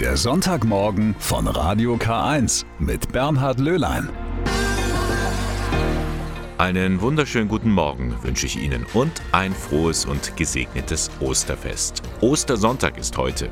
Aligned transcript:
Der 0.00 0.18
Sonntagmorgen 0.18 1.16
von 1.18 1.46
Radio 1.46 1.94
K1 1.94 2.66
mit 2.78 3.12
Bernhard 3.12 3.58
Löhlein. 3.58 4.10
Einen 6.58 7.00
wunderschönen 7.00 7.48
guten 7.48 7.70
Morgen 7.70 8.14
wünsche 8.22 8.44
ich 8.44 8.58
Ihnen 8.58 8.84
und 8.92 9.22
ein 9.32 9.54
frohes 9.54 10.04
und 10.04 10.36
gesegnetes 10.36 11.10
Osterfest. 11.20 12.02
Ostersonntag 12.20 12.98
ist 12.98 13.16
heute. 13.16 13.48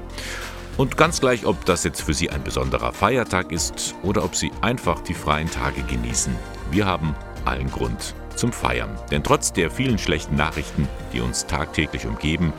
Und 0.77 0.99
ganz 0.99 1.19
gleich, 1.19 1.47
ob 1.47 1.65
das 1.65 1.83
jetzt 1.83 2.03
für 2.03 2.13
Sie 2.13 2.29
ein 2.29 2.45
besonderer 2.45 2.93
Feiertag 2.93 3.51
ist 3.51 3.95
oder 4.03 4.23
ob 4.23 4.37
Sie 4.37 4.53
einfach 4.61 5.01
die 5.01 5.15
freien 5.15 5.51
Tage 5.51 5.83
genießen. 5.85 6.37
Wir 6.71 6.85
haben 6.85 7.15
allen 7.47 7.71
Grund 7.71 8.15
zum 8.37 8.53
Feiern. 8.53 8.99
Denn 9.11 9.25
trotz 9.25 9.55
der 9.55 9.71
vielen 9.71 9.97
schlechten 9.97 10.37
Nachrichten, 10.37 10.89
die 11.15 11.23
uns 11.23 11.47
tagtäglich 11.47 12.07
umgeben, 12.07 12.53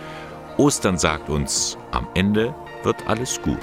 Ostern 0.57 0.97
sagt 0.97 1.29
uns, 1.29 1.77
am 1.91 2.07
Ende 2.15 2.55
wird 2.85 3.07
alles 3.07 3.41
gut. 3.41 3.59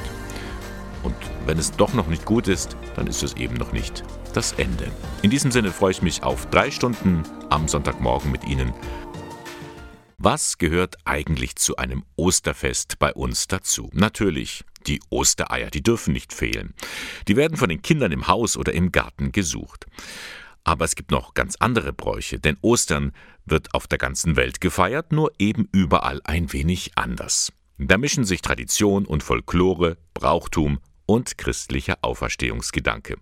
Und 1.02 1.16
wenn 1.46 1.58
es 1.58 1.72
doch 1.72 1.94
noch 1.94 2.06
nicht 2.06 2.24
gut 2.24 2.48
ist, 2.48 2.76
dann 2.94 3.06
ist 3.06 3.22
es 3.22 3.34
eben 3.36 3.54
noch 3.54 3.72
nicht 3.72 4.04
das 4.34 4.52
Ende. 4.52 4.90
In 5.22 5.30
diesem 5.30 5.50
Sinne 5.50 5.72
freue 5.72 5.92
ich 5.92 6.02
mich 6.02 6.22
auf 6.22 6.46
drei 6.46 6.70
Stunden 6.70 7.22
am 7.50 7.68
Sonntagmorgen 7.68 8.30
mit 8.30 8.44
Ihnen. 8.44 8.72
Was 10.18 10.58
gehört 10.58 10.96
eigentlich 11.04 11.56
zu 11.56 11.76
einem 11.76 12.04
Osterfest 12.16 12.98
bei 13.00 13.12
uns 13.12 13.48
dazu? 13.48 13.90
Natürlich 13.92 14.64
die 14.86 15.00
Ostereier, 15.10 15.70
die 15.70 15.82
dürfen 15.82 16.12
nicht 16.12 16.32
fehlen. 16.32 16.74
Die 17.26 17.36
werden 17.36 17.56
von 17.56 17.68
den 17.68 17.82
Kindern 17.82 18.12
im 18.12 18.28
Haus 18.28 18.56
oder 18.56 18.72
im 18.72 18.92
Garten 18.92 19.32
gesucht. 19.32 19.86
Aber 20.64 20.84
es 20.84 20.94
gibt 20.94 21.10
noch 21.10 21.34
ganz 21.34 21.56
andere 21.56 21.92
Bräuche, 21.92 22.38
denn 22.38 22.56
Ostern 22.62 23.12
wird 23.44 23.74
auf 23.74 23.88
der 23.88 23.98
ganzen 23.98 24.36
Welt 24.36 24.60
gefeiert, 24.60 25.10
nur 25.10 25.32
eben 25.38 25.68
überall 25.72 26.20
ein 26.24 26.52
wenig 26.52 26.92
anders. 26.94 27.52
Da 27.88 27.98
mischen 27.98 28.24
sich 28.24 28.42
Tradition 28.42 29.06
und 29.06 29.22
Folklore, 29.24 29.96
Brauchtum 30.14 30.78
und 31.04 31.36
christlicher 31.36 31.98
Auferstehungsgedanke. 32.02 33.16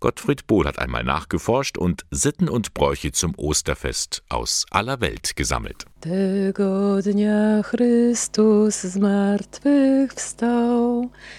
Gottfried 0.00 0.46
Bohl 0.46 0.64
hat 0.66 0.78
einmal 0.78 1.04
nachgeforscht 1.04 1.76
und 1.76 2.06
Sitten 2.10 2.48
und 2.48 2.72
Bräuche 2.72 3.12
zum 3.12 3.34
Osterfest 3.36 4.22
aus 4.28 4.64
aller 4.70 5.00
Welt 5.00 5.34
gesammelt. 5.36 5.86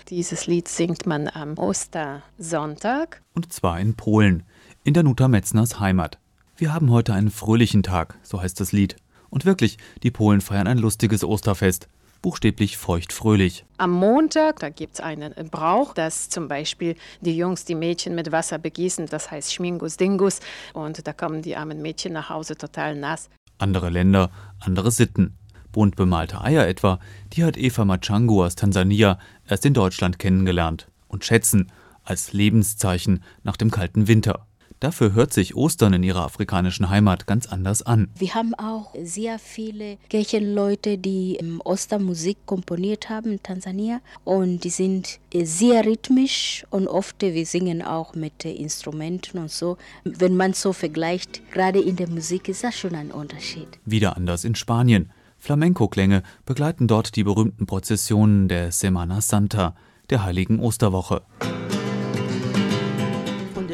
Dieses 0.09 0.47
Lied 0.47 0.67
singt 0.67 1.05
man 1.05 1.27
am 1.29 1.57
Ostersonntag. 1.57 3.21
Und 3.33 3.51
zwar 3.53 3.79
in 3.79 3.95
Polen 3.95 4.43
in 4.83 4.93
der 4.93 5.03
Nuta 5.03 5.27
Metzners 5.27 5.79
Heimat. 5.79 6.19
Wir 6.57 6.73
haben 6.73 6.91
heute 6.91 7.13
einen 7.13 7.31
fröhlichen 7.31 7.81
Tag, 7.81 8.19
so 8.21 8.41
heißt 8.41 8.59
das 8.59 8.71
Lied. 8.71 8.97
Und 9.29 9.45
wirklich, 9.45 9.77
die 10.03 10.11
Polen 10.11 10.41
feiern 10.41 10.67
ein 10.67 10.77
lustiges 10.77 11.23
Osterfest. 11.23 11.87
Buchstäblich 12.21 12.77
feucht-fröhlich. 12.77 13.65
Am 13.77 13.91
Montag, 13.91 14.59
da 14.59 14.69
gibt 14.69 14.95
es 14.95 14.99
einen 14.99 15.33
Brauch, 15.49 15.93
dass 15.93 16.29
zum 16.29 16.47
Beispiel 16.47 16.95
die 17.21 17.37
Jungs 17.37 17.63
die 17.63 17.75
Mädchen 17.75 18.13
mit 18.13 18.31
Wasser 18.31 18.57
begießen, 18.57 19.05
das 19.05 19.31
heißt 19.31 19.53
Schmingus 19.53 19.95
Dingus. 19.95 20.39
Und 20.73 21.07
da 21.07 21.13
kommen 21.13 21.41
die 21.41 21.55
armen 21.55 21.81
Mädchen 21.81 22.13
nach 22.13 22.29
Hause 22.29 22.57
total 22.57 22.95
nass. 22.95 23.29
Andere 23.57 23.89
Länder, 23.89 24.31
andere 24.59 24.91
Sitten. 24.91 25.37
Bunt 25.71 25.95
bemalte 25.95 26.41
Eier 26.41 26.67
etwa, 26.67 26.99
die 27.33 27.43
hat 27.43 27.55
Eva 27.55 27.85
Machangu 27.85 28.43
aus 28.43 28.55
Tansania 28.55 29.19
erst 29.47 29.65
in 29.65 29.73
Deutschland 29.73 30.19
kennengelernt 30.19 30.87
und 31.07 31.23
schätzen 31.23 31.71
als 32.03 32.33
Lebenszeichen 32.33 33.23
nach 33.43 33.55
dem 33.55 33.69
kalten 33.69 34.07
Winter. 34.07 34.47
Dafür 34.79 35.13
hört 35.13 35.33
sich 35.33 35.55
Ostern 35.55 35.91
in 35.91 36.03
ihrer 36.03 36.23
afrikanischen 36.23 36.89
Heimat 36.89 37.27
ganz 37.27 37.47
anders 37.47 37.81
an. 37.81 38.07
Wir 38.17 38.33
haben 38.33 38.53
auch 38.53 38.95
sehr 39.03 39.37
viele 39.37 39.97
Kirchenleute, 40.09 40.97
die 40.97 41.37
Ostermusik 41.65 42.37
komponiert 42.45 43.09
haben 43.09 43.33
in 43.33 43.43
Tansania 43.43 43.99
und 44.23 44.63
die 44.63 44.69
sind 44.69 45.19
sehr 45.33 45.85
rhythmisch 45.85 46.65
und 46.69 46.87
oft 46.87 47.21
wir 47.21 47.45
singen 47.45 47.81
auch 47.81 48.15
mit 48.15 48.45
Instrumenten 48.45 49.39
und 49.39 49.51
so. 49.51 49.77
Wenn 50.05 50.37
man 50.37 50.53
so 50.53 50.71
vergleicht, 50.71 51.41
gerade 51.51 51.81
in 51.81 51.97
der 51.97 52.07
Musik 52.07 52.47
ist 52.47 52.63
das 52.63 52.77
schon 52.77 52.95
ein 52.95 53.11
Unterschied. 53.11 53.67
Wieder 53.83 54.15
anders 54.15 54.45
in 54.45 54.55
Spanien. 54.55 55.11
Flamenco-Klänge 55.39 56.23
begleiten 56.45 56.87
dort 56.87 57.17
die 57.17 57.23
berühmten 57.23 57.65
Prozessionen 57.65 58.47
der 58.47 58.71
Semana 58.71 59.19
Santa, 59.19 59.75
der 60.09 60.23
heiligen 60.23 60.59
Osterwoche 60.59 61.23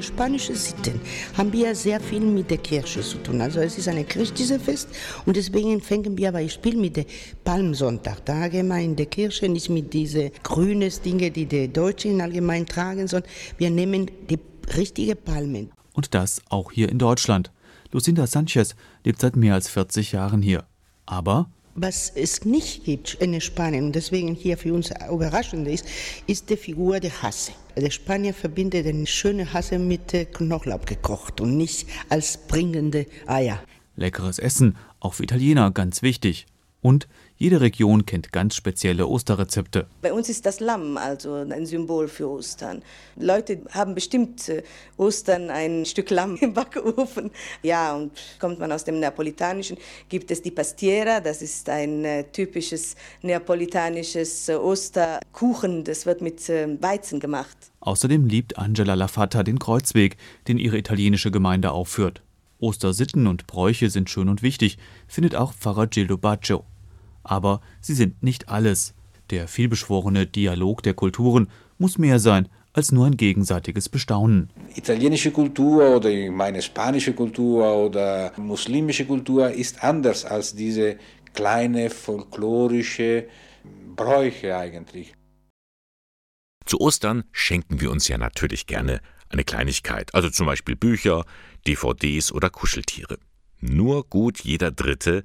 spanische 0.06 0.56
Sitten 0.56 1.00
haben 1.38 1.52
wir 1.52 1.76
sehr 1.76 2.00
viel 2.00 2.22
mit 2.22 2.50
der 2.50 2.60
Kirche 2.60 3.02
zu 3.02 3.18
tun. 3.18 3.42
Also 3.42 3.60
es 3.60 3.78
ist 3.78 3.88
ein 3.88 4.08
christliches 4.08 4.62
Fest 4.62 4.90
und 5.26 5.36
deswegen 5.36 5.82
fangen 5.82 6.18
wir 6.18 6.32
Beispiel 6.32 6.78
mit 6.78 6.96
dem 6.98 7.06
Palmsonntag. 7.44 8.24
Da 8.26 8.48
gehen 8.48 8.72
in 8.72 8.96
der 8.96 9.08
Kirche 9.08 9.50
nicht 9.50 9.70
mit 9.70 9.94
diesen 9.94 10.32
grünen 10.44 10.92
Dingen, 11.04 11.34
die 11.34 11.46
die 11.46 11.72
Deutschen 11.72 12.22
allgemein 12.22 12.66
tragen, 12.66 13.08
sondern 13.08 13.30
wir 13.58 13.70
nehmen 13.70 14.10
die 14.30 14.40
richtige 14.78 15.16
Palmen. 15.16 15.72
Und 15.94 16.14
das 16.14 16.42
auch 16.50 16.72
hier 16.72 16.90
in 16.90 17.00
Deutschland. 17.00 17.52
Lucinda 17.92 18.28
Sanchez 18.28 18.76
lebt 19.04 19.20
seit 19.20 19.36
mehr 19.36 19.54
als 19.54 19.70
40 19.70 20.12
Jahren 20.12 20.42
hier. 20.42 20.66
Aber 21.06 21.50
was 21.76 22.10
es 22.16 22.46
nicht 22.46 22.86
gibt 22.86 23.16
in 23.16 23.40
Spanien 23.42 23.88
und 23.88 23.96
deswegen 23.96 24.34
hier 24.34 24.58
für 24.58 24.74
uns 24.74 24.92
überraschend 25.12 25.68
ist, 25.68 25.86
ist 26.26 26.50
die 26.50 26.56
Figur 26.56 27.02
der 27.02 27.22
Hasse. 27.22 27.52
Der 27.76 27.92
Spanier 27.92 28.34
verbindet 28.34 28.86
den 28.86 29.06
schönen 29.06 29.52
Hasse 29.54 29.78
mit 29.78 30.14
Knoblauch 30.34 30.86
gekocht 30.86 31.42
und 31.42 31.58
nicht 31.58 31.88
als 32.10 32.38
bringende 32.48 33.06
Eier. 33.28 33.62
Leckeres 33.98 34.40
Essen, 34.40 34.78
auch 35.02 35.16
für 35.16 35.24
Italiener 35.24 35.72
ganz 35.72 36.02
wichtig. 36.02 36.48
Und 36.82 37.08
jede 37.38 37.60
Region 37.60 38.06
kennt 38.06 38.32
ganz 38.32 38.56
spezielle 38.56 39.08
Osterrezepte. 39.08 39.88
Bei 40.02 40.14
uns 40.14 40.30
ist 40.30 40.46
das 40.46 40.62
Lamm 40.62 40.98
also 40.98 41.34
ein 41.34 41.66
Symbol 41.66 42.08
für 42.08 42.30
Ostern. 42.30 42.82
Leute 43.18 43.62
haben 43.72 43.94
bestimmt 43.94 44.48
äh, 44.48 44.64
Ostern 44.98 45.50
ein 45.50 45.86
Stück 45.86 46.10
Lamm 46.12 46.38
im 46.38 46.54
Backofen. 46.54 47.32
Ja, 47.62 47.94
und 47.94 48.12
kommt 48.40 48.60
man 48.60 48.72
aus 48.72 48.86
dem 48.86 49.00
Neapolitanischen, 49.00 49.78
gibt 50.08 50.32
es 50.32 50.42
die 50.42 50.52
Pastiera, 50.52 51.20
das 51.20 51.42
ist 51.42 51.68
ein 51.68 52.06
äh, 52.06 52.24
typisches 52.24 52.96
neapolitanisches 53.22 54.48
äh, 54.48 54.56
Osterkuchen, 54.56 55.84
das 55.84 56.06
wird 56.06 56.22
mit 56.22 56.36
Weizen 56.48 57.20
gemacht. 57.20 57.58
Außerdem 57.82 58.28
liebt 58.28 58.58
Angela 58.58 58.94
Lafata 58.94 59.44
den 59.44 59.60
Kreuzweg, 59.60 60.18
den 60.48 60.58
ihre 60.58 60.78
italienische 60.78 61.32
Gemeinde 61.32 61.72
aufführt. 61.72 62.22
Ostersitten 62.60 63.28
und 63.28 63.48
Bräuche 63.48 63.90
sind 63.90 64.10
schön 64.10 64.30
und 64.30 64.42
wichtig, 64.42 64.78
findet 65.08 65.36
auch 65.36 65.54
Pfarrer 65.54 65.88
Gildo 65.88 66.18
Baccio. 66.18 66.64
Aber 67.26 67.60
sie 67.82 67.94
sind 67.94 68.24
nicht 68.24 68.50
alles. 68.50 68.94
Der 69.32 69.48
vielbeschworene 69.48 70.28
Dialog 70.28 70.84
der 70.84 70.94
Kulturen 70.94 71.50
muss 71.78 71.98
mehr 71.98 72.20
sein 72.20 72.48
als 72.74 72.92
nur 72.92 73.06
ein 73.06 73.18
gegenseitiges 73.18 73.90
Bestaunen. 73.90 74.50
Italienische 74.76 75.32
Kultur 75.32 75.96
oder 75.96 76.10
meine 76.32 76.62
spanische 76.62 77.14
Kultur 77.14 77.74
oder 77.74 78.34
muslimische 78.38 79.06
Kultur 79.06 79.50
ist 79.50 79.84
anders 79.84 80.26
als 80.26 80.56
diese 80.56 80.98
kleine 81.34 81.90
folklorische 81.90 83.28
Bräuche 83.96 84.58
eigentlich. 84.58 85.14
Zu 86.66 86.82
Ostern 86.82 87.24
schenken 87.32 87.80
wir 87.80 87.92
uns 87.92 88.08
ja 88.08 88.18
natürlich 88.18 88.68
gerne 88.68 89.00
eine 89.30 89.44
Kleinigkeit, 89.44 90.14
also 90.14 90.30
zum 90.30 90.46
Beispiel 90.46 90.76
Bücher, 90.76 91.26
DVDs 91.68 92.32
oder 92.32 92.50
Kuscheltiere. 92.50 93.18
Nur 93.62 94.06
gut 94.10 94.42
jeder 94.42 94.72
Dritte 94.72 95.24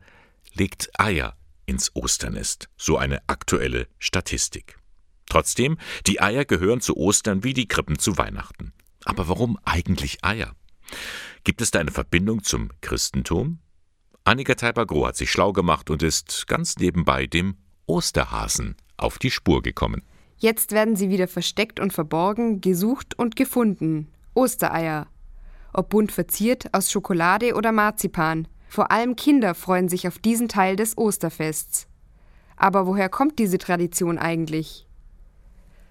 legt 0.55 0.91
Eier 0.99 1.35
ins 1.71 1.95
Osternest, 1.95 2.69
so 2.77 2.99
eine 2.99 3.23
aktuelle 3.29 3.87
Statistik. 4.01 4.77
Trotzdem, 5.27 5.79
die 6.09 6.21
Eier 6.21 6.45
gehören 6.45 6.81
zu 6.81 6.97
Ostern 6.97 7.45
wie 7.45 7.55
die 7.55 7.69
Krippen 7.69 7.97
zu 7.97 8.19
Weihnachten. 8.19 8.73
Aber 9.05 9.29
warum 9.29 9.57
eigentlich 9.65 10.25
Eier? 10.25 10.57
Gibt 11.45 11.63
es 11.63 11.71
da 11.71 11.79
eine 11.79 11.93
Verbindung 11.93 12.43
zum 12.43 12.71
Christentum? 12.81 13.61
Annika 14.25 14.57
Teiber-Groh 14.57 15.07
hat 15.07 15.17
sich 15.17 15.31
schlau 15.31 15.53
gemacht 15.53 15.91
und 15.91 16.03
ist 16.03 16.49
ganz 16.49 16.77
nebenbei 16.77 17.29
dem 17.29 17.55
Osterhasen 17.87 18.75
auf 18.97 19.19
die 19.19 19.31
Spur 19.31 19.63
gekommen. 19.63 20.03
Jetzt 20.39 20.73
werden 20.73 20.97
sie 20.97 21.09
wieder 21.09 21.29
versteckt 21.29 21.79
und 21.79 21.93
verborgen, 21.93 22.61
gesucht 22.61 23.17
und 23.17 23.37
gefunden. 23.37 24.09
Ostereier. 24.35 25.07
Ob 25.73 25.91
bunt 25.91 26.11
verziert, 26.11 26.75
aus 26.75 26.91
Schokolade 26.91 27.55
oder 27.55 27.71
Marzipan. 27.71 28.49
Vor 28.71 28.93
allem 28.93 29.17
Kinder 29.17 29.57
freuen 29.57 29.89
sich 29.89 30.07
auf 30.07 30.21
diesen 30.21 30.47
Teil 30.47 30.77
des 30.77 30.97
Osterfests. 30.97 31.89
Aber 32.55 32.87
woher 32.87 33.09
kommt 33.09 33.41
diese 33.41 33.59
Tradition 33.59 34.17
eigentlich? 34.17 34.87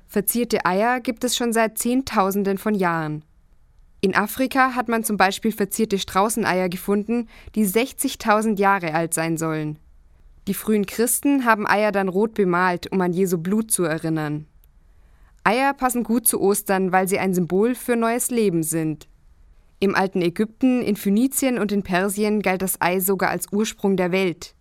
Verzierte 0.08 0.66
Eier 0.66 1.02
gibt 1.02 1.26
es 1.26 1.36
schon 1.36 1.52
seit 1.52 1.78
Zehntausenden 1.78 2.58
von 2.58 2.74
Jahren. 2.74 3.26
In 4.00 4.16
Afrika 4.16 4.76
hat 4.76 4.88
man 4.88 5.04
zum 5.04 5.18
Beispiel 5.18 5.52
verzierte 5.52 6.00
Straußeneier 6.00 6.70
gefunden, 6.70 7.28
die 7.54 7.68
60.000 7.68 8.58
Jahre 8.58 8.94
alt 8.94 9.14
sein 9.14 9.36
sollen. 9.36 9.78
Die 10.48 10.54
frühen 10.54 10.86
Christen 10.86 11.44
haben 11.44 11.68
Eier 11.68 11.92
dann 11.92 12.08
rot 12.08 12.34
bemalt, 12.34 12.90
um 12.94 13.02
an 13.02 13.12
Jesu 13.12 13.40
Blut 13.40 13.72
zu 13.72 13.84
erinnern. 13.84 14.46
Eier 15.44 15.74
passen 15.74 16.04
gut 16.04 16.30
zu 16.30 16.40
Ostern, 16.40 16.94
weil 16.94 17.10
sie 17.10 17.20
ein 17.20 17.34
Symbol 17.34 17.76
für 17.76 17.98
neues 17.98 18.32
Leben 18.32 18.64
sind. 18.64 19.10
Im 19.82 19.96
alten 19.96 20.22
Ägypten, 20.22 20.82
in 20.82 20.98
Phönizien 20.98 21.58
und 21.58 21.72
in 21.72 21.84
Persien 21.84 22.42
galt 22.42 22.62
das 22.62 22.82
Ei 22.82 23.00
sogar 23.00 23.30
als 23.30 23.48
Ursprung 23.52 23.96
der 23.96 24.12
Welt. 24.12 24.54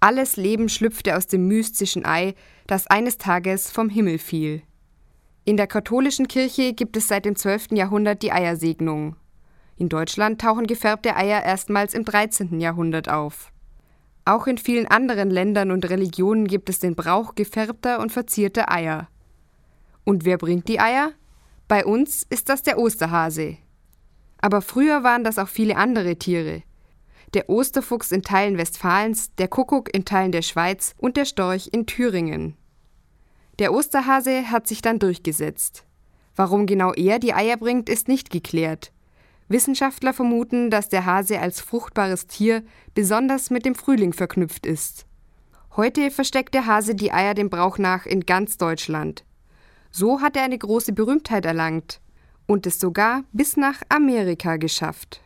Alles 0.00 0.36
Leben 0.36 0.68
schlüpfte 0.68 1.16
aus 1.16 1.26
dem 1.26 1.46
mystischen 1.48 2.04
Ei, 2.04 2.34
das 2.66 2.86
eines 2.86 3.16
Tages 3.16 3.70
vom 3.70 3.88
Himmel 3.88 4.18
fiel. 4.18 4.62
In 5.44 5.56
der 5.56 5.66
katholischen 5.66 6.28
Kirche 6.28 6.74
gibt 6.74 6.96
es 6.96 7.08
seit 7.08 7.24
dem 7.24 7.36
12. 7.36 7.72
Jahrhundert 7.72 8.22
die 8.22 8.32
Eiersegnung. 8.32 9.16
In 9.76 9.88
Deutschland 9.88 10.40
tauchen 10.40 10.66
gefärbte 10.66 11.16
Eier 11.16 11.42
erstmals 11.42 11.94
im 11.94 12.04
13. 12.04 12.60
Jahrhundert 12.60 13.08
auf. 13.08 13.50
Auch 14.26 14.46
in 14.46 14.58
vielen 14.58 14.86
anderen 14.86 15.30
Ländern 15.30 15.70
und 15.70 15.88
Religionen 15.88 16.46
gibt 16.46 16.68
es 16.68 16.78
den 16.78 16.94
Brauch 16.94 17.34
gefärbter 17.34 18.00
und 18.00 18.12
verzierter 18.12 18.70
Eier. 18.70 19.08
Und 20.04 20.26
wer 20.26 20.36
bringt 20.36 20.68
die 20.68 20.80
Eier? 20.80 21.12
Bei 21.66 21.86
uns 21.86 22.26
ist 22.28 22.50
das 22.50 22.62
der 22.62 22.78
Osterhase. 22.78 23.56
Aber 24.40 24.62
früher 24.62 25.02
waren 25.02 25.24
das 25.24 25.38
auch 25.38 25.48
viele 25.48 25.76
andere 25.76 26.16
Tiere. 26.16 26.62
Der 27.34 27.48
Osterfuchs 27.48 28.10
in 28.10 28.22
Teilen 28.22 28.58
Westfalens, 28.58 29.34
der 29.36 29.48
Kuckuck 29.48 29.94
in 29.94 30.04
Teilen 30.04 30.32
der 30.32 30.42
Schweiz 30.42 30.94
und 30.98 31.16
der 31.16 31.24
Storch 31.24 31.68
in 31.72 31.86
Thüringen. 31.86 32.56
Der 33.58 33.72
Osterhase 33.72 34.50
hat 34.50 34.66
sich 34.66 34.82
dann 34.82 34.98
durchgesetzt. 34.98 35.84
Warum 36.34 36.66
genau 36.66 36.92
er 36.94 37.18
die 37.18 37.34
Eier 37.34 37.56
bringt, 37.56 37.88
ist 37.88 38.08
nicht 38.08 38.30
geklärt. 38.30 38.92
Wissenschaftler 39.48 40.14
vermuten, 40.14 40.70
dass 40.70 40.88
der 40.88 41.04
Hase 41.04 41.40
als 41.40 41.60
fruchtbares 41.60 42.26
Tier 42.26 42.62
besonders 42.94 43.50
mit 43.50 43.64
dem 43.66 43.74
Frühling 43.74 44.12
verknüpft 44.12 44.64
ist. 44.64 45.06
Heute 45.76 46.10
versteckt 46.10 46.54
der 46.54 46.66
Hase 46.66 46.94
die 46.94 47.12
Eier 47.12 47.34
dem 47.34 47.50
Brauch 47.50 47.78
nach 47.78 48.06
in 48.06 48.20
ganz 48.22 48.56
Deutschland. 48.56 49.24
So 49.90 50.20
hat 50.20 50.36
er 50.36 50.44
eine 50.44 50.58
große 50.58 50.92
Berühmtheit 50.92 51.44
erlangt 51.44 52.00
und 52.50 52.66
es 52.66 52.80
sogar 52.80 53.22
bis 53.32 53.56
nach 53.56 53.80
Amerika 53.88 54.56
geschafft. 54.56 55.20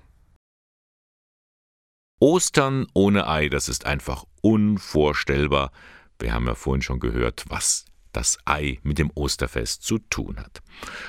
Ostern 2.21 2.87
ohne 2.93 3.26
Ei, 3.26 3.49
das 3.49 3.71
ist 3.71 3.87
einfach 3.87 4.25
unvorstellbar. 4.43 5.73
Wir 6.19 6.35
haben 6.35 6.47
ja 6.47 6.55
vorhin 6.55 6.82
schon 6.82 7.00
gehört, 7.00 7.47
was 7.49 7.87
das 8.12 8.37
Ei 8.44 8.79
mit 8.82 8.99
dem 8.99 9.11
Osterfest 9.15 9.82
zu 9.82 9.99
tun 9.99 10.37
hat. 10.38 10.61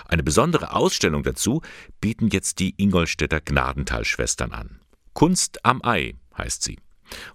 Eine 0.07 0.23
besondere 0.23 0.73
Ausstellung 0.73 1.21
dazu 1.21 1.61
bieten 1.99 2.29
jetzt 2.29 2.59
die 2.59 2.73
Ingolstädter 2.77 3.41
Gnadental-Schwestern 3.41 4.53
an. 4.53 4.79
Kunst 5.13 5.65
am 5.65 5.81
Ei 5.83 6.15
heißt 6.37 6.63
sie. 6.63 6.79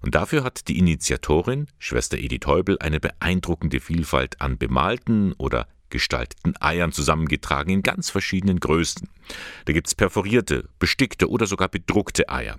Und 0.01 0.15
dafür 0.15 0.43
hat 0.43 0.67
die 0.67 0.79
Initiatorin, 0.79 1.67
Schwester 1.77 2.17
Edith 2.17 2.47
Heubel, 2.47 2.77
eine 2.79 2.99
beeindruckende 2.99 3.79
Vielfalt 3.79 4.41
an 4.41 4.57
bemalten 4.57 5.33
oder 5.33 5.67
gestalteten 5.91 6.55
Eiern 6.59 6.91
zusammengetragen 6.91 7.71
in 7.71 7.83
ganz 7.83 8.09
verschiedenen 8.09 8.59
Größen. 8.59 9.07
Da 9.65 9.73
gibt 9.73 9.87
es 9.87 9.95
perforierte, 9.95 10.67
bestickte 10.79 11.29
oder 11.29 11.45
sogar 11.45 11.69
bedruckte 11.69 12.29
Eier. 12.29 12.57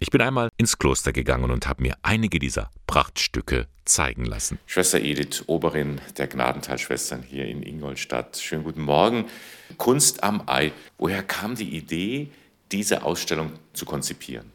Ich 0.00 0.10
bin 0.10 0.20
einmal 0.20 0.50
ins 0.56 0.78
Kloster 0.78 1.12
gegangen 1.12 1.50
und 1.50 1.66
habe 1.66 1.82
mir 1.82 1.96
einige 2.02 2.38
dieser 2.38 2.70
Prachtstücke 2.86 3.68
zeigen 3.84 4.24
lassen. 4.24 4.58
Schwester 4.66 5.00
Edith, 5.00 5.44
Oberin 5.46 6.00
der 6.16 6.26
Gnadentalschwestern 6.26 7.22
hier 7.22 7.46
in 7.46 7.62
Ingolstadt. 7.62 8.36
Schönen 8.36 8.64
guten 8.64 8.82
Morgen. 8.82 9.26
Kunst 9.78 10.22
am 10.22 10.42
Ei. 10.46 10.72
Woher 10.98 11.22
kam 11.22 11.54
die 11.54 11.76
Idee, 11.76 12.30
diese 12.72 13.02
Ausstellung 13.02 13.52
zu 13.72 13.84
konzipieren? 13.84 14.50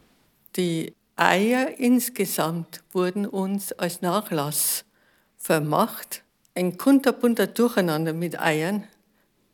Die 0.56 0.94
Eier 1.16 1.78
insgesamt 1.78 2.82
wurden 2.92 3.26
uns 3.26 3.72
als 3.72 4.02
Nachlass 4.02 4.84
vermacht. 5.36 6.22
Ein 6.60 6.76
kunterbunter 6.76 7.46
Durcheinander 7.46 8.12
mit 8.12 8.38
Eiern, 8.38 8.84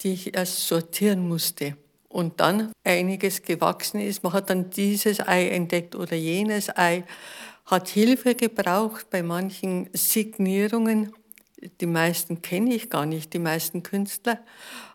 die 0.00 0.14
ich 0.14 0.34
erst 0.34 0.66
sortieren 0.66 1.28
musste 1.28 1.76
und 2.08 2.40
dann 2.40 2.72
einiges 2.82 3.42
gewachsen 3.42 4.00
ist. 4.00 4.24
Man 4.24 4.32
hat 4.32 4.50
dann 4.50 4.70
dieses 4.70 5.20
Ei 5.20 5.50
entdeckt 5.50 5.94
oder 5.94 6.16
jenes 6.16 6.68
Ei, 6.76 7.04
hat 7.64 7.86
Hilfe 7.90 8.34
gebraucht 8.34 9.08
bei 9.08 9.22
manchen 9.22 9.88
Signierungen. 9.92 11.12
Die 11.80 11.86
meisten 11.86 12.42
kenne 12.42 12.74
ich 12.74 12.90
gar 12.90 13.06
nicht, 13.06 13.32
die 13.34 13.38
meisten 13.38 13.84
Künstler. 13.84 14.40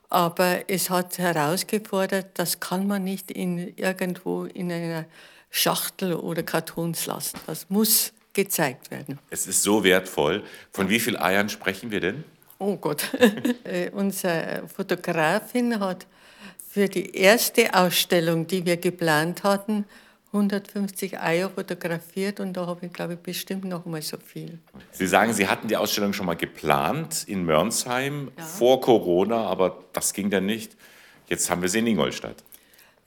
Aber 0.10 0.70
es 0.70 0.90
hat 0.90 1.18
herausgefordert, 1.18 2.32
das 2.34 2.60
kann 2.60 2.88
man 2.88 3.06
nicht 3.06 3.32
in 3.32 3.58
irgendwo 3.78 4.44
in 4.44 4.70
einer 4.70 5.06
Schachtel 5.50 6.16
oder 6.16 6.44
Kartons 6.44 7.06
lassen. 7.06 7.40
Das 7.48 7.70
muss 7.70 8.12
gezeigt 8.34 8.92
werden. 8.92 9.20
Es 9.30 9.48
ist 9.48 9.64
so 9.64 9.84
wertvoll. 9.84 10.44
Von 10.72 10.90
wie 10.90 11.00
vielen 11.00 11.18
Eiern 11.22 11.50
sprechen 11.50 11.92
wir 11.92 12.00
denn? 12.00 12.24
Oh 12.60 12.78
Gott. 12.78 13.06
Äh, 13.64 13.90
unsere 13.92 14.64
Fotografin 14.76 15.80
hat 15.80 16.08
für 16.72 16.88
die 16.88 17.16
erste 17.16 17.74
Ausstellung, 17.74 18.48
die 18.48 18.66
wir 18.66 18.78
geplant 18.78 19.44
hatten, 19.44 19.86
150 20.34 21.20
Eier 21.20 21.50
fotografiert 21.50 22.40
und 22.40 22.54
da 22.54 22.66
habe 22.66 22.86
ich, 22.86 22.94
glaube 22.94 23.14
ich, 23.14 23.20
bestimmt 23.20 23.66
noch 23.66 23.86
mal 23.86 24.02
so 24.02 24.18
viel. 24.18 24.60
Sie 24.92 25.08
sagen, 25.08 25.34
Sie 25.34 25.48
hatten 25.48 25.68
die 25.68 25.76
Ausstellung 25.76 26.14
schon 26.14 26.26
mal 26.26 26.36
geplant 26.36 27.26
in 27.28 27.44
Mörnsheim 27.46 28.32
ja. 28.38 28.44
vor 28.44 28.80
Corona, 28.80 29.46
aber 29.46 29.84
das 29.92 30.14
ging 30.14 30.30
dann 30.30 30.46
nicht. 30.46 30.78
Jetzt 31.28 31.50
haben 31.50 31.62
wir 31.62 31.70
sie 31.70 31.80
in 31.80 31.88
Ingolstadt. 31.88 32.44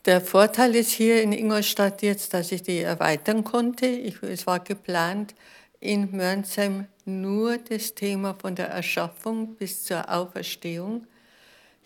Der 0.07 0.21
Vorteil 0.21 0.75
ist 0.77 0.91
hier 0.91 1.23
in 1.23 1.33
Ingolstadt 1.33 2.03
jetzt, 2.03 2.35
dass 2.35 2.53
ich 2.53 2.63
die 2.63 2.81
erweitern 2.81 3.43
konnte. 3.43 3.87
Ich, 3.87 4.23
es 4.23 4.47
war 4.47 4.61
geplant, 4.61 5.35
in 5.81 6.15
Mörnsheim 6.17 6.87
nur 7.05 7.59
das 7.59 7.95
Thema 7.95 8.35
von 8.35 8.55
der 8.55 8.69
Erschaffung 8.69 9.55
bis 9.57 9.85
zur 9.85 10.11
Auferstehung 10.11 11.07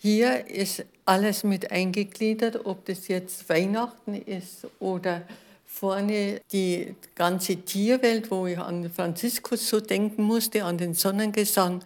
hier 0.01 0.47
ist 0.47 0.85
alles 1.03 1.43
mit 1.43 1.71
eingegliedert, 1.71 2.65
ob 2.65 2.85
das 2.85 3.09
jetzt 3.09 3.49
Weihnachten 3.49 4.13
ist 4.13 4.65
oder 4.79 5.23
vorne 5.65 6.39
die 6.53 6.95
ganze 7.15 7.57
Tierwelt, 7.57 8.31
wo 8.31 8.47
ich 8.47 8.57
an 8.57 8.89
Franziskus 8.89 9.67
so 9.67 9.81
denken 9.81 10.23
musste, 10.23 10.63
an 10.63 10.77
den 10.77 10.93
Sonnengesang. 10.93 11.83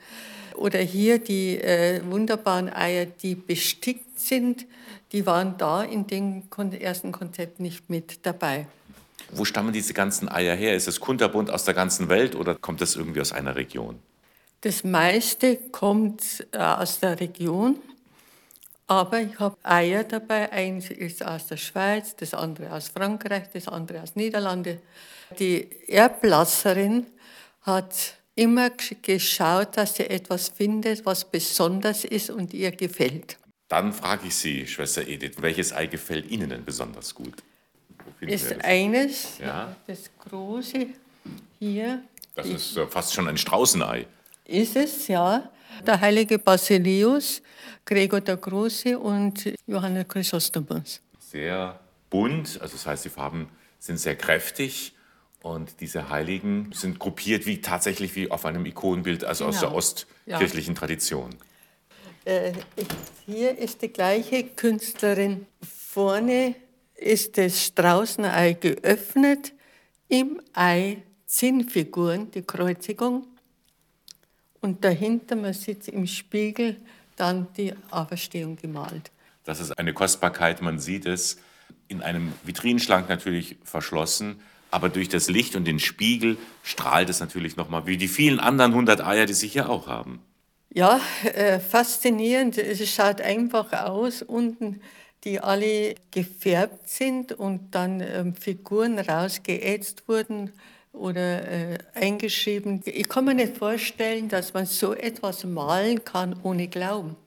Oder 0.54 0.78
hier 0.80 1.18
die 1.18 1.58
äh, 1.58 2.02
wunderbaren 2.06 2.72
Eier, 2.72 3.08
die 3.08 3.34
bestickt 3.34 4.13
sind, 4.28 4.66
die 5.12 5.26
waren 5.26 5.58
da 5.58 5.84
in 5.84 6.08
dem 6.08 6.44
ersten 6.80 7.12
Konzept 7.12 7.60
nicht 7.60 7.90
mit 7.90 8.26
dabei. 8.26 8.68
Wo 9.32 9.46
stammen 9.46 9.74
diese 9.74 9.94
ganzen 9.94 10.30
Eier 10.30 10.56
her? 10.56 10.76
Ist 10.76 10.88
es 10.88 11.00
kunterbunt 11.00 11.50
aus 11.50 11.64
der 11.64 11.74
ganzen 11.74 12.10
Welt 12.10 12.36
oder 12.36 12.56
kommt 12.56 12.82
das 12.82 12.96
irgendwie 12.96 13.22
aus 13.22 13.32
einer 13.32 13.56
Region? 13.56 14.00
Das 14.62 14.84
meiste 14.84 15.58
kommt 15.72 16.48
äh, 16.52 16.58
aus 16.58 17.00
der 17.00 17.20
Region. 17.20 17.78
Aber 18.88 19.22
ich 19.22 19.40
habe 19.40 19.58
Eier 19.64 20.04
dabei. 20.04 20.52
Eins 20.52 20.90
ist 20.90 21.26
aus 21.26 21.48
der 21.48 21.58
Schweiz, 21.58 22.16
das 22.16 22.34
andere 22.34 22.72
aus 22.72 22.90
Frankreich, 22.90 23.44
das 23.54 23.68
andere 23.68 24.02
aus 24.02 24.16
Niederlande. 24.16 24.80
Die 25.40 25.68
Erblasserin 25.88 27.08
hat 27.62 28.16
immer 28.36 28.70
geschaut, 29.02 29.78
dass 29.78 29.96
sie 29.96 30.10
etwas 30.10 30.50
findet, 30.50 31.06
was 31.06 31.26
besonders 31.26 32.04
ist 32.06 32.30
und 32.30 32.54
ihr 32.54 32.72
gefällt. 32.72 33.38
Dann 33.74 33.92
frage 33.92 34.28
ich 34.28 34.36
Sie, 34.36 34.68
Schwester 34.68 35.08
Edith, 35.08 35.38
welches 35.40 35.74
Ei 35.74 35.88
gefällt 35.88 36.30
Ihnen 36.30 36.48
denn 36.48 36.64
besonders 36.64 37.16
gut? 37.16 37.34
Ist 38.22 38.64
eines, 38.64 39.40
ja? 39.40 39.76
das 39.88 40.12
große 40.30 40.86
hier. 41.58 42.04
Das 42.36 42.46
ist 42.46 42.80
fast 42.92 43.16
schon 43.16 43.28
ein 43.28 43.36
Straußenei. 43.36 44.06
Ist 44.46 44.76
es, 44.76 45.08
ja. 45.08 45.50
Der 45.88 46.00
heilige 46.00 46.38
Basilius 46.38 47.42
Gregor 47.84 48.22
der 48.22 48.38
Große 48.38 49.00
und 49.00 49.52
Johannes 49.66 50.08
Chrysostomus. 50.08 51.02
Sehr 51.18 51.80
bunt, 52.12 52.62
also 52.62 52.74
das 52.74 52.86
heißt, 52.86 53.06
die 53.06 53.10
Farben 53.10 53.50
sind 53.80 53.98
sehr 53.98 54.16
kräftig 54.16 54.94
und 55.42 55.82
diese 55.82 56.10
Heiligen 56.10 56.72
sind 56.74 57.00
gruppiert 57.00 57.48
wie 57.48 57.60
tatsächlich 57.60 58.16
wie 58.16 58.30
auf 58.30 58.46
einem 58.46 58.68
Ikonenbild, 58.68 59.24
also 59.24 59.46
genau. 59.46 59.56
aus 59.56 59.60
der 59.62 59.74
ostkirchlichen 59.74 60.76
ja. 60.76 60.80
Tradition. 60.80 61.32
Äh, 62.26 62.54
hier 63.26 63.58
ist 63.58 63.82
die 63.82 63.90
gleiche 63.90 64.44
Künstlerin. 64.44 65.46
Vorne 65.62 66.56
ist 66.96 67.38
das 67.38 67.66
Straußenei 67.66 68.54
geöffnet, 68.54 69.54
im 70.08 70.42
Ei 70.54 71.02
Zinnfiguren, 71.26 72.32
die 72.32 72.44
Kreuzigung. 72.44 73.28
Und 74.62 74.84
dahinter, 74.86 75.36
man 75.36 75.54
sieht 75.54 75.88
im 75.88 76.08
Spiegel, 76.08 76.78
dann 77.16 77.48
die 77.58 77.74
Auferstehung 77.90 78.56
gemalt. 78.56 79.12
Das 79.44 79.60
ist 79.60 79.78
eine 79.78 79.94
Kostbarkeit, 79.94 80.62
man 80.62 80.80
sieht 80.80 81.06
es 81.06 81.38
in 81.88 82.02
einem 82.02 82.34
Vitrinenschrank 82.44 83.10
natürlich 83.10 83.58
verschlossen, 83.64 84.40
aber 84.72 84.90
durch 84.90 85.10
das 85.10 85.30
Licht 85.30 85.56
und 85.56 85.66
den 85.66 85.80
Spiegel 85.80 86.38
strahlt 86.64 87.10
es 87.10 87.20
natürlich 87.20 87.58
nochmal, 87.58 87.86
wie 87.86 87.98
die 87.98 88.08
vielen 88.08 88.40
anderen 88.40 88.74
hundert 88.74 89.02
Eier, 89.02 89.26
die 89.26 89.34
Sie 89.34 89.48
hier 89.48 89.70
auch 89.70 89.88
haben. 89.88 90.22
Ja, 90.76 91.00
äh, 91.24 91.60
faszinierend. 91.60 92.58
Es 92.58 92.90
schaut 92.90 93.22
einfach 93.22 93.72
aus, 93.86 94.24
unten, 94.24 94.82
die 95.24 95.40
alle 95.40 95.94
gefärbt 96.10 96.90
sind 96.90 97.32
und 97.32 97.76
dann 97.76 98.02
ähm, 98.02 98.36
Figuren 98.36 98.98
rausgeätzt 98.98 100.08
wurden 100.08 100.52
oder 100.92 101.48
äh, 101.48 101.78
eingeschrieben. 101.94 102.82
Ich 102.86 103.08
kann 103.08 103.26
mir 103.26 103.36
nicht 103.36 103.58
vorstellen, 103.58 104.30
dass 104.30 104.56
man 104.56 104.66
so 104.66 104.96
etwas 104.96 105.44
malen 105.44 106.04
kann 106.04 106.36
ohne 106.42 106.68
Glauben. 106.68 107.18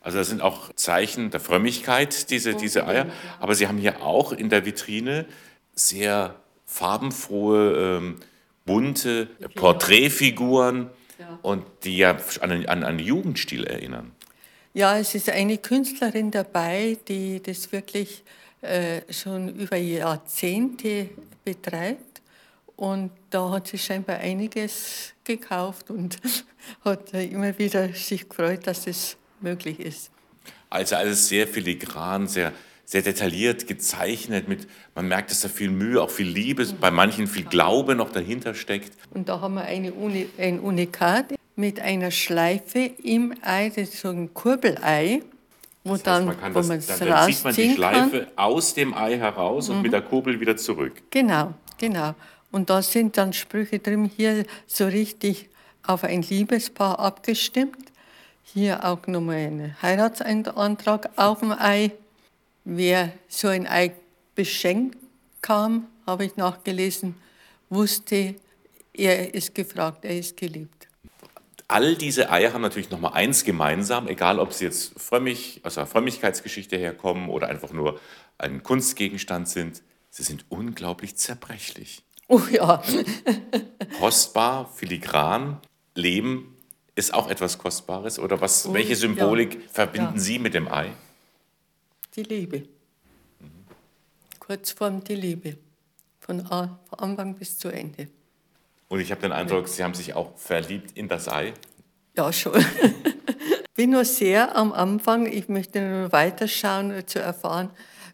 Also 0.00 0.16
das 0.16 0.28
sind 0.28 0.40
auch 0.40 0.72
Zeichen 0.74 1.30
der 1.30 1.40
Frömmigkeit, 1.40 2.30
diese, 2.30 2.54
diese 2.54 2.86
Eier. 2.86 3.08
Aber 3.38 3.54
Sie 3.54 3.68
haben 3.68 3.76
hier 3.76 4.02
auch 4.02 4.32
in 4.32 4.48
der 4.48 4.64
Vitrine 4.64 5.26
sehr 5.74 6.36
farbenfrohe 6.64 7.98
ähm, 7.98 8.16
bunte 8.64 9.26
Porträtfiguren 9.54 10.88
und 11.42 11.64
die 11.84 11.98
ja 11.98 12.16
an, 12.40 12.66
an 12.66 12.84
einen 12.84 12.98
Jugendstil 12.98 13.64
erinnern. 13.64 14.12
Ja, 14.74 14.98
es 14.98 15.14
ist 15.14 15.28
eine 15.30 15.58
Künstlerin 15.58 16.30
dabei, 16.30 16.96
die 17.08 17.42
das 17.42 17.72
wirklich 17.72 18.22
äh, 18.60 19.00
schon 19.12 19.48
über 19.56 19.76
Jahrzehnte 19.76 21.08
betreibt. 21.44 22.20
Und 22.76 23.10
da 23.30 23.50
hat 23.50 23.66
sie 23.68 23.78
scheinbar 23.78 24.18
einiges 24.18 25.14
gekauft 25.24 25.90
und 25.90 26.18
hat 26.84 27.12
immer 27.12 27.58
wieder 27.58 27.92
sich 27.92 28.28
gefreut, 28.28 28.66
dass 28.66 28.86
es 28.86 29.16
möglich 29.40 29.80
ist. 29.80 30.10
Also 30.70 30.96
alles 30.96 31.28
sehr 31.28 31.48
filigran, 31.48 32.28
sehr, 32.28 32.52
sehr 32.88 33.02
detailliert 33.02 33.66
gezeichnet. 33.66 34.48
Mit, 34.48 34.66
man 34.94 35.08
merkt, 35.08 35.30
dass 35.30 35.42
da 35.42 35.48
viel 35.50 35.70
Mühe, 35.70 36.00
auch 36.00 36.08
viel 36.08 36.26
Liebe, 36.26 36.64
bei 36.80 36.90
manchen 36.90 37.26
viel 37.26 37.44
Glaube 37.44 37.94
noch 37.94 38.10
dahinter 38.10 38.54
steckt. 38.54 38.94
Und 39.12 39.28
da 39.28 39.42
haben 39.42 39.54
wir 39.56 39.64
eine 39.64 39.92
Uni, 39.92 40.26
ein 40.38 40.58
Unikat 40.58 41.34
mit 41.54 41.80
einer 41.80 42.10
Schleife 42.10 42.78
im 43.02 43.34
Ei, 43.42 43.68
das 43.68 43.90
ist 43.90 44.00
so 44.00 44.08
ein 44.08 44.32
Kurbelei. 44.32 45.20
Wo 45.84 45.96
Das 45.96 45.98
heißt, 45.98 46.06
dann, 46.06 46.24
man 46.26 46.40
kann 46.40 46.54
wo 46.54 46.58
das, 46.60 46.68
man 46.68 46.82
dann, 46.86 47.08
dann 47.08 47.26
sieht 47.32 47.44
man 47.44 47.54
die 47.54 47.74
Schleife 47.74 48.18
kann. 48.20 48.28
aus 48.36 48.72
dem 48.72 48.94
Ei 48.94 49.18
heraus 49.18 49.68
und 49.68 49.76
Mhm. 49.76 49.82
mit 49.82 49.92
der 49.92 50.00
Kurbel 50.02 50.40
wieder 50.40 50.56
zurück. 50.56 50.94
Genau, 51.10 51.52
genau. 51.76 52.14
Und 52.50 52.70
da 52.70 52.80
sind 52.80 53.18
dann 53.18 53.34
Sprüche 53.34 53.80
drin, 53.80 54.10
hier 54.16 54.46
so 54.66 54.86
richtig 54.86 55.50
auf 55.86 56.04
ein 56.04 56.22
Liebespaar 56.22 56.98
abgestimmt. 56.98 57.76
Hier 58.44 58.82
auch 58.86 59.06
nochmal 59.06 59.36
ein 59.36 59.76
Heiratsantrag 59.82 61.10
auf 61.16 61.40
dem 61.40 61.52
Ei. 61.52 61.90
Wer 62.70 63.14
so 63.28 63.48
ein 63.48 63.66
Ei 63.66 63.92
beschenkt 64.34 64.98
kam, 65.40 65.86
habe 66.06 66.26
ich 66.26 66.36
nachgelesen, 66.36 67.14
wusste, 67.70 68.34
er 68.92 69.32
ist 69.34 69.54
gefragt, 69.54 70.04
er 70.04 70.18
ist 70.18 70.36
geliebt. 70.36 70.86
All 71.66 71.96
diese 71.96 72.30
Eier 72.30 72.52
haben 72.52 72.60
natürlich 72.60 72.90
noch 72.90 73.00
mal 73.00 73.14
eins 73.14 73.44
gemeinsam, 73.44 74.06
egal 74.06 74.38
ob 74.38 74.52
sie 74.52 74.66
jetzt 74.66 75.00
frömmig, 75.00 75.62
aus 75.64 75.78
einer 75.78 75.86
Frömmigkeitsgeschichte 75.86 76.76
herkommen 76.76 77.30
oder 77.30 77.48
einfach 77.48 77.72
nur 77.72 77.98
ein 78.36 78.62
Kunstgegenstand 78.62 79.48
sind. 79.48 79.82
Sie 80.10 80.22
sind 80.22 80.44
unglaublich 80.50 81.16
zerbrechlich. 81.16 82.02
Oh 82.28 82.42
ja. 82.50 82.82
Kostbar, 83.98 84.70
filigran, 84.74 85.58
Leben 85.94 86.54
ist 86.94 87.14
auch 87.14 87.30
etwas 87.30 87.56
Kostbares. 87.56 88.18
Oder 88.18 88.42
was, 88.42 88.66
Oh, 88.66 88.74
welche 88.74 88.90
ja. 88.90 88.96
Symbolik 88.96 89.58
verbinden 89.72 90.16
Ja. 90.16 90.20
Sie 90.20 90.38
mit 90.38 90.52
dem 90.52 90.70
Ei? 90.70 90.90
Die 92.18 92.24
Liebe. 92.24 92.64
Kurzform 94.40 95.04
die 95.04 95.14
Liebe. 95.14 95.56
Von 96.18 96.44
Anfang 96.90 97.36
bis 97.36 97.56
zu 97.56 97.68
Ende. 97.68 98.08
Und 98.88 98.98
ich 98.98 99.12
habe 99.12 99.20
den 99.20 99.30
Eindruck, 99.30 99.68
Sie 99.68 99.84
haben 99.84 99.94
sich 99.94 100.14
auch 100.14 100.36
verliebt 100.36 100.96
in 100.98 101.06
das 101.06 101.28
Ei. 101.28 101.54
Ja, 102.16 102.32
schon. 102.32 102.54
bin 103.76 103.90
nur 103.90 104.04
sehr 104.04 104.56
am 104.56 104.72
Anfang. 104.72 105.26
Ich 105.26 105.48
möchte 105.48 105.80
nur 105.80 106.10
weiterschauen, 106.10 106.90
äh, 106.90 107.06
zu 107.06 107.20
erfahren, 107.20 107.70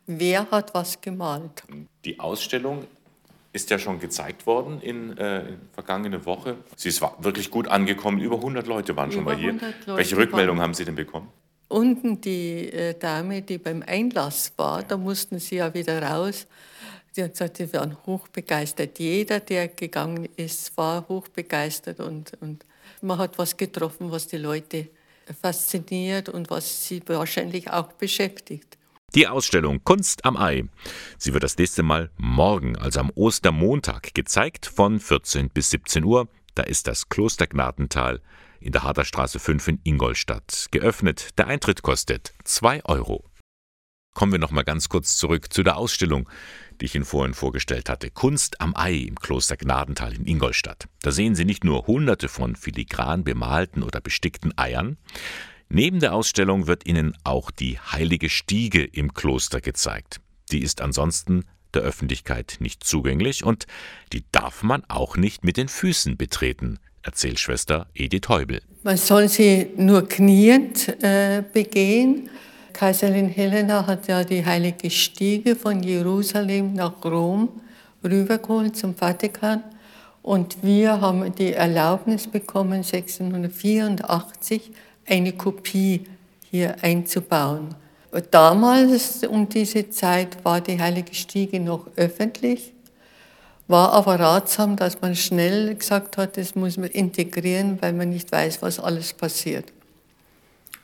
wer 0.06 0.50
hat 0.50 0.74
was 0.74 1.00
gemalt. 1.00 1.62
Die 2.04 2.20
Ausstellung 2.20 2.84
ist 3.54 3.70
ja 3.70 3.78
schon 3.78 4.00
gezeigt 4.00 4.46
worden 4.46 4.82
in, 4.82 5.16
äh, 5.16 5.48
in 5.48 5.60
vergangene 5.72 6.26
Woche. 6.26 6.58
Sie 6.76 6.90
ist 6.90 7.00
wirklich 7.20 7.50
gut 7.50 7.68
angekommen. 7.68 8.20
Über 8.20 8.36
100 8.36 8.66
Leute 8.66 8.94
waren 8.96 9.10
schon 9.10 9.22
Über 9.22 9.30
mal 9.32 9.40
hier. 9.40 9.48
100 9.54 9.86
Leute 9.86 9.96
Welche 9.96 10.16
Rückmeldung 10.18 10.58
waren- 10.58 10.64
haben 10.64 10.74
Sie 10.74 10.84
denn 10.84 10.94
bekommen? 10.94 11.32
Unten 11.74 12.20
die 12.20 12.72
äh, 12.72 12.96
Dame, 12.96 13.42
die 13.42 13.58
beim 13.58 13.82
Einlass 13.84 14.52
war, 14.56 14.84
da 14.84 14.96
mussten 14.96 15.40
sie 15.40 15.56
ja 15.56 15.74
wieder 15.74 16.00
raus. 16.00 16.46
Die 17.16 17.22
hat 17.24 17.32
gesagt, 17.32 17.56
sie 17.56 17.72
waren 17.72 17.96
hochbegeistert. 18.06 19.00
Jeder, 19.00 19.40
der 19.40 19.66
gegangen 19.66 20.28
ist, 20.36 20.76
war 20.76 21.08
hochbegeistert 21.08 21.98
und, 21.98 22.32
und 22.40 22.64
man 23.02 23.18
hat 23.18 23.38
was 23.38 23.56
getroffen, 23.56 24.12
was 24.12 24.28
die 24.28 24.36
Leute 24.36 24.86
fasziniert 25.42 26.28
und 26.28 26.48
was 26.48 26.86
sie 26.86 27.02
wahrscheinlich 27.06 27.68
auch 27.68 27.90
beschäftigt. 27.94 28.78
Die 29.16 29.26
Ausstellung 29.26 29.82
Kunst 29.82 30.24
am 30.24 30.36
Ei. 30.36 30.68
Sie 31.18 31.32
wird 31.32 31.42
das 31.42 31.58
nächste 31.58 31.82
Mal 31.82 32.08
morgen, 32.16 32.78
also 32.78 33.00
am 33.00 33.10
Ostermontag, 33.16 34.14
gezeigt 34.14 34.66
von 34.66 35.00
14 35.00 35.48
bis 35.48 35.70
17 35.70 36.04
Uhr. 36.04 36.28
Da 36.54 36.62
ist 36.62 36.86
das 36.86 37.08
Kloster 37.08 37.48
Gnadental 37.48 38.20
in 38.64 38.72
der 38.72 38.82
Harderstraße 38.82 39.38
5 39.38 39.68
in 39.68 39.80
Ingolstadt. 39.84 40.68
Geöffnet. 40.70 41.38
Der 41.38 41.48
Eintritt 41.48 41.82
kostet 41.82 42.32
2 42.44 42.86
Euro. 42.86 43.28
Kommen 44.14 44.32
wir 44.32 44.38
noch 44.38 44.52
mal 44.52 44.62
ganz 44.62 44.88
kurz 44.88 45.16
zurück 45.16 45.52
zu 45.52 45.62
der 45.62 45.76
Ausstellung, 45.76 46.30
die 46.80 46.86
ich 46.86 46.94
Ihnen 46.94 47.04
vorhin 47.04 47.34
vorgestellt 47.34 47.90
hatte. 47.90 48.10
Kunst 48.10 48.62
am 48.62 48.74
Ei 48.74 48.94
im 48.94 49.16
Kloster 49.16 49.58
Gnadental 49.58 50.14
in 50.14 50.26
Ingolstadt. 50.26 50.88
Da 51.02 51.12
sehen 51.12 51.34
Sie 51.34 51.44
nicht 51.44 51.62
nur 51.62 51.86
hunderte 51.86 52.28
von 52.28 52.56
filigran 52.56 53.22
bemalten 53.22 53.82
oder 53.82 54.00
bestickten 54.00 54.56
Eiern. 54.56 54.96
Neben 55.68 56.00
der 56.00 56.14
Ausstellung 56.14 56.66
wird 56.66 56.86
Ihnen 56.86 57.18
auch 57.22 57.50
die 57.50 57.78
heilige 57.78 58.30
Stiege 58.30 58.82
im 58.82 59.12
Kloster 59.12 59.60
gezeigt. 59.60 60.22
Die 60.52 60.62
ist 60.62 60.80
ansonsten 60.80 61.44
der 61.74 61.82
Öffentlichkeit 61.82 62.56
nicht 62.60 62.82
zugänglich 62.82 63.44
und 63.44 63.66
die 64.14 64.24
darf 64.32 64.62
man 64.62 64.84
auch 64.88 65.18
nicht 65.18 65.44
mit 65.44 65.58
den 65.58 65.68
Füßen 65.68 66.16
betreten, 66.16 66.78
erzählt 67.04 67.38
Schwester 67.38 67.86
Edith 67.94 68.28
Heubel. 68.28 68.60
Man 68.82 68.96
soll 68.96 69.28
sie 69.28 69.70
nur 69.76 70.08
kniend 70.08 70.88
äh, 71.02 71.42
begehen. 71.52 72.28
Kaiserin 72.72 73.28
Helena 73.28 73.86
hat 73.86 74.08
ja 74.08 74.24
die 74.24 74.44
heilige 74.44 74.90
Stiege 74.90 75.54
von 75.54 75.82
Jerusalem 75.82 76.72
nach 76.74 77.04
Rom 77.04 77.48
rübergeholt 78.02 78.76
zum 78.76 78.94
Vatikan. 78.94 79.62
Und 80.22 80.62
wir 80.62 81.00
haben 81.00 81.34
die 81.34 81.52
Erlaubnis 81.52 82.26
bekommen, 82.26 82.82
1684 82.82 84.72
eine 85.06 85.32
Kopie 85.32 86.04
hier 86.50 86.76
einzubauen. 86.82 87.74
Damals 88.30 89.24
um 89.24 89.48
diese 89.48 89.90
Zeit 89.90 90.44
war 90.44 90.60
die 90.60 90.78
heilige 90.78 91.14
Stiege 91.14 91.58
noch 91.58 91.88
öffentlich. 91.96 92.73
War 93.66 93.92
aber 93.92 94.20
ratsam, 94.20 94.76
dass 94.76 95.00
man 95.00 95.16
schnell 95.16 95.74
gesagt 95.74 96.18
hat, 96.18 96.36
das 96.36 96.54
muss 96.54 96.76
man 96.76 96.90
integrieren, 96.90 97.78
weil 97.80 97.94
man 97.94 98.10
nicht 98.10 98.30
weiß, 98.30 98.60
was 98.60 98.78
alles 98.78 99.14
passiert. 99.14 99.72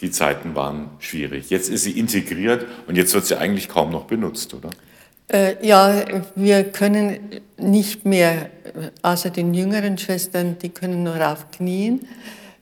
Die 0.01 0.11
Zeiten 0.11 0.55
waren 0.55 0.89
schwierig. 0.99 1.51
Jetzt 1.51 1.69
ist 1.69 1.83
sie 1.83 1.99
integriert 1.99 2.67
und 2.87 2.97
jetzt 2.97 3.13
wird 3.13 3.27
sie 3.27 3.39
eigentlich 3.39 3.69
kaum 3.69 3.91
noch 3.91 4.05
benutzt, 4.05 4.55
oder? 4.55 4.71
Äh, 5.29 5.65
ja, 5.65 6.05
wir 6.35 6.65
können 6.65 7.41
nicht 7.59 8.07
mehr, 8.07 8.51
außer 9.03 9.31
den 9.31 9.53
jüngeren 9.53 9.99
Schwestern, 9.99 10.59
die 10.59 10.71
können 10.71 11.05
nur 11.05 11.25
auf 11.25 11.51
Knien, 11.51 12.01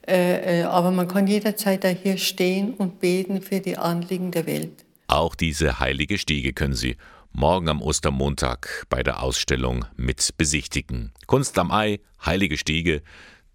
äh, 0.07 0.61
äh, 0.61 0.63
aber 0.63 0.91
man 0.91 1.07
kann 1.07 1.27
jederzeit 1.27 1.83
da 1.83 1.87
hier 1.87 2.17
stehen 2.17 2.73
und 2.73 2.99
beten 2.99 3.41
für 3.41 3.59
die 3.59 3.77
Anliegen 3.77 4.31
der 4.31 4.45
Welt. 4.45 4.85
Auch 5.07 5.33
diese 5.33 5.79
heilige 5.79 6.17
Stiege 6.19 6.53
können 6.53 6.75
Sie 6.75 6.95
morgen 7.31 7.69
am 7.69 7.81
Ostermontag 7.81 8.85
bei 8.89 9.03
der 9.03 9.21
Ausstellung 9.21 9.85
mit 9.95 10.35
besichtigen. 10.37 11.13
Kunst 11.27 11.57
am 11.57 11.71
Ei, 11.71 11.99
heilige 12.25 12.57
Stiege, 12.57 13.01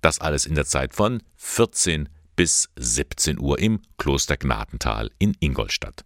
das 0.00 0.20
alles 0.20 0.46
in 0.46 0.54
der 0.54 0.64
Zeit 0.64 0.94
von 0.94 1.22
14 1.36 2.08
bis 2.36 2.70
17 2.76 3.38
Uhr 3.38 3.58
im 3.58 3.80
Kloster 3.98 4.36
Gnadental 4.36 5.10
in 5.18 5.36
Ingolstadt. 5.40 6.04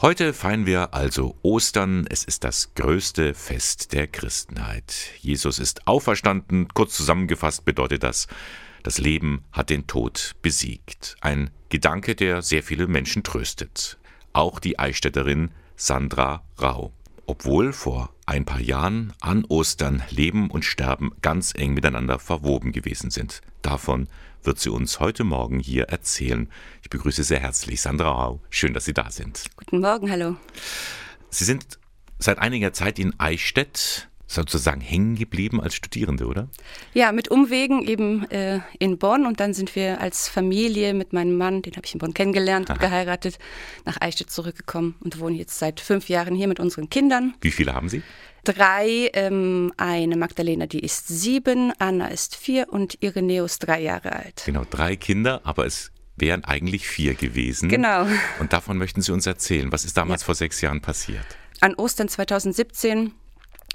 Heute 0.00 0.32
feiern 0.32 0.64
wir 0.64 0.94
also 0.94 1.36
Ostern. 1.42 2.06
Es 2.08 2.24
ist 2.24 2.44
das 2.44 2.74
größte 2.74 3.34
Fest 3.34 3.92
der 3.92 4.06
Christenheit. 4.06 4.94
Jesus 5.20 5.58
ist 5.58 5.86
auferstanden. 5.86 6.68
Kurz 6.68 6.96
zusammengefasst 6.96 7.66
bedeutet 7.66 8.02
das, 8.02 8.26
das 8.82 8.96
Leben 8.96 9.44
hat 9.52 9.68
den 9.68 9.86
Tod 9.86 10.36
besiegt. 10.40 11.16
Ein 11.20 11.50
Gedanke, 11.68 12.14
der 12.14 12.40
sehr 12.40 12.62
viele 12.62 12.86
Menschen 12.86 13.22
tröstet. 13.22 13.98
Auch 14.32 14.58
die 14.58 14.78
Eichstätterin 14.78 15.50
Sandra 15.80 16.44
Rau. 16.60 16.92
Obwohl 17.24 17.72
vor 17.72 18.12
ein 18.26 18.44
paar 18.44 18.60
Jahren 18.60 19.14
an 19.20 19.46
Ostern 19.46 20.02
Leben 20.10 20.50
und 20.50 20.66
Sterben 20.66 21.12
ganz 21.22 21.54
eng 21.56 21.72
miteinander 21.72 22.18
verwoben 22.18 22.70
gewesen 22.72 23.10
sind. 23.10 23.40
Davon 23.62 24.06
wird 24.42 24.58
sie 24.58 24.68
uns 24.68 25.00
heute 25.00 25.24
Morgen 25.24 25.58
hier 25.58 25.84
erzählen. 25.84 26.50
Ich 26.82 26.90
begrüße 26.90 27.24
sehr 27.24 27.40
herzlich 27.40 27.80
Sandra 27.80 28.10
Rau. 28.10 28.40
Schön, 28.50 28.74
dass 28.74 28.84
Sie 28.84 28.92
da 28.92 29.10
sind. 29.10 29.46
Guten 29.56 29.80
Morgen, 29.80 30.10
hallo. 30.10 30.36
Sie 31.30 31.44
sind 31.44 31.78
seit 32.18 32.38
einiger 32.40 32.74
Zeit 32.74 32.98
in 32.98 33.18
Eichstätt 33.18 34.09
sozusagen 34.30 34.80
hängen 34.80 35.16
geblieben 35.16 35.60
als 35.60 35.74
Studierende, 35.74 36.26
oder? 36.26 36.48
Ja, 36.94 37.10
mit 37.10 37.28
Umwegen 37.28 37.82
eben 37.82 38.30
äh, 38.30 38.60
in 38.78 38.96
Bonn 38.96 39.26
und 39.26 39.40
dann 39.40 39.54
sind 39.54 39.74
wir 39.74 40.00
als 40.00 40.28
Familie 40.28 40.94
mit 40.94 41.12
meinem 41.12 41.36
Mann, 41.36 41.62
den 41.62 41.74
habe 41.74 41.84
ich 41.84 41.94
in 41.94 41.98
Bonn 41.98 42.14
kennengelernt 42.14 42.70
und 42.70 42.78
geheiratet, 42.78 43.38
nach 43.84 44.00
Eichstätt 44.00 44.30
zurückgekommen 44.30 44.94
und 45.00 45.18
wohnen 45.18 45.34
jetzt 45.34 45.58
seit 45.58 45.80
fünf 45.80 46.08
Jahren 46.08 46.36
hier 46.36 46.46
mit 46.46 46.60
unseren 46.60 46.88
Kindern. 46.88 47.34
Wie 47.40 47.50
viele 47.50 47.74
haben 47.74 47.88
Sie? 47.88 48.02
Drei, 48.44 49.10
ähm, 49.14 49.72
eine 49.76 50.16
Magdalena, 50.16 50.66
die 50.66 50.80
ist 50.80 51.08
sieben, 51.08 51.72
Anna 51.78 52.06
ist 52.06 52.36
vier 52.36 52.68
und 52.70 53.02
Irenäus 53.02 53.58
drei 53.58 53.82
Jahre 53.82 54.12
alt. 54.12 54.44
Genau, 54.46 54.62
drei 54.70 54.94
Kinder, 54.94 55.40
aber 55.42 55.66
es 55.66 55.90
wären 56.16 56.44
eigentlich 56.44 56.86
vier 56.86 57.14
gewesen. 57.14 57.68
Genau. 57.68 58.06
Und 58.38 58.52
davon 58.52 58.78
möchten 58.78 59.02
Sie 59.02 59.12
uns 59.12 59.26
erzählen. 59.26 59.72
Was 59.72 59.84
ist 59.84 59.96
damals 59.96 60.22
vor 60.22 60.34
sechs 60.34 60.60
Jahren 60.60 60.80
passiert? 60.80 61.26
An 61.60 61.74
Ostern 61.74 62.08
2017 62.08 63.12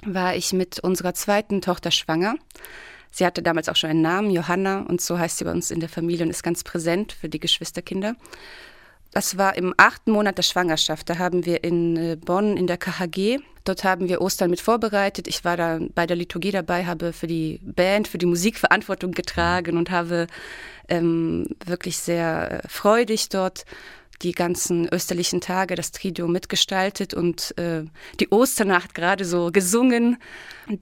war 0.04 0.36
ich 0.36 0.52
mit 0.52 0.80
unserer 0.80 1.14
zweiten 1.14 1.60
Tochter 1.60 1.90
schwanger. 1.90 2.36
Sie 3.10 3.24
hatte 3.24 3.42
damals 3.42 3.68
auch 3.68 3.76
schon 3.76 3.90
einen 3.90 4.02
Namen, 4.02 4.30
Johanna, 4.30 4.80
und 4.80 5.00
so 5.00 5.18
heißt 5.18 5.38
sie 5.38 5.44
bei 5.44 5.50
uns 5.50 5.70
in 5.70 5.80
der 5.80 5.88
Familie 5.88 6.24
und 6.24 6.30
ist 6.30 6.42
ganz 6.42 6.64
präsent 6.64 7.12
für 7.12 7.28
die 7.28 7.40
Geschwisterkinder. 7.40 8.14
Das 9.12 9.38
war 9.38 9.56
im 9.56 9.72
achten 9.78 10.10
Monat 10.10 10.36
der 10.36 10.42
Schwangerschaft. 10.42 11.08
Da 11.08 11.16
haben 11.16 11.46
wir 11.46 11.64
in 11.64 11.96
äh, 11.96 12.16
Bonn 12.16 12.58
in 12.58 12.66
der 12.66 12.76
KHG, 12.76 13.38
dort 13.64 13.84
haben 13.84 14.08
wir 14.08 14.20
Ostern 14.20 14.50
mit 14.50 14.60
vorbereitet. 14.60 15.28
Ich 15.28 15.44
war 15.44 15.56
da 15.56 15.78
bei 15.94 16.06
der 16.06 16.16
Liturgie 16.16 16.50
dabei, 16.50 16.84
habe 16.84 17.14
für 17.14 17.26
die 17.26 17.60
Band, 17.62 18.08
für 18.08 18.18
die 18.18 18.26
Musik 18.26 18.58
Verantwortung 18.58 19.12
getragen 19.12 19.78
und 19.78 19.90
habe 19.90 20.26
ähm, 20.88 21.48
wirklich 21.64 21.96
sehr 21.96 22.64
äh, 22.64 22.68
freudig 22.68 23.30
dort 23.30 23.64
die 24.22 24.32
ganzen 24.32 24.88
österlichen 24.92 25.40
Tage, 25.40 25.74
das 25.74 25.92
Triduum 25.92 26.32
mitgestaltet 26.32 27.14
und 27.14 27.56
äh, 27.58 27.84
die 28.20 28.28
Osternacht 28.30 28.94
gerade 28.94 29.24
so 29.24 29.50
gesungen. 29.52 30.18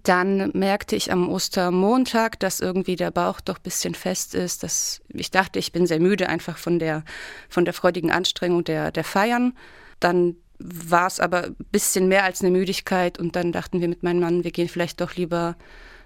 Dann 0.02 0.50
merkte 0.54 0.96
ich 0.96 1.12
am 1.12 1.28
Ostermontag, 1.28 2.38
dass 2.40 2.60
irgendwie 2.60 2.96
der 2.96 3.10
Bauch 3.10 3.40
doch 3.40 3.56
ein 3.56 3.62
bisschen 3.62 3.94
fest 3.94 4.34
ist. 4.34 4.62
Dass 4.62 5.00
ich 5.08 5.30
dachte, 5.30 5.58
ich 5.58 5.72
bin 5.72 5.86
sehr 5.86 6.00
müde 6.00 6.28
einfach 6.28 6.58
von 6.58 6.78
der, 6.78 7.04
von 7.48 7.64
der 7.64 7.74
freudigen 7.74 8.10
Anstrengung 8.10 8.64
der, 8.64 8.90
der 8.92 9.04
Feiern. 9.04 9.54
Dann 10.00 10.36
war 10.58 11.06
es 11.06 11.20
aber 11.20 11.44
ein 11.44 11.56
bisschen 11.72 12.08
mehr 12.08 12.24
als 12.24 12.40
eine 12.40 12.50
Müdigkeit 12.50 13.18
und 13.18 13.36
dann 13.36 13.52
dachten 13.52 13.80
wir 13.80 13.88
mit 13.88 14.02
meinem 14.02 14.20
Mann, 14.20 14.44
wir 14.44 14.50
gehen 14.52 14.68
vielleicht 14.68 15.00
doch 15.00 15.14
lieber 15.16 15.56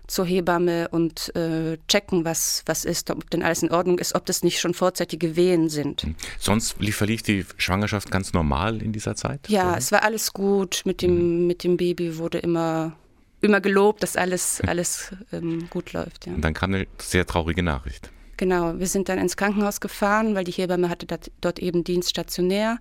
zur 0.08 0.24
Hebamme 0.26 0.88
und 0.88 1.34
äh, 1.36 1.78
checken, 1.86 2.24
was, 2.24 2.62
was 2.66 2.84
ist, 2.84 3.10
ob 3.10 3.30
denn 3.30 3.42
alles 3.42 3.62
in 3.62 3.70
Ordnung 3.70 3.98
ist, 3.98 4.14
ob 4.14 4.26
das 4.26 4.42
nicht 4.42 4.58
schon 4.58 4.74
vorzeitige 4.74 5.36
Wehen 5.36 5.68
sind. 5.68 6.02
Hm. 6.02 6.14
Sonst 6.38 6.76
verlief 6.90 7.22
die 7.22 7.44
Schwangerschaft 7.58 8.10
ganz 8.10 8.32
normal 8.32 8.82
in 8.82 8.92
dieser 8.92 9.14
Zeit? 9.14 9.48
Ja, 9.48 9.68
oder? 9.68 9.78
es 9.78 9.92
war 9.92 10.02
alles 10.02 10.32
gut. 10.32 10.82
Mit 10.84 11.02
dem, 11.02 11.42
mhm. 11.42 11.46
mit 11.46 11.62
dem 11.62 11.76
Baby 11.76 12.18
wurde 12.18 12.38
immer, 12.38 12.96
immer 13.42 13.60
gelobt, 13.60 14.02
dass 14.02 14.16
alles, 14.16 14.62
alles 14.66 15.12
ähm, 15.32 15.68
gut 15.70 15.92
läuft. 15.92 16.26
Ja. 16.26 16.32
Und 16.32 16.42
dann 16.42 16.54
kam 16.54 16.74
eine 16.74 16.86
sehr 16.98 17.26
traurige 17.26 17.62
Nachricht. 17.62 18.10
Genau, 18.38 18.78
wir 18.78 18.86
sind 18.86 19.08
dann 19.08 19.18
ins 19.18 19.36
Krankenhaus 19.36 19.80
gefahren, 19.80 20.34
weil 20.34 20.44
die 20.44 20.52
Hebamme 20.52 20.88
hatte 20.88 21.06
dort 21.40 21.58
eben 21.58 21.82
Dienst 21.84 22.10
stationär 22.10 22.78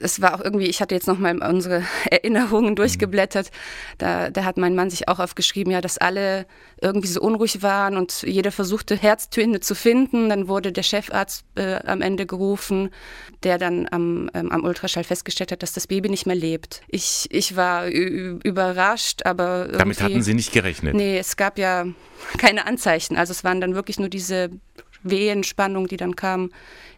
es 0.00 0.20
war 0.20 0.34
auch 0.34 0.40
irgendwie, 0.40 0.66
ich 0.66 0.80
hatte 0.80 0.94
jetzt 0.94 1.06
nochmal 1.06 1.38
unsere 1.42 1.84
Erinnerungen 2.10 2.76
durchgeblättert. 2.76 3.50
Da, 3.98 4.30
da 4.30 4.44
hat 4.44 4.56
mein 4.56 4.74
Mann 4.74 4.90
sich 4.90 5.08
auch 5.08 5.18
aufgeschrieben, 5.18 5.72
ja, 5.72 5.80
dass 5.80 5.98
alle 5.98 6.46
irgendwie 6.80 7.08
so 7.08 7.20
unruhig 7.20 7.62
waren 7.62 7.96
und 7.96 8.22
jeder 8.22 8.52
versuchte, 8.52 8.96
Herztöne 8.96 9.60
zu 9.60 9.74
finden. 9.74 10.28
Dann 10.28 10.48
wurde 10.48 10.72
der 10.72 10.82
Chefarzt 10.82 11.44
äh, 11.56 11.76
am 11.86 12.02
Ende 12.02 12.26
gerufen, 12.26 12.90
der 13.42 13.58
dann 13.58 13.88
am, 13.90 14.30
ähm, 14.34 14.50
am 14.50 14.64
Ultraschall 14.64 15.04
festgestellt 15.04 15.52
hat, 15.52 15.62
dass 15.62 15.72
das 15.72 15.86
Baby 15.86 16.08
nicht 16.08 16.26
mehr 16.26 16.36
lebt. 16.36 16.82
Ich, 16.88 17.26
ich 17.30 17.56
war 17.56 17.86
überrascht, 17.86 19.24
aber. 19.24 19.68
Damit 19.68 20.00
hatten 20.00 20.22
Sie 20.22 20.34
nicht 20.34 20.52
gerechnet? 20.52 20.94
Nee, 20.94 21.18
es 21.18 21.36
gab 21.36 21.58
ja 21.58 21.86
keine 22.38 22.66
Anzeichen. 22.66 23.16
Also 23.16 23.32
es 23.32 23.44
waren 23.44 23.60
dann 23.60 23.74
wirklich 23.74 23.98
nur 23.98 24.08
diese 24.08 24.50
Wehenspannung, 25.02 25.88
die 25.88 25.96
dann 25.96 26.16
kam, 26.16 26.50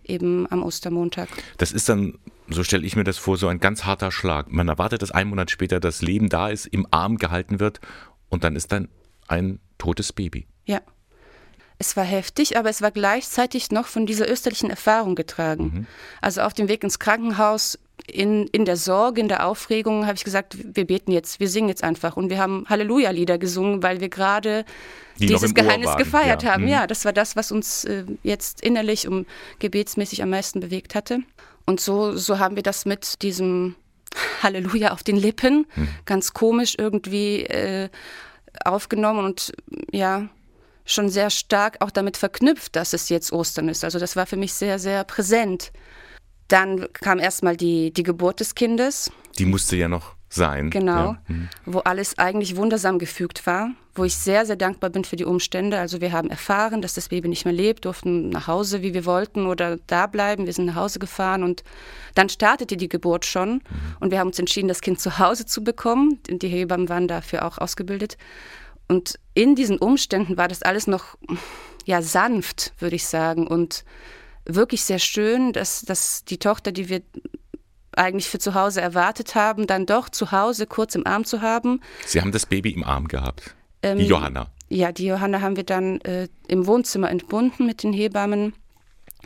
eben 0.05 0.51
am 0.51 0.63
Ostermontag. 0.63 1.29
Das 1.59 1.73
ist 1.73 1.89
dann 1.89 2.19
so 2.53 2.65
stelle 2.65 2.87
ich 2.87 2.97
mir 2.97 3.05
das 3.05 3.19
vor, 3.19 3.37
so 3.37 3.49
ein 3.49 3.61
ganz 3.61 3.85
harter 3.85 4.11
Schlag. 4.11 4.51
Man 4.51 4.69
erwartet, 4.69 5.03
dass 5.03 5.11
ein 5.11 5.29
Monat 5.29 5.51
später 5.51 5.81
das 5.81 6.03
Leben 6.03 6.29
da 6.29 6.49
ist, 6.49 6.67
im 6.67 6.87
Arm 6.91 7.17
gehalten 7.17 7.61
wird 7.61 7.81
und 8.29 8.45
dann 8.45 8.57
ist 8.57 8.73
dann 8.73 8.89
ein 9.29 9.61
totes 9.79 10.13
Baby. 10.13 10.47
Ja. 10.65 10.81
Es 11.79 11.97
war 11.97 12.05
heftig, 12.05 12.57
aber 12.57 12.71
es 12.71 12.81
war 12.81 12.93
gleichzeitig 12.93 13.73
noch 13.73 13.87
von 13.87 14.07
dieser 14.07 14.31
österlichen 14.31 14.71
Erfahrung 14.71 15.17
getragen. 15.17 15.65
Mhm. 15.65 15.87
Also 16.21 16.43
auf 16.43 16.55
dem 16.55 16.69
Weg 16.69 16.85
ins 16.85 17.01
Krankenhaus, 17.01 17.77
in, 18.07 18.47
in 18.49 18.65
der 18.65 18.77
Sorge, 18.77 19.21
in 19.21 19.27
der 19.27 19.47
Aufregung, 19.47 20.07
habe 20.07 20.15
ich 20.15 20.23
gesagt, 20.23 20.57
wir 20.77 20.87
beten 20.87 21.11
jetzt, 21.11 21.41
wir 21.41 21.49
singen 21.49 21.69
jetzt 21.69 21.83
einfach. 21.83 22.17
Und 22.17 22.31
wir 22.31 22.39
haben 22.39 22.67
Halleluja-Lieder 22.69 23.39
gesungen, 23.39 23.83
weil 23.83 24.01
wir 24.01 24.11
gerade 24.11 24.65
Die 25.19 25.27
dieses 25.27 25.55
Geheimnis 25.55 25.97
gefeiert 25.97 26.45
ja. 26.45 26.53
haben. 26.53 26.63
Mhm. 26.63 26.69
Ja, 26.69 26.87
das 26.87 27.05
war 27.05 27.13
das, 27.13 27.35
was 27.35 27.51
uns 27.51 27.85
äh, 27.85 28.05
jetzt 28.23 28.61
innerlich 28.61 29.09
und 29.09 29.27
gebetsmäßig 29.59 30.23
am 30.23 30.31
meisten 30.31 30.61
bewegt 30.61 30.95
hatte. 30.95 31.19
Und 31.67 31.81
so, 31.81 32.17
so 32.17 32.39
haben 32.39 32.57
wir 32.57 32.63
das 32.63 32.85
mit 32.85 33.23
diesem 33.23 33.77
Halleluja 34.43 34.93
auf 34.93 35.03
den 35.03 35.17
Lippen, 35.17 35.67
mhm. 35.75 35.89
ganz 36.05 36.33
komisch 36.35 36.75
irgendwie 36.79 37.45
äh, 37.45 37.89
aufgenommen 38.65 39.25
und 39.25 39.53
ja, 39.91 40.29
schon 40.85 41.09
sehr 41.09 41.31
stark 41.31 41.77
auch 41.81 41.91
damit 41.91 42.17
verknüpft, 42.17 42.77
dass 42.77 42.93
es 42.93 43.09
jetzt 43.09 43.33
Ostern 43.33 43.69
ist. 43.69 43.85
Also 43.85 43.99
das 43.99 44.17
war 44.17 44.27
für 44.27 44.37
mich 44.37 44.53
sehr, 44.53 44.79
sehr 44.79 45.05
präsent. 45.05 45.73
Dann 46.49 46.87
kam 46.93 47.19
erstmal 47.19 47.57
die, 47.57 47.93
die 47.93 48.03
Geburt 48.03 48.41
des 48.41 48.55
Kindes. 48.55 49.11
Die 49.39 49.47
musste 49.47 49.77
ja 49.77 49.89
noch 49.89 50.17
sein. 50.33 50.71
Genau, 50.71 51.13
ja. 51.13 51.19
mhm. 51.29 51.49
wo 51.67 51.81
alles 51.81 52.19
eigentlich 52.19 52.57
wundersam 52.57 52.99
gefügt 52.99 53.47
war, 53.47 53.71
wo 53.95 54.05
ich 54.05 54.17
sehr, 54.17 54.47
sehr 54.47 54.57
dankbar 54.57 54.91
bin 54.91 55.05
für 55.05 55.17
die 55.17 55.25
Umstände. 55.25 55.79
Also 55.79 56.01
wir 56.01 56.13
haben 56.13 56.31
erfahren, 56.31 56.81
dass 56.81 56.95
das 56.95 57.09
Baby 57.09 57.29
nicht 57.29 57.45
mehr 57.45 57.55
lebt, 57.55 57.85
durften 57.85 58.31
nach 58.31 58.47
Hause, 58.47 58.83
wie 58.83 58.95
wir 58.95 59.05
wollten 59.05 59.47
oder 59.47 59.79
da 59.87 60.07
bleiben. 60.07 60.47
Wir 60.47 60.53
sind 60.53 60.65
nach 60.65 60.77
Hause 60.77 60.99
gefahren 60.99 61.43
und 61.43 61.63
dann 62.15 62.29
startete 62.29 62.77
die 62.77 62.89
Geburt 62.89 63.27
schon 63.27 63.55
mhm. 63.55 63.61
und 64.01 64.11
wir 64.11 64.19
haben 64.19 64.29
uns 64.29 64.39
entschieden, 64.39 64.69
das 64.69 64.81
Kind 64.81 65.01
zu 65.01 65.19
Hause 65.19 65.45
zu 65.47 65.63
bekommen. 65.63 66.19
Die 66.29 66.49
Hebammen 66.49 66.89
waren 66.89 67.09
dafür 67.09 67.45
auch 67.45 67.59
ausgebildet. 67.59 68.17
Und 68.89 69.19
in 69.35 69.55
diesen 69.55 69.79
Umständen 69.79 70.37
war 70.37 70.49
das 70.49 70.63
alles 70.63 70.87
noch 70.87 71.17
ja 71.85 72.03
sanft, 72.03 72.73
würde 72.79 72.97
ich 72.97 73.07
sagen 73.07 73.47
und 73.47 73.85
wirklich 74.45 74.85
sehr 74.85 74.99
schön, 74.99 75.53
dass, 75.53 75.83
dass 75.83 76.25
die 76.25 76.39
Tochter, 76.39 76.73
die 76.73 76.89
wir 76.89 77.03
eigentlich 77.97 78.29
für 78.29 78.39
zu 78.39 78.55
Hause 78.55 78.81
erwartet 78.81 79.35
haben, 79.35 79.67
dann 79.67 79.87
doch 79.87 80.09
zu 80.09 80.33
Hause 80.33 80.67
kurz 80.67 80.95
im 80.95 81.07
Arm 81.07 81.25
zu 81.25 81.43
haben. 81.43 81.81
Sie 82.07 82.21
haben 82.21 82.33
das 82.33 82.47
Baby 82.47 82.71
im 82.71 82.85
Arm 82.85 83.09
gehabt, 83.09 83.55
ähm, 83.83 83.99
die 83.99 84.07
Johanna. 84.07 84.49
Ja, 84.69 84.91
die 84.91 85.07
Johanna 85.07 85.43
haben 85.43 85.57
wir 85.57 85.65
dann 85.65 86.01
äh, 86.01 86.29
im 86.49 86.67
Wohnzimmer 86.67 87.11
entbunden 87.11 87.67
mit 87.67 87.83
den 87.83 87.93
Hebammen 87.93 88.55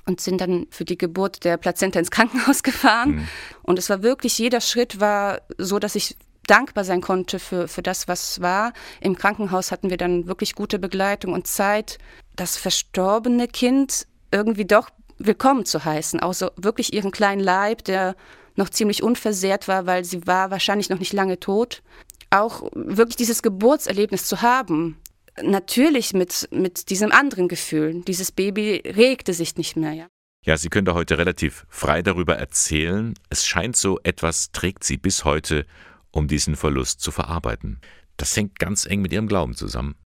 und 0.05 0.21
sind 0.21 0.41
dann 0.41 0.67
für 0.71 0.85
die 0.85 0.99
Geburt 0.99 1.45
der 1.45 1.57
Plazenta 1.57 1.99
ins 1.99 2.11
Krankenhaus 2.11 2.63
gefahren. 2.65 3.11
Mhm. 3.11 3.29
Und 3.63 3.79
es 3.79 3.89
war 3.89 4.03
wirklich, 4.03 4.39
jeder 4.39 4.61
Schritt 4.61 5.01
war 5.01 5.43
so, 5.59 5.79
dass 5.79 5.95
ich 5.95 6.17
dankbar 6.47 6.85
sein 6.85 7.01
konnte 7.01 7.39
für, 7.39 7.69
für 7.69 7.83
das, 7.83 8.09
was 8.09 8.41
war. 8.41 8.73
Im 9.01 9.17
Krankenhaus 9.17 9.73
hatten 9.73 9.91
wir 9.91 9.97
dann 9.97 10.27
wirklich 10.27 10.55
gute 10.55 10.79
Begleitung 10.79 11.33
und 11.33 11.47
Zeit, 11.47 11.99
das 12.37 12.57
verstorbene 12.57 13.49
Kind 13.49 14.07
irgendwie 14.31 14.65
doch 14.65 14.91
willkommen 15.19 15.65
zu 15.65 15.85
heißen. 15.85 16.21
Auch 16.21 16.35
so 16.35 16.51
wirklich 16.57 16.93
ihren 16.93 17.11
kleinen 17.11 17.41
Leib, 17.41 17.85
der 17.85 18.15
noch 18.57 18.71
ziemlich 18.71 19.03
unversehrt 19.03 19.69
war, 19.69 19.87
weil 19.87 20.05
sie 20.05 20.27
war 20.27 20.51
wahrscheinlich 20.51 20.89
noch 20.89 20.99
nicht 20.99 21.13
lange 21.13 21.39
tot. 21.39 21.83
Auch 22.31 22.71
wirklich 22.75 23.17
dieses 23.17 23.43
Geburtserlebnis 23.43 24.25
zu 24.25 24.43
haben, 24.43 24.99
natürlich 25.43 26.13
mit, 26.13 26.49
mit 26.51 26.91
diesem 26.91 27.13
anderen 27.13 27.49
Gefühl. 27.49 28.03
Dieses 28.07 28.33
Baby 28.33 28.83
regte 28.85 29.33
sich 29.33 29.57
nicht 29.57 29.77
mehr. 29.77 29.93
Ja. 29.93 30.07
Ja, 30.45 30.57
Sie 30.57 30.69
können 30.69 30.85
da 30.85 30.95
heute 30.95 31.19
relativ 31.19 31.67
frei 31.69 32.03
darüber 32.03 32.37
erzählen. 32.37 33.15
Es 33.31 33.45
scheint 33.47 33.77
so, 33.77 33.99
etwas 34.05 34.53
trägt 34.53 34.85
Sie 34.85 34.97
bis 34.97 35.25
heute, 35.25 35.67
um 36.13 36.29
diesen 36.29 36.55
Verlust 36.55 37.01
zu 37.01 37.11
verarbeiten. 37.11 37.81
Das 38.17 38.37
hängt 38.37 38.59
ganz 38.59 38.87
eng 38.87 39.03
mit 39.03 39.13
Ihrem 39.13 39.27
Glauben 39.27 39.57
zusammen. 39.57 39.97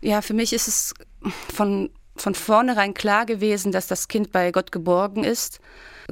Ja, 0.00 0.22
für 0.22 0.32
mich 0.32 0.52
ist 0.54 0.68
es 0.68 0.94
von, 1.54 1.90
von 2.22 2.34
vornherein 2.34 2.94
klar 2.94 3.26
gewesen, 3.26 3.72
dass 3.72 3.86
das 3.86 4.08
Kind 4.08 4.32
bei 4.32 4.50
Gott 4.50 4.72
geborgen 4.72 5.24
ist 5.24 5.60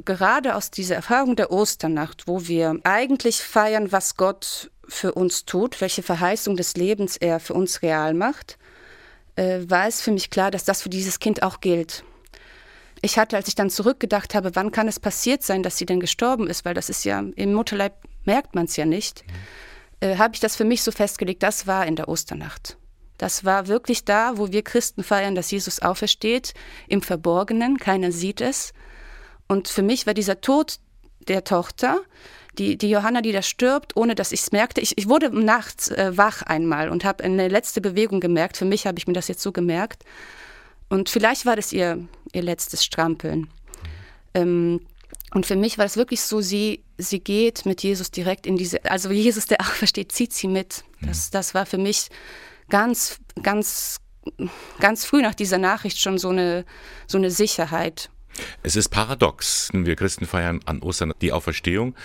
gerade 0.05 0.55
aus 0.55 0.71
dieser 0.71 0.95
Erfahrung 0.95 1.35
der 1.35 1.51
Osternacht, 1.51 2.27
wo 2.27 2.47
wir 2.47 2.79
eigentlich 2.83 3.37
feiern, 3.37 3.91
was 3.91 4.15
Gott 4.15 4.71
für 4.87 5.13
uns 5.13 5.45
tut, 5.45 5.81
welche 5.81 6.03
Verheißung 6.03 6.55
des 6.55 6.75
Lebens 6.75 7.17
er 7.17 7.39
für 7.39 7.53
uns 7.53 7.81
real 7.81 8.13
macht, 8.13 8.57
äh, 9.35 9.59
war 9.67 9.87
es 9.87 10.01
für 10.01 10.11
mich 10.11 10.29
klar, 10.29 10.51
dass 10.51 10.63
das 10.63 10.81
für 10.81 10.89
dieses 10.89 11.19
Kind 11.19 11.43
auch 11.43 11.59
gilt. 11.59 12.03
Ich 13.01 13.17
hatte, 13.19 13.35
als 13.35 13.47
ich 13.47 13.55
dann 13.55 13.69
zurückgedacht 13.69 14.33
habe, 14.33 14.55
wann 14.55 14.71
kann 14.71 14.87
es 14.87 14.99
passiert 14.99 15.43
sein, 15.43 15.61
dass 15.61 15.77
sie 15.77 15.85
denn 15.85 15.99
gestorben 15.99 16.47
ist, 16.47 16.65
weil 16.65 16.73
das 16.73 16.89
ist 16.89 17.03
ja 17.03 17.23
im 17.35 17.53
Mutterleib 17.53 17.93
merkt 18.25 18.55
man 18.55 18.65
es 18.65 18.75
ja 18.75 18.85
nicht, 18.85 19.23
äh, 19.99 20.17
habe 20.17 20.35
ich 20.35 20.39
das 20.39 20.55
für 20.55 20.65
mich 20.65 20.83
so 20.83 20.91
festgelegt, 20.91 21.43
das 21.43 21.67
war 21.67 21.85
in 21.85 21.95
der 21.95 22.07
Osternacht. 22.07 22.77
Das 23.17 23.45
war 23.45 23.67
wirklich 23.67 24.05
da, 24.05 24.37
wo 24.37 24.51
wir 24.51 24.63
Christen 24.63 25.03
feiern, 25.03 25.35
dass 25.35 25.51
Jesus 25.51 25.81
aufersteht, 25.81 26.53
im 26.87 27.01
Verborgenen, 27.01 27.77
keiner 27.77 28.11
sieht 28.11 28.41
es. 28.41 28.73
Und 29.47 29.67
für 29.67 29.81
mich 29.81 30.05
war 30.05 30.13
dieser 30.13 30.41
Tod 30.41 30.79
der 31.27 31.43
Tochter, 31.43 32.01
die, 32.57 32.77
die 32.77 32.89
Johanna, 32.89 33.21
die 33.21 33.31
da 33.31 33.41
stirbt, 33.41 33.95
ohne 33.95 34.15
dass 34.15 34.31
ich 34.31 34.41
es 34.41 34.51
merkte. 34.51 34.81
Ich, 34.81 34.97
ich 34.97 35.07
wurde 35.07 35.29
nachts 35.29 35.89
äh, 35.89 36.15
wach 36.15 36.41
einmal 36.41 36.89
und 36.89 37.05
habe 37.05 37.23
eine 37.23 37.47
letzte 37.47 37.81
Bewegung 37.81 38.19
gemerkt. 38.19 38.57
Für 38.57 38.65
mich 38.65 38.87
habe 38.87 38.97
ich 38.97 39.07
mir 39.07 39.13
das 39.13 39.27
jetzt 39.27 39.41
so 39.41 39.51
gemerkt. 39.51 40.03
Und 40.89 41.09
vielleicht 41.09 41.45
war 41.45 41.55
das 41.55 41.73
ihr, 41.73 42.07
ihr 42.33 42.41
letztes 42.41 42.83
Strampeln. 42.83 43.49
Ähm, 44.33 44.81
und 45.33 45.45
für 45.45 45.55
mich 45.55 45.77
war 45.77 45.85
es 45.85 45.97
wirklich 45.97 46.21
so, 46.21 46.41
sie, 46.41 46.83
sie 46.97 47.19
geht 47.19 47.65
mit 47.65 47.83
Jesus 47.83 48.11
direkt 48.11 48.47
in 48.47 48.57
diese, 48.57 48.83
also 48.85 49.11
Jesus, 49.11 49.45
der 49.45 49.61
auch 49.61 49.65
versteht, 49.65 50.11
zieht 50.11 50.33
sie 50.33 50.47
mit. 50.47 50.83
Das, 51.01 51.29
das 51.29 51.53
war 51.53 51.65
für 51.65 51.77
mich 51.77 52.09
ganz, 52.69 53.19
ganz, 53.41 53.97
ganz 54.79 55.05
früh 55.05 55.21
nach 55.21 55.35
dieser 55.35 55.57
Nachricht 55.57 55.99
schon 55.99 56.17
so 56.17 56.29
eine, 56.29 56.65
so 57.07 57.17
eine 57.17 57.31
Sicherheit. 57.31 58.09
Es 58.61 58.75
ist 58.75 58.89
paradox. 58.89 59.69
Wir 59.73 59.95
Christen 59.95 60.25
feiern 60.25 60.59
an 60.65 60.81
Ostern 60.81 61.13
die 61.21 61.31
Auferstehung. 61.31 61.95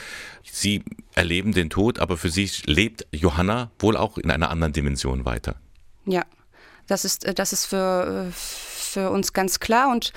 Sie 0.42 0.82
erleben 1.14 1.52
den 1.52 1.68
Tod, 1.68 1.98
aber 1.98 2.16
für 2.16 2.30
sie 2.30 2.50
lebt 2.64 3.06
Johanna 3.12 3.70
wohl 3.78 3.96
auch 3.96 4.18
in 4.18 4.30
einer 4.30 4.50
anderen 4.50 4.72
Dimension 4.72 5.24
weiter. 5.24 5.56
Ja, 6.06 6.24
Das 6.86 7.04
ist, 7.04 7.24
äh, 7.24 7.34
das 7.34 7.52
ist 7.52 7.66
für, 7.66 8.28
äh, 8.28 8.32
für 8.32 9.10
uns 9.10 9.32
ganz 9.32 9.60
klar 9.60 9.90
und 9.90 10.12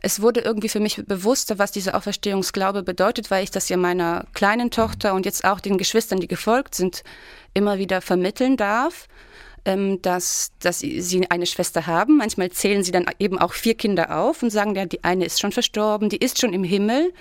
es 0.00 0.20
wurde 0.20 0.40
irgendwie 0.40 0.68
für 0.68 0.80
mich 0.80 1.02
bewusster, 1.06 1.58
was 1.58 1.72
dieser 1.72 1.94
Auferstehungsglaube 1.94 2.82
bedeutet, 2.82 3.30
weil 3.30 3.42
ich 3.42 3.50
das 3.50 3.68
ja 3.68 3.76
meiner 3.76 4.26
kleinen 4.34 4.70
Tochter 4.70 5.14
und 5.14 5.26
jetzt 5.26 5.44
auch 5.44 5.58
den 5.58 5.78
Geschwistern, 5.78 6.20
die 6.20 6.28
gefolgt 6.28 6.74
sind, 6.74 7.02
immer 7.54 7.78
wieder 7.78 8.00
vermitteln 8.00 8.56
darf 8.56 9.08
ähm, 9.66 10.00
dass, 10.00 10.52
dass 10.60 10.78
sie 10.78 11.26
eine 11.28 11.44
Schwester 11.44 11.86
haben. 11.86 12.16
Manchmal 12.16 12.50
zählen 12.50 12.82
sie 12.82 12.92
dann 12.92 13.06
eben 13.18 13.38
auch 13.38 13.52
vier 13.52 13.74
Kinder 13.74 14.16
auf 14.16 14.42
und 14.42 14.50
sagen, 14.50 14.74
ja, 14.74 14.86
die 14.86 15.04
eine 15.04 15.26
ist 15.26 15.40
schon 15.40 15.52
verstorben, 15.52 16.08
die 16.08 16.16
ist 16.16 16.40
schon 16.40 16.54
im 16.54 16.64
Himmel. 16.64 17.12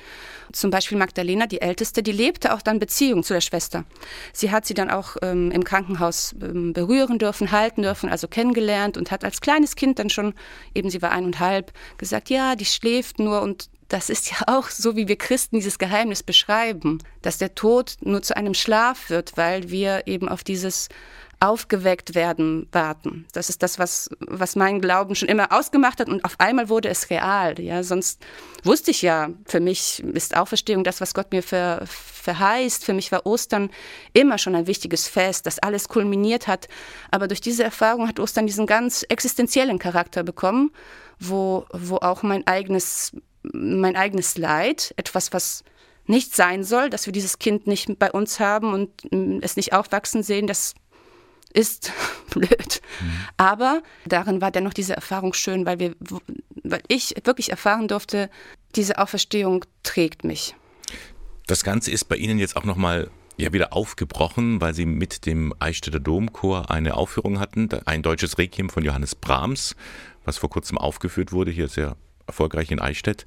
Zum 0.54 0.70
Beispiel 0.70 0.98
Magdalena, 0.98 1.48
die 1.48 1.60
Älteste, 1.60 2.04
die 2.04 2.12
lebte 2.12 2.54
auch 2.54 2.62
dann 2.62 2.78
Beziehung 2.78 3.24
zu 3.24 3.34
der 3.34 3.42
Schwester. 3.42 3.84
Sie 4.32 4.52
hat 4.52 4.66
sie 4.66 4.76
dann 4.76 4.92
auch 4.92 5.18
ähm, 5.24 5.50
im 5.52 5.64
Krankenhaus 5.64 6.36
ähm, 6.40 6.72
berühren 6.72 7.18
dürfen, 7.18 7.52
halten 7.52 7.82
dürfen, 7.82 8.10
also 8.10 8.28
kennengelernt 8.28 8.96
und 8.96 9.10
hat 9.10 9.26
als 9.26 9.42
kleines 9.42 9.76
Kind 9.76 9.98
dann 9.98 10.12
schon, 10.12 10.36
eben 10.76 10.92
sie 10.92 11.02
war 11.02 11.12
eineinhalb, 11.12 11.74
gesagt, 11.98 12.30
ja, 12.30 12.56
die 12.56 12.66
schläft 12.66 13.18
nur 13.18 13.42
und 13.42 13.70
das 13.88 14.10
ist 14.10 14.32
ja 14.32 14.38
auch 14.48 14.70
so, 14.70 14.96
wie 14.96 15.08
wir 15.08 15.16
Christen 15.16 15.58
dieses 15.58 15.78
Geheimnis 15.78 16.24
beschreiben, 16.24 17.00
dass 17.22 17.38
der 17.38 17.54
Tod 17.54 17.98
nur 18.02 18.22
zu 18.22 18.36
einem 18.36 18.54
Schlaf 18.54 19.10
wird, 19.10 19.38
weil 19.38 19.70
wir 19.70 20.08
eben 20.08 20.28
auf 20.28 20.44
dieses 20.44 20.90
aufgeweckt 21.46 22.16
werden 22.16 22.68
warten. 22.72 23.26
Das 23.34 23.50
ist 23.50 23.62
das, 23.62 23.78
was, 23.78 24.10
was 24.20 24.56
mein 24.56 24.82
Glauben 24.82 25.16
schon 25.16 25.30
immer 25.30 25.52
ausgemacht 25.52 26.00
hat 26.00 26.10
und 26.10 26.26
auf 26.26 26.40
einmal 26.40 26.70
wurde 26.70 26.90
es 26.90 27.10
real. 27.10 27.60
Ja, 27.60 27.84
sonst 27.84 28.22
wusste 28.64 28.92
ich 28.92 29.02
ja, 29.02 29.30
für 29.46 29.60
mich 29.60 30.04
ist 30.04 30.36
Auferstehung 30.36 30.84
das, 30.84 31.02
was 31.02 31.14
Gott 31.14 31.32
mir 31.32 31.44
ver, 31.44 31.84
verheißt. 31.86 32.84
Für 32.84 32.94
mich 32.94 33.12
war 33.12 33.26
Ostern 33.26 33.70
immer 34.14 34.38
schon 34.38 34.56
ein 34.56 34.68
wichtiges 34.68 35.08
Fest, 35.08 35.46
das 35.46 35.60
alles 35.60 35.88
kulminiert 35.88 36.48
hat. 36.48 36.68
Aber 37.12 37.28
durch 37.28 37.42
diese 37.42 37.64
Erfahrung 37.64 38.08
hat 38.08 38.20
Ostern 38.20 38.48
diesen 38.48 38.66
ganz 38.66 39.06
existenziellen 39.08 39.80
Charakter 39.80 40.24
bekommen, 40.24 40.72
wo, 41.20 41.66
wo 41.72 41.98
auch 41.98 42.24
mein 42.24 42.46
eigenes, 42.48 43.12
mein 43.44 43.96
eigenes 43.96 44.38
Leid, 44.38 44.94
etwas, 44.98 45.32
was 45.32 45.64
nicht 46.08 46.36
sein 46.36 46.64
soll, 46.64 46.90
dass 46.90 47.06
wir 47.06 47.14
dieses 47.14 47.40
Kind 47.40 47.68
nicht 47.68 47.98
bei 47.98 48.12
uns 48.12 48.40
haben 48.40 48.74
und 48.74 49.44
es 49.44 49.56
nicht 49.56 49.74
aufwachsen 49.74 50.24
sehen, 50.24 50.48
das 50.48 50.76
ist 51.56 51.92
blöd. 52.30 52.82
Mhm. 53.02 53.12
Aber 53.38 53.82
darin 54.06 54.42
war 54.42 54.52
dennoch 54.52 54.74
diese 54.74 54.96
Erfahrung 54.96 55.34
schön, 55.34 55.66
weil, 55.66 55.80
wir, 55.80 55.96
weil 56.64 56.82
ich 56.88 57.16
wirklich 57.24 57.50
erfahren 57.50 57.88
durfte, 57.88 58.30
diese 58.76 58.98
Auferstehung 59.00 59.66
trägt 59.84 60.24
mich. 60.24 60.56
Das 61.48 61.64
Ganze 61.64 61.92
ist 61.92 62.06
bei 62.06 62.16
Ihnen 62.16 62.40
jetzt 62.40 62.58
auch 62.58 62.66
nochmal 62.66 63.10
ja 63.38 63.54
wieder 63.54 63.74
aufgebrochen, 63.74 64.62
weil 64.62 64.74
Sie 64.74 64.86
mit 64.86 65.26
dem 65.26 65.54
Eichstätter 65.60 66.00
Domchor 66.00 66.72
eine 66.72 66.96
Aufführung 66.96 67.40
hatten, 67.40 67.70
ein 67.86 68.02
deutsches 68.02 68.38
Requiem 68.38 68.70
von 68.70 68.84
Johannes 68.84 69.16
Brahms, 69.16 69.76
was 70.24 70.38
vor 70.38 70.50
kurzem 70.50 70.78
aufgeführt 70.78 71.32
wurde, 71.32 71.52
hier 71.52 71.68
sehr 71.68 71.98
erfolgreich 72.28 72.72
in 72.72 72.80
Eichstätt. 72.80 73.26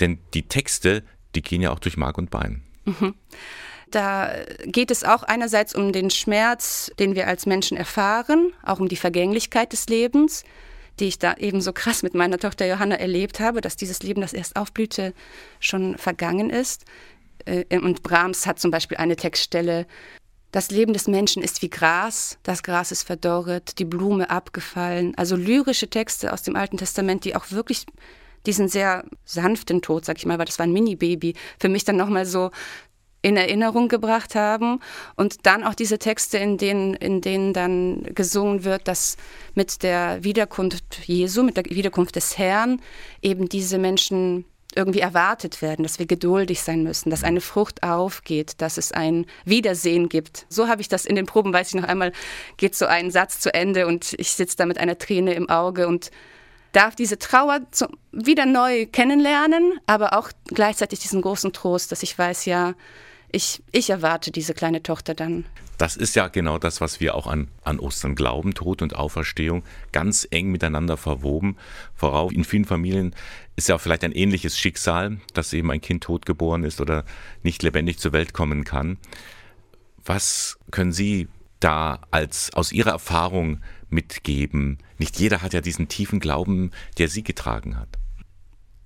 Denn 0.00 0.18
die 0.34 0.48
Texte, 0.48 1.02
die 1.34 1.42
gehen 1.42 1.62
ja 1.62 1.70
auch 1.70 1.78
durch 1.78 1.96
Mark 1.96 2.18
und 2.18 2.30
Bein. 2.30 2.62
Mhm. 2.84 3.14
Da 3.94 4.32
geht 4.64 4.90
es 4.90 5.04
auch 5.04 5.22
einerseits 5.22 5.72
um 5.72 5.92
den 5.92 6.10
Schmerz, 6.10 6.90
den 6.98 7.14
wir 7.14 7.28
als 7.28 7.46
Menschen 7.46 7.76
erfahren, 7.76 8.52
auch 8.64 8.80
um 8.80 8.88
die 8.88 8.96
Vergänglichkeit 8.96 9.72
des 9.72 9.86
Lebens, 9.86 10.42
die 10.98 11.04
ich 11.04 11.20
da 11.20 11.34
eben 11.34 11.60
so 11.60 11.72
krass 11.72 12.02
mit 12.02 12.12
meiner 12.12 12.38
Tochter 12.38 12.66
Johanna 12.66 12.96
erlebt 12.96 13.38
habe, 13.38 13.60
dass 13.60 13.76
dieses 13.76 14.02
Leben, 14.02 14.20
das 14.20 14.32
erst 14.32 14.56
aufblühte, 14.56 15.14
schon 15.60 15.96
vergangen 15.96 16.50
ist. 16.50 16.86
Äh, 17.44 17.78
und 17.78 18.02
Brahms 18.02 18.46
hat 18.46 18.58
zum 18.58 18.72
Beispiel 18.72 18.96
eine 18.96 19.14
Textstelle, 19.14 19.86
das 20.50 20.72
Leben 20.72 20.92
des 20.92 21.06
Menschen 21.06 21.42
ist 21.42 21.62
wie 21.62 21.70
Gras, 21.70 22.38
das 22.42 22.64
Gras 22.64 22.90
ist 22.90 23.04
verdorret, 23.04 23.78
die 23.78 23.84
Blume 23.84 24.28
abgefallen. 24.28 25.12
Also 25.16 25.36
lyrische 25.36 25.88
Texte 25.88 26.32
aus 26.32 26.42
dem 26.42 26.56
Alten 26.56 26.78
Testament, 26.78 27.24
die 27.24 27.36
auch 27.36 27.52
wirklich 27.52 27.86
diesen 28.46 28.68
sehr 28.68 29.04
sanften 29.24 29.82
Tod, 29.82 30.04
sag 30.04 30.18
ich 30.18 30.26
mal, 30.26 30.38
weil 30.38 30.46
das 30.46 30.58
war 30.58 30.66
ein 30.66 30.72
Mini-Baby, 30.72 31.34
für 31.60 31.68
mich 31.68 31.84
dann 31.84 31.96
nochmal 31.96 32.26
so 32.26 32.50
in 33.24 33.38
Erinnerung 33.38 33.88
gebracht 33.88 34.34
haben 34.34 34.80
und 35.16 35.46
dann 35.46 35.64
auch 35.64 35.74
diese 35.74 35.98
Texte, 35.98 36.36
in 36.36 36.58
denen, 36.58 36.92
in 36.92 37.22
denen 37.22 37.54
dann 37.54 38.02
gesungen 38.14 38.64
wird, 38.64 38.86
dass 38.86 39.16
mit 39.54 39.82
der 39.82 40.22
Wiederkunft 40.22 41.00
Jesu, 41.06 41.42
mit 41.42 41.56
der 41.56 41.64
Wiederkunft 41.64 42.16
des 42.16 42.36
Herrn 42.36 42.82
eben 43.22 43.48
diese 43.48 43.78
Menschen 43.78 44.44
irgendwie 44.76 45.00
erwartet 45.00 45.62
werden, 45.62 45.84
dass 45.84 45.98
wir 45.98 46.04
geduldig 46.04 46.60
sein 46.60 46.82
müssen, 46.82 47.08
dass 47.08 47.24
eine 47.24 47.40
Frucht 47.40 47.82
aufgeht, 47.82 48.60
dass 48.60 48.76
es 48.76 48.92
ein 48.92 49.24
Wiedersehen 49.46 50.10
gibt. 50.10 50.44
So 50.50 50.68
habe 50.68 50.82
ich 50.82 50.88
das 50.88 51.06
in 51.06 51.16
den 51.16 51.24
Proben, 51.24 51.54
weiß 51.54 51.68
ich 51.68 51.80
noch 51.80 51.88
einmal, 51.88 52.12
geht 52.58 52.74
so 52.74 52.84
ein 52.84 53.10
Satz 53.10 53.40
zu 53.40 53.54
Ende 53.54 53.86
und 53.86 54.14
ich 54.18 54.32
sitze 54.32 54.58
da 54.58 54.66
mit 54.66 54.76
einer 54.76 54.98
Träne 54.98 55.32
im 55.32 55.48
Auge 55.48 55.88
und 55.88 56.10
darf 56.72 56.94
diese 56.94 57.18
Trauer 57.18 57.60
wieder 58.12 58.44
neu 58.44 58.84
kennenlernen, 58.84 59.78
aber 59.86 60.18
auch 60.18 60.28
gleichzeitig 60.46 60.98
diesen 60.98 61.22
großen 61.22 61.54
Trost, 61.54 61.90
dass 61.90 62.02
ich 62.02 62.18
weiß, 62.18 62.44
ja, 62.44 62.74
ich, 63.34 63.62
ich 63.72 63.90
erwarte 63.90 64.30
diese 64.30 64.54
kleine 64.54 64.82
Tochter 64.82 65.14
dann. 65.14 65.44
Das 65.76 65.96
ist 65.96 66.14
ja 66.14 66.28
genau 66.28 66.58
das, 66.58 66.80
was 66.80 67.00
wir 67.00 67.16
auch 67.16 67.26
an, 67.26 67.48
an 67.64 67.80
Ostern 67.80 68.14
glauben, 68.14 68.54
Tod 68.54 68.80
und 68.80 68.94
Auferstehung, 68.94 69.64
ganz 69.90 70.26
eng 70.30 70.52
miteinander 70.52 70.96
verwoben. 70.96 71.56
Vorauf 71.94 72.30
in 72.30 72.44
vielen 72.44 72.64
Familien 72.64 73.14
ist 73.56 73.68
ja 73.68 73.74
auch 73.74 73.80
vielleicht 73.80 74.04
ein 74.04 74.12
ähnliches 74.12 74.56
Schicksal, 74.56 75.18
dass 75.32 75.52
eben 75.52 75.70
ein 75.72 75.80
Kind 75.80 76.04
totgeboren 76.04 76.62
ist 76.62 76.80
oder 76.80 77.04
nicht 77.42 77.62
lebendig 77.64 77.98
zur 77.98 78.12
Welt 78.12 78.32
kommen 78.32 78.62
kann. 78.62 78.98
Was 80.04 80.56
können 80.70 80.92
Sie 80.92 81.26
da 81.58 82.02
als 82.12 82.54
aus 82.54 82.70
Ihrer 82.70 82.92
Erfahrung 82.92 83.60
mitgeben? 83.88 84.78
Nicht 84.98 85.18
jeder 85.18 85.42
hat 85.42 85.54
ja 85.54 85.60
diesen 85.60 85.88
tiefen 85.88 86.20
Glauben, 86.20 86.70
der 86.98 87.08
Sie 87.08 87.24
getragen 87.24 87.76
hat. 87.76 87.88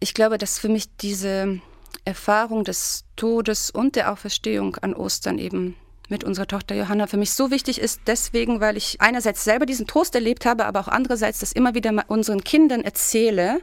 Ich 0.01 0.15
glaube, 0.15 0.39
dass 0.39 0.59
für 0.59 0.69
mich 0.71 0.97
diese 0.97 1.61
Erfahrung 2.05 2.65
des 2.65 3.05
Todes 3.17 3.71
und 3.71 3.97
der 3.97 4.13
Auferstehung 4.13 4.77
an 4.77 4.95
Ostern 4.95 5.39
eben 5.39 5.77
mit 6.09 6.25
unserer 6.25 6.47
Tochter 6.47 6.75
Johanna 6.75 7.07
für 7.07 7.19
mich 7.19 7.33
so 7.33 7.51
wichtig 7.51 7.79
ist, 7.81 8.01
deswegen, 8.07 8.61
weil 8.61 8.77
ich 8.77 9.01
einerseits 9.01 9.45
selber 9.45 9.67
diesen 9.67 9.87
Trost 9.87 10.15
erlebt 10.15 10.47
habe, 10.47 10.65
aber 10.65 10.81
auch 10.81 10.89
andererseits 10.89 11.41
das 11.41 11.53
immer 11.53 11.75
wieder 11.75 11.93
unseren 12.09 12.43
Kindern 12.43 12.83
erzähle. 12.83 13.61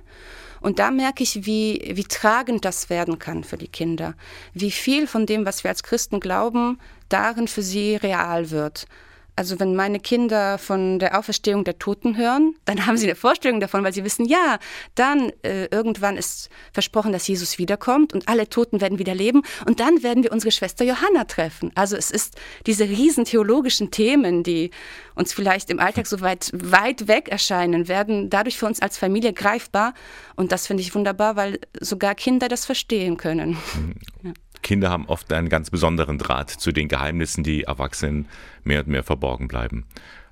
Und 0.62 0.80
da 0.80 0.92
merke 0.92 1.24
ich, 1.24 1.46
wie, 1.46 1.92
wie 1.94 2.04
tragend 2.04 2.66
das 2.66 2.90
werden 2.90 3.20
kann 3.20 3.44
für 3.44 3.58
die 3.58 3.68
Kinder. 3.68 4.16
Wie 4.54 4.72
viel 4.72 5.08
von 5.08 5.26
dem, 5.26 5.46
was 5.46 5.64
wir 5.64 5.70
als 5.70 5.84
Christen 5.84 6.20
glauben, 6.20 6.80
darin 7.10 7.48
für 7.48 7.62
sie 7.62 7.96
real 7.96 8.52
wird. 8.52 8.88
Also 9.36 9.60
wenn 9.60 9.76
meine 9.76 10.00
Kinder 10.00 10.58
von 10.58 11.00
der 11.00 11.20
Auferstehung 11.20 11.66
der 11.66 11.78
Toten 11.78 12.16
hören, 12.16 12.56
dann 12.64 12.86
haben 12.86 12.96
sie 12.96 13.06
eine 13.06 13.16
Vorstellung 13.16 13.60
davon, 13.60 13.84
weil 13.84 13.94
sie 13.94 14.06
wissen, 14.06 14.26
ja, 14.26 14.60
dann 14.96 15.32
äh, 15.44 15.66
irgendwann 15.66 16.16
ist 16.16 16.50
versprochen, 16.72 17.12
dass 17.12 17.28
Jesus 17.28 17.58
wiederkommt 17.58 18.14
und 18.14 18.30
alle 18.30 18.48
Toten 18.48 18.80
werden 18.80 18.98
wieder 18.98 19.14
leben 19.14 19.42
und 19.66 19.80
dann 19.82 20.04
werden 20.04 20.24
wir 20.24 20.32
unsere 20.32 20.52
Schwester 20.52 20.86
Johanna 20.86 21.26
treffen. 21.26 21.72
Also 21.76 21.98
es 21.98 22.12
ist 22.12 22.36
diese 22.66 22.86
riesen 22.86 23.26
theologischen 23.26 23.92
Themen, 23.92 24.44
die 24.44 24.72
uns 25.16 25.34
vielleicht 25.34 25.70
im 25.70 25.80
Alltag 25.80 26.08
so 26.08 26.22
weit, 26.22 26.52
weit 26.54 27.08
weg 27.08 27.28
erscheinen, 27.28 27.90
werden 27.90 28.30
dadurch 28.30 28.58
für 28.58 28.68
uns 28.68 28.82
als 28.82 28.98
Familie 28.98 29.34
greifbar 29.34 29.94
und 30.36 30.54
das 30.54 30.68
finde 30.68 30.82
ich 30.82 30.96
wunderbar, 30.96 31.36
weil 31.36 31.60
sogar 31.82 32.16
Kinder 32.16 32.48
das 32.48 32.66
verstehen 32.66 33.18
können. 33.18 33.58
Mhm. 33.76 33.96
Ja. 34.24 34.34
Kinder 34.66 34.90
haben 34.90 35.06
oft 35.06 35.32
einen 35.32 35.48
ganz 35.48 35.70
besonderen 35.70 36.18
Draht 36.18 36.50
zu 36.50 36.72
den 36.72 36.88
Geheimnissen, 36.88 37.44
die 37.44 37.64
Erwachsenen 37.66 38.28
mehr 38.64 38.80
und 38.80 38.88
mehr 38.88 39.04
verborgen 39.04 39.48
bleiben. 39.48 39.86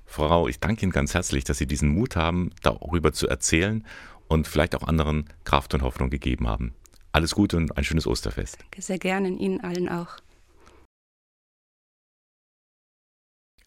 Frau, 0.06 0.48
ich 0.48 0.58
danke 0.58 0.82
Ihnen 0.82 0.90
ganz 0.90 1.14
herzlich, 1.14 1.44
dass 1.44 1.58
Sie 1.58 1.68
diesen 1.68 1.88
Mut 1.88 2.16
haben, 2.16 2.50
darüber 2.60 3.12
zu 3.12 3.28
erzählen 3.28 3.86
und 4.26 4.48
vielleicht 4.48 4.74
auch 4.74 4.82
anderen 4.82 5.26
Kraft 5.44 5.72
und 5.72 5.82
Hoffnung 5.82 6.10
gegeben 6.10 6.48
haben. 6.48 6.74
Alles 7.12 7.36
Gute 7.36 7.56
und 7.56 7.78
ein 7.78 7.84
schönes 7.84 8.08
Osterfest. 8.08 8.58
Danke 8.60 8.82
sehr 8.82 8.98
gerne, 8.98 9.28
Ihnen 9.28 9.60
allen 9.60 9.88
auch. 9.88 10.16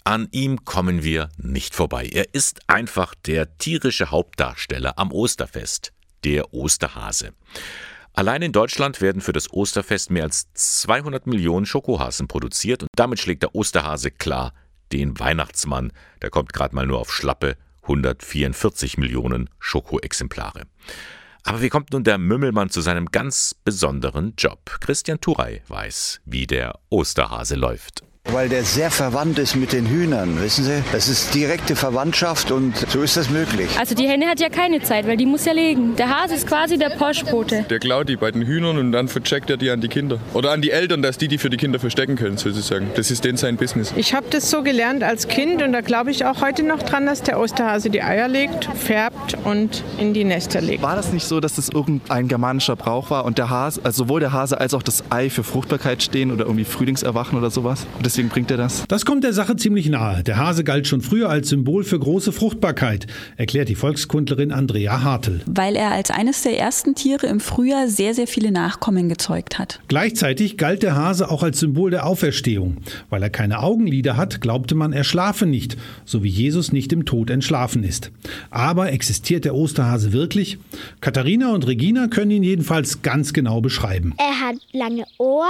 An 0.04 0.28
ihm 0.32 0.66
kommen 0.66 1.02
wir 1.02 1.30
nicht 1.38 1.76
vorbei. 1.76 2.10
Er 2.12 2.34
ist 2.34 2.60
einfach 2.68 3.16
der 3.16 3.58
tierische 3.58 4.12
Hauptdarsteller 4.12 5.00
am 5.00 5.14
Osterfest, 5.14 5.94
der 6.26 6.54
Osterhase. 6.54 7.34
Allein 8.18 8.42
in 8.42 8.52
Deutschland 8.52 9.00
werden 9.00 9.22
für 9.22 9.32
das 9.32 9.54
Osterfest 9.54 10.10
mehr 10.10 10.24
als 10.24 10.52
200 10.56 11.28
Millionen 11.28 11.68
Schokohasen 11.68 12.28
produziert 12.28 12.82
und 12.82 12.90
damit 12.96 13.20
schlägt 13.20 13.44
der 13.44 13.54
Osterhase 13.54 14.10
klar 14.10 14.56
den 14.92 15.20
Weihnachtsmann. 15.20 15.94
Der 16.24 16.32
kommt 16.32 16.52
gerade 16.52 16.74
mal 16.74 16.88
nur 16.88 16.98
auf 16.98 17.14
schlappe 17.14 17.58
144 17.84 18.98
Millionen 18.98 19.52
Schokoexemplare. 19.60 20.64
Aber 21.44 21.62
wie 21.62 21.70
kommt 21.70 21.94
nun 21.94 22.04
der 22.04 22.18
Mümmelmann 22.18 22.72
zu 22.72 22.82
seinem 22.82 23.06
ganz 23.06 23.54
besonderen 23.54 24.34
Job? 24.36 24.78
Christian 24.80 25.22
Turey 25.22 25.62
weiß, 25.68 26.22
wie 26.26 26.48
der 26.48 26.80
Osterhase 26.90 27.54
läuft. 27.54 28.07
Weil 28.32 28.50
der 28.50 28.64
sehr 28.64 28.92
verwandt 28.92 29.40
ist 29.40 29.56
mit 29.56 29.72
den 29.72 29.86
Hühnern, 29.86 30.42
wissen 30.42 30.66
Sie? 30.66 30.84
Das 30.92 31.08
ist 31.08 31.34
direkte 31.34 31.76
Verwandtschaft 31.78 32.52
und 32.52 32.76
so 32.90 33.02
ist 33.02 33.16
das 33.16 33.30
möglich. 33.30 33.70
Also 33.80 33.96
die 33.96 34.08
Henne 34.08 34.28
hat 34.28 34.42
ja 34.42 34.50
keine 34.50 34.82
Zeit, 34.82 35.08
weil 35.08 35.16
die 35.16 35.26
muss 35.26 35.46
ja 35.46 35.54
legen. 35.54 35.96
Der 35.96 36.10
Hase 36.10 36.36
ist 36.36 36.46
quasi 36.46 36.78
der 36.78 36.90
Postbote. 36.90 37.66
Der 37.70 37.80
klaut 37.80 38.10
die 38.10 38.18
bei 38.18 38.30
den 38.30 38.42
Hühnern 38.42 38.78
und 38.78 38.92
dann 38.92 39.08
vercheckt 39.08 39.50
er 39.50 39.56
die 39.56 39.70
an 39.70 39.80
die 39.80 39.88
Kinder. 39.88 40.20
Oder 40.34 40.52
an 40.52 40.62
die 40.62 40.72
Eltern, 40.72 41.02
dass 41.02 41.18
die 41.18 41.30
die 41.30 41.38
für 41.38 41.50
die 41.50 41.56
Kinder 41.58 41.80
verstecken 41.80 42.18
können, 42.18 42.38
sozusagen. 42.38 42.92
Das 42.96 43.12
ist 43.12 43.24
denen 43.24 43.38
sein 43.38 43.56
Business. 43.56 43.94
Ich 43.96 44.14
habe 44.14 44.26
das 44.30 44.50
so 44.50 44.62
gelernt 44.62 45.04
als 45.04 45.30
Kind 45.30 45.62
und 45.64 45.72
da 45.72 45.80
glaube 45.80 46.12
ich 46.12 46.26
auch 46.26 46.42
heute 46.42 46.64
noch 46.64 46.84
dran, 46.84 47.06
dass 47.06 47.24
der 47.24 47.40
Osterhase 47.40 47.90
die 47.90 48.04
Eier 48.04 48.28
legt, 48.28 48.66
färbt 48.76 49.38
und 49.46 49.84
in 50.00 50.14
die 50.14 50.26
Nester 50.26 50.60
legt. 50.60 50.84
War 50.84 50.98
das 50.98 51.14
nicht 51.14 51.26
so, 51.26 51.40
dass 51.40 51.56
das 51.56 51.70
irgendein 51.70 52.28
germanischer 52.28 52.76
Brauch 52.76 53.10
war 53.10 53.24
und 53.24 53.38
der 53.38 53.50
Hase, 53.50 53.80
also 53.84 54.04
sowohl 54.04 54.20
der 54.20 54.34
Hase 54.34 54.60
als 54.60 54.74
auch 54.74 54.84
das 54.84 55.06
Ei 55.12 55.30
für 55.30 55.44
Fruchtbarkeit 55.44 56.04
stehen 56.04 56.32
oder 56.32 56.46
irgendwie 56.46 56.66
Frühlingserwachen 56.66 57.38
oder 57.38 57.52
sowas? 57.52 57.88
Und 57.98 58.06
deswegen 58.18 58.30
bringt 58.30 58.50
er 58.50 58.58
das? 58.58 58.84
Das 58.88 59.06
kommt 59.06 59.24
der 59.24 59.34
Sache 59.34 59.56
ziemlich 59.58 59.90
nahe. 59.90 60.24
Der 60.24 60.38
Hase 60.38 60.64
galt 60.64 60.88
schon 60.88 61.02
früher 61.02 61.30
als 61.30 61.50
Symbol 61.50 61.84
für 61.84 62.00
große 62.00 62.32
Fruchtbarkeit, 62.32 63.06
erklärt 63.36 63.70
die 63.70 63.76
Volkskundlerin 63.76 64.52
Andrea 64.52 65.04
Hartl. 65.04 65.42
Weil 65.46 65.76
er 65.76 65.92
als 65.92 66.10
eines 66.10 66.42
der 66.42 66.58
ersten 66.58 66.96
Tiere 66.96 67.28
im 67.28 67.40
Frühjahr 67.40 67.88
sehr, 67.88 68.16
sehr 68.16 68.26
viele 68.26 68.52
Nachkommen 68.52 69.08
gezeugt 69.08 69.60
hat. 69.60 69.82
Gleichzeitig 69.88 70.58
galt 70.58 70.82
der 70.82 70.96
Hase 70.96 71.30
auch 71.30 71.44
als 71.44 71.60
Symbol 71.60 71.92
der 71.92 72.08
Auferstehung. 72.08 72.78
Weil 73.12 73.22
er 73.22 73.30
keine 73.30 73.60
Augenlider 73.60 74.18
hat, 74.18 74.42
glaubte 74.42 74.74
man, 74.74 74.94
er 74.94 75.04
schlafe 75.04 75.46
nicht, 75.46 75.78
so 76.06 76.24
wie 76.24 76.30
Jesus 76.30 76.72
nicht 76.72 76.92
im 76.94 77.06
Tod 77.06 77.30
entschlafen 77.30 77.84
ist. 77.84 78.12
Aber 78.50 78.92
existiert 78.92 79.46
der 79.46 79.54
Osterhase 79.54 80.12
wirklich? 80.12 80.58
Katharina 81.02 81.54
und 81.54 81.68
Regina 81.68 82.08
können 82.08 82.32
ihn 82.32 82.44
jedenfalls 82.44 83.04
ganz 83.04 83.34
genau 83.34 83.62
beschreiben. 83.62 84.16
Er 84.18 84.48
hat 84.48 84.56
lange 84.72 85.04
Ohren, 85.20 85.48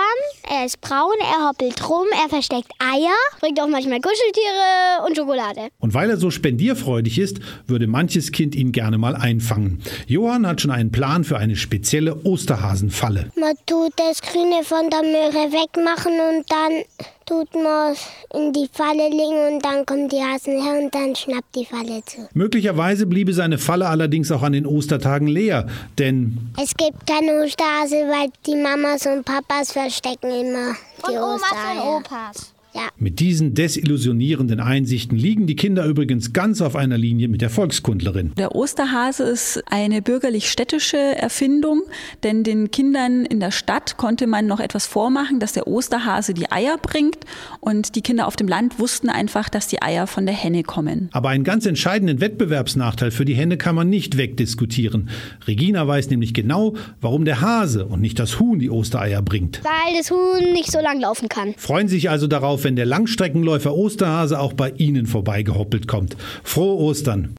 er 0.49 0.65
ist 0.65 0.81
braun, 0.81 1.15
er 1.21 1.47
hoppelt 1.47 1.89
rum, 1.89 2.05
er 2.21 2.29
versteckt 2.29 2.56
Eier, 2.79 3.15
bringt 3.39 3.59
auch 3.59 3.67
manchmal 3.67 3.99
Kuscheltiere 3.99 5.05
und 5.05 5.15
Schokolade. 5.15 5.69
Und 5.79 5.93
weil 5.93 6.09
er 6.09 6.17
so 6.17 6.31
spendierfreudig 6.31 7.19
ist, 7.19 7.39
würde 7.67 7.87
manches 7.87 8.31
Kind 8.31 8.55
ihn 8.55 8.71
gerne 8.71 8.97
mal 8.97 9.15
einfangen. 9.15 9.81
Johann 10.07 10.47
hat 10.47 10.61
schon 10.61 10.71
einen 10.71 10.91
Plan 10.91 11.23
für 11.23 11.37
eine 11.37 11.55
spezielle 11.55 12.23
Osterhasenfalle. 12.23 13.31
Man 13.39 13.55
tut 13.65 13.93
das 13.97 14.21
Grüne 14.21 14.63
von 14.63 14.89
der 14.89 15.03
Möhre 15.03 15.51
wegmachen 15.51 16.13
und 16.13 16.45
dann 16.51 16.83
tut 17.27 17.53
man 17.53 17.95
in 18.33 18.53
die 18.53 18.67
Falle 18.71 19.09
legen 19.09 19.55
und 19.55 19.63
dann 19.63 19.85
kommen 19.85 20.09
die 20.09 20.17
Hasen 20.17 20.61
her 20.61 20.81
und 20.81 20.95
dann 20.95 21.15
schnappt 21.15 21.55
die 21.55 21.65
Falle 21.65 22.01
zu. 22.05 22.27
Möglicherweise 22.33 23.05
bliebe 23.05 23.33
seine 23.33 23.57
Falle 23.57 23.87
allerdings 23.87 24.31
auch 24.31 24.41
an 24.41 24.53
den 24.53 24.65
Ostertagen 24.65 25.27
leer, 25.27 25.67
denn 25.99 26.37
Es 26.61 26.73
gibt 26.75 27.05
keine 27.05 27.43
Osterhase, 27.43 27.95
weil 28.07 28.29
die 28.45 28.55
Mamas 28.55 29.05
und 29.05 29.25
Papas 29.25 29.73
verstecken 29.73 30.31
immer 30.31 30.75
die 31.07 31.11
und 31.11 31.21
Omas 31.21 31.51
und 31.73 31.81
Opas. 31.81 32.53
Ja. 32.77 32.89
mit 32.99 33.19
diesen 33.19 33.55
desillusionierenden 33.55 34.59
Einsichten 34.59 35.17
liegen 35.17 35.47
die 35.47 35.55
Kinder 35.55 35.83
übrigens 35.85 36.31
ganz 36.31 36.61
auf 36.61 36.75
einer 36.75 36.97
Linie 36.97 37.27
mit 37.27 37.41
der 37.41 37.49
Volkskundlerin. 37.49 38.33
Der 38.37 38.55
Osterhase 38.55 39.23
ist 39.23 39.63
eine 39.65 40.03
bürgerlich-städtische 40.03 40.97
Erfindung, 40.97 41.81
denn 42.21 42.43
den 42.43 42.69
Kindern 42.69 43.25
in 43.25 43.39
der 43.39 43.49
Stadt 43.49 43.97
konnte 43.97 44.27
man 44.27 44.45
noch 44.45 44.59
etwas 44.59 44.85
vormachen, 44.85 45.39
dass 45.39 45.53
der 45.53 45.65
Osterhase 45.65 46.35
die 46.35 46.51
Eier 46.51 46.77
bringt 46.79 47.17
und 47.61 47.95
die 47.95 48.01
Kinder 48.01 48.27
auf 48.27 48.35
dem 48.35 48.47
Land 48.47 48.77
wussten 48.77 49.09
einfach, 49.09 49.49
dass 49.49 49.67
die 49.67 49.81
Eier 49.81 50.05
von 50.05 50.27
der 50.27 50.35
Henne 50.35 50.61
kommen. 50.61 51.09
Aber 51.13 51.29
einen 51.29 51.43
ganz 51.43 51.65
entscheidenden 51.65 52.21
Wettbewerbsnachteil 52.21 53.09
für 53.09 53.25
die 53.25 53.33
Henne 53.33 53.57
kann 53.57 53.73
man 53.73 53.89
nicht 53.89 54.17
wegdiskutieren. 54.17 55.09
Regina 55.47 55.87
weiß 55.87 56.11
nämlich 56.11 56.35
genau, 56.35 56.75
warum 57.01 57.25
der 57.25 57.41
Hase 57.41 57.87
und 57.87 58.01
nicht 58.01 58.19
das 58.19 58.39
Huhn 58.39 58.59
die 58.59 58.69
Ostereier 58.69 59.23
bringt. 59.23 59.61
Weil 59.63 59.97
das 59.97 60.11
Huhn 60.11 60.53
nicht 60.53 60.71
so 60.71 60.79
lang 60.79 60.99
laufen 60.99 61.27
kann. 61.27 61.55
Freuen 61.57 61.87
sich 61.87 62.11
also 62.11 62.27
darauf, 62.27 62.66
wenn 62.67 62.75
der 62.75 62.85
Langstreckenläufer 62.85 63.73
Osterhase 63.73 64.41
auch 64.41 64.51
bei 64.51 64.71
Ihnen 64.71 65.05
vorbeigehoppelt 65.05 65.87
kommt. 65.87 66.17
Frohe 66.43 66.75
Ostern! 66.75 67.33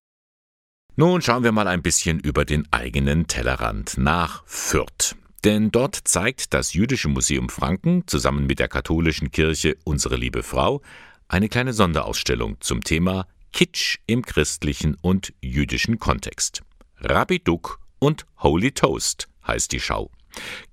Nun 0.96 1.20
schauen 1.20 1.44
wir 1.44 1.52
mal 1.52 1.68
ein 1.68 1.82
bisschen 1.82 2.18
über 2.18 2.46
den 2.46 2.66
eigenen 2.70 3.26
Tellerrand 3.26 3.98
nach 3.98 4.42
Fürth. 4.46 5.16
Denn 5.44 5.70
dort 5.70 5.98
zeigt 6.04 6.54
das 6.54 6.72
Jüdische 6.72 7.10
Museum 7.10 7.50
Franken 7.50 8.04
zusammen 8.06 8.46
mit 8.46 8.58
der 8.58 8.68
katholischen 8.68 9.30
Kirche 9.30 9.76
Unsere 9.84 10.16
Liebe 10.16 10.42
Frau 10.42 10.80
eine 11.28 11.50
kleine 11.50 11.74
Sonderausstellung 11.74 12.56
zum 12.60 12.82
Thema 12.82 13.26
Kitsch 13.52 13.98
im 14.06 14.22
christlichen 14.22 14.96
und 15.02 15.34
jüdischen 15.42 15.98
Kontext. 15.98 16.62
Rabbi 17.00 17.40
Duck 17.40 17.80
und 17.98 18.24
Holy 18.38 18.72
Toast 18.72 19.28
heißt 19.46 19.72
die 19.72 19.80
Schau. 19.80 20.10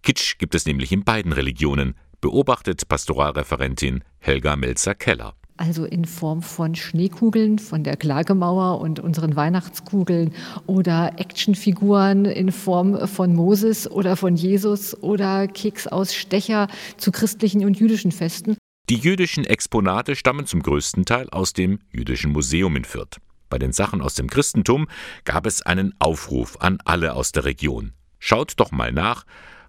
Kitsch 0.01 0.37
gibt 0.37 0.55
es 0.55 0.65
nämlich 0.65 0.93
in 0.93 1.03
beiden 1.03 1.33
Religionen, 1.33 1.95
beobachtet 2.25 2.87
Pastoralreferentin 2.87 4.03
Helga 4.17 4.55
Melzer-Keller. 4.55 5.35
Also 5.57 5.85
in 5.85 6.05
Form 6.05 6.41
von 6.41 6.73
Schneekugeln 6.73 7.59
von 7.59 7.83
der 7.83 7.97
Klagemauer 7.97 8.81
und 8.81 8.99
unseren 8.99 9.35
Weihnachtskugeln 9.35 10.33
oder 10.65 11.19
Actionfiguren 11.19 12.25
in 12.25 12.51
Form 12.51 13.07
von 13.07 13.35
Moses 13.35 13.87
oder 13.91 14.15
von 14.15 14.35
Jesus 14.35 14.99
oder 15.03 15.47
Keksausstecher 15.47 16.67
zu 16.97 17.11
christlichen 17.11 17.63
und 17.63 17.79
jüdischen 17.79 18.11
Festen. 18.11 18.57
Die 18.89 18.97
jüdischen 18.97 19.45
Exponate 19.45 20.15
stammen 20.15 20.47
zum 20.47 20.63
größten 20.63 21.05
Teil 21.05 21.29
aus 21.29 21.53
dem 21.53 21.77
Jüdischen 21.91 22.31
Museum 22.31 22.75
in 22.75 22.85
Fürth. 22.85 23.17
Bei 23.51 23.59
den 23.59 23.71
Sachen 23.71 24.01
aus 24.01 24.15
dem 24.15 24.31
Christentum 24.31 24.87
gab 25.25 25.45
es 25.45 25.61
einen 25.61 25.93
Aufruf 25.99 26.57
an 26.59 26.79
alle 26.85 27.13
aus 27.13 27.33
der 27.33 27.45
Region. 27.45 27.93
Schaut 28.17 28.53
doch 28.57 28.71
mal 28.71 28.91
nach, 28.91 29.25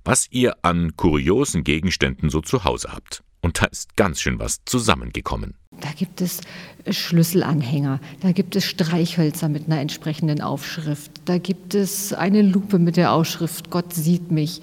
was 0.06 0.28
ihr 0.30 0.56
an 0.62 0.96
kuriosen 0.96 1.64
Gegenständen 1.64 2.30
so 2.30 2.40
zu 2.40 2.64
Hause 2.64 2.92
habt. 2.92 3.22
Und 3.42 3.60
da 3.60 3.66
ist 3.66 3.96
ganz 3.96 4.20
schön 4.20 4.38
was 4.38 4.64
zusammengekommen. 4.64 5.54
Da 5.80 5.90
gibt 5.90 6.20
es 6.20 6.40
Schlüsselanhänger, 6.88 8.00
da 8.20 8.32
gibt 8.32 8.56
es 8.56 8.64
Streichhölzer 8.64 9.48
mit 9.48 9.66
einer 9.66 9.80
entsprechenden 9.80 10.40
Aufschrift, 10.40 11.10
da 11.26 11.38
gibt 11.38 11.74
es 11.74 12.12
eine 12.12 12.42
Lupe 12.42 12.78
mit 12.78 12.96
der 12.96 13.12
Aufschrift 13.12 13.70
Gott 13.70 13.92
sieht 13.92 14.30
mich, 14.30 14.62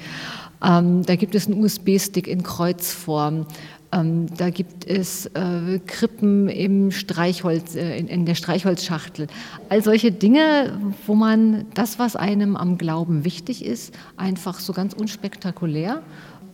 ähm, 0.63 1.06
da 1.06 1.15
gibt 1.15 1.36
es 1.36 1.47
einen 1.47 1.62
USB-Stick 1.63 2.27
in 2.27 2.41
Kreuzform, 2.41 3.45
da 3.93 4.49
gibt 4.49 4.86
es 4.86 5.27
äh, 5.27 5.79
Krippen 5.86 6.49
im 6.49 6.91
Streichholz, 6.91 7.75
äh, 7.75 7.97
in, 7.97 8.08
in 8.08 8.25
der 8.25 8.36
Streichholzschachtel. 8.36 9.27
All 9.69 9.84
solche 9.84 10.12
Dinge, 10.12 10.79
wo 11.06 11.15
man 11.15 11.65
das, 11.73 11.99
was 11.99 12.15
einem 12.15 12.56
am 12.56 12.77
Glauben 12.77 13.23
wichtig 13.25 13.63
ist, 13.63 13.93
einfach 14.17 14.60
so 14.60 14.73
ganz 14.73 14.93
unspektakulär 14.93 16.01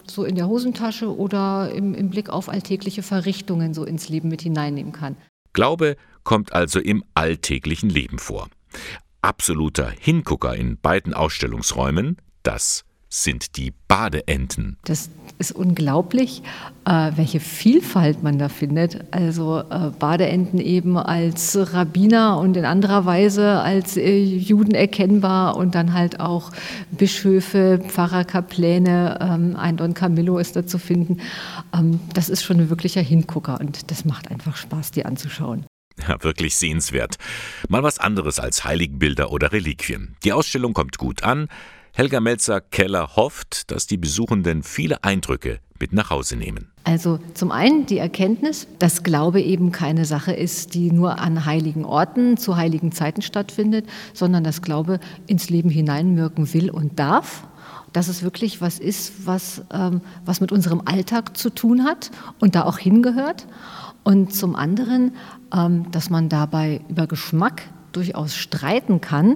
so 0.09 0.23
in 0.23 0.35
der 0.35 0.47
Hosentasche 0.47 1.15
oder 1.15 1.71
im, 1.71 1.93
im 1.93 2.09
Blick 2.09 2.29
auf 2.29 2.49
alltägliche 2.49 3.03
Verrichtungen 3.03 3.75
so 3.75 3.85
ins 3.85 4.09
Leben 4.09 4.27
mit 4.29 4.41
hineinnehmen 4.41 4.91
kann. 4.91 5.15
Glaube 5.53 5.97
kommt 6.23 6.53
also 6.53 6.79
im 6.79 7.03
alltäglichen 7.13 7.89
Leben 7.89 8.17
vor. 8.17 8.47
Absoluter 9.21 9.89
Hingucker 9.89 10.55
in 10.55 10.79
beiden 10.79 11.13
Ausstellungsräumen, 11.13 12.17
das 12.43 12.85
sind 13.09 13.57
die 13.57 13.73
Badeenten. 13.87 14.77
Das 14.85 15.09
ist 15.39 15.51
unglaublich, 15.51 16.43
äh, 16.85 17.11
welche 17.15 17.39
Vielfalt 17.39 18.21
man 18.21 18.37
da 18.37 18.49
findet. 18.49 19.03
Also 19.11 19.59
äh, 19.59 19.91
Badeenten 19.97 20.59
eben 20.59 20.97
als 20.97 21.57
Rabbiner 21.73 22.37
und 22.37 22.55
in 22.55 22.65
anderer 22.65 23.05
Weise 23.05 23.59
als 23.61 23.97
äh, 23.97 24.17
Juden 24.17 24.75
erkennbar 24.75 25.57
und 25.57 25.75
dann 25.75 25.93
halt 25.93 26.19
auch 26.19 26.51
Bischöfe, 26.91 27.79
Pfarrer, 27.87 28.25
Kapläne, 28.25 29.17
ähm, 29.21 29.55
ein 29.55 29.77
Don 29.77 29.93
Camillo 29.93 30.37
ist 30.37 30.55
da 30.55 30.67
zu 30.67 30.77
finden. 30.77 31.19
Ähm, 31.73 31.99
das 32.13 32.29
ist 32.29 32.43
schon 32.43 32.59
ein 32.59 32.69
wirklicher 32.69 33.01
Hingucker 33.01 33.59
und 33.59 33.89
das 33.89 34.05
macht 34.05 34.29
einfach 34.29 34.55
Spaß, 34.55 34.91
die 34.91 35.05
anzuschauen. 35.05 35.65
Ja, 36.07 36.21
wirklich 36.23 36.55
sehenswert. 36.55 37.15
Mal 37.67 37.83
was 37.83 37.99
anderes 37.99 38.39
als 38.39 38.63
Heiligenbilder 38.63 39.31
oder 39.31 39.51
Reliquien. 39.51 40.15
Die 40.23 40.31
Ausstellung 40.31 40.73
kommt 40.73 40.97
gut 40.97 41.23
an. 41.23 41.49
Helga 41.99 42.21
Melzer-Keller 42.21 43.17
hofft, 43.17 43.71
dass 43.71 43.85
die 43.85 43.97
Besuchenden 43.97 44.63
viele 44.63 45.03
Eindrücke 45.03 45.59
mit 45.81 45.91
nach 45.91 46.09
Hause 46.09 46.37
nehmen. 46.37 46.71
Also 46.85 47.19
zum 47.33 47.51
einen 47.51 47.87
die 47.87 47.97
Erkenntnis, 47.97 48.67
dass 48.79 49.03
Glaube 49.03 49.41
eben 49.41 49.73
keine 49.73 50.05
Sache 50.05 50.31
ist, 50.31 50.75
die 50.75 50.93
nur 50.93 51.19
an 51.19 51.43
heiligen 51.43 51.83
Orten 51.83 52.37
zu 52.37 52.55
heiligen 52.55 52.93
Zeiten 52.93 53.21
stattfindet, 53.21 53.85
sondern 54.13 54.45
dass 54.45 54.61
Glaube 54.61 55.01
ins 55.27 55.49
Leben 55.49 55.69
hineinwirken 55.69 56.53
will 56.53 56.69
und 56.69 56.97
darf. 56.97 57.45
Dass 57.91 58.07
es 58.07 58.23
wirklich 58.23 58.61
was 58.61 58.79
ist, 58.79 59.27
was, 59.27 59.65
ähm, 59.73 59.99
was 60.23 60.39
mit 60.39 60.53
unserem 60.53 60.81
Alltag 60.85 61.35
zu 61.35 61.49
tun 61.49 61.83
hat 61.83 62.11
und 62.39 62.55
da 62.55 62.63
auch 62.63 62.77
hingehört. 62.77 63.45
Und 64.05 64.33
zum 64.33 64.55
anderen, 64.55 65.17
ähm, 65.53 65.91
dass 65.91 66.09
man 66.09 66.29
dabei 66.29 66.79
über 66.87 67.07
Geschmack 67.07 67.63
durchaus 67.91 68.37
streiten 68.37 69.01
kann, 69.01 69.35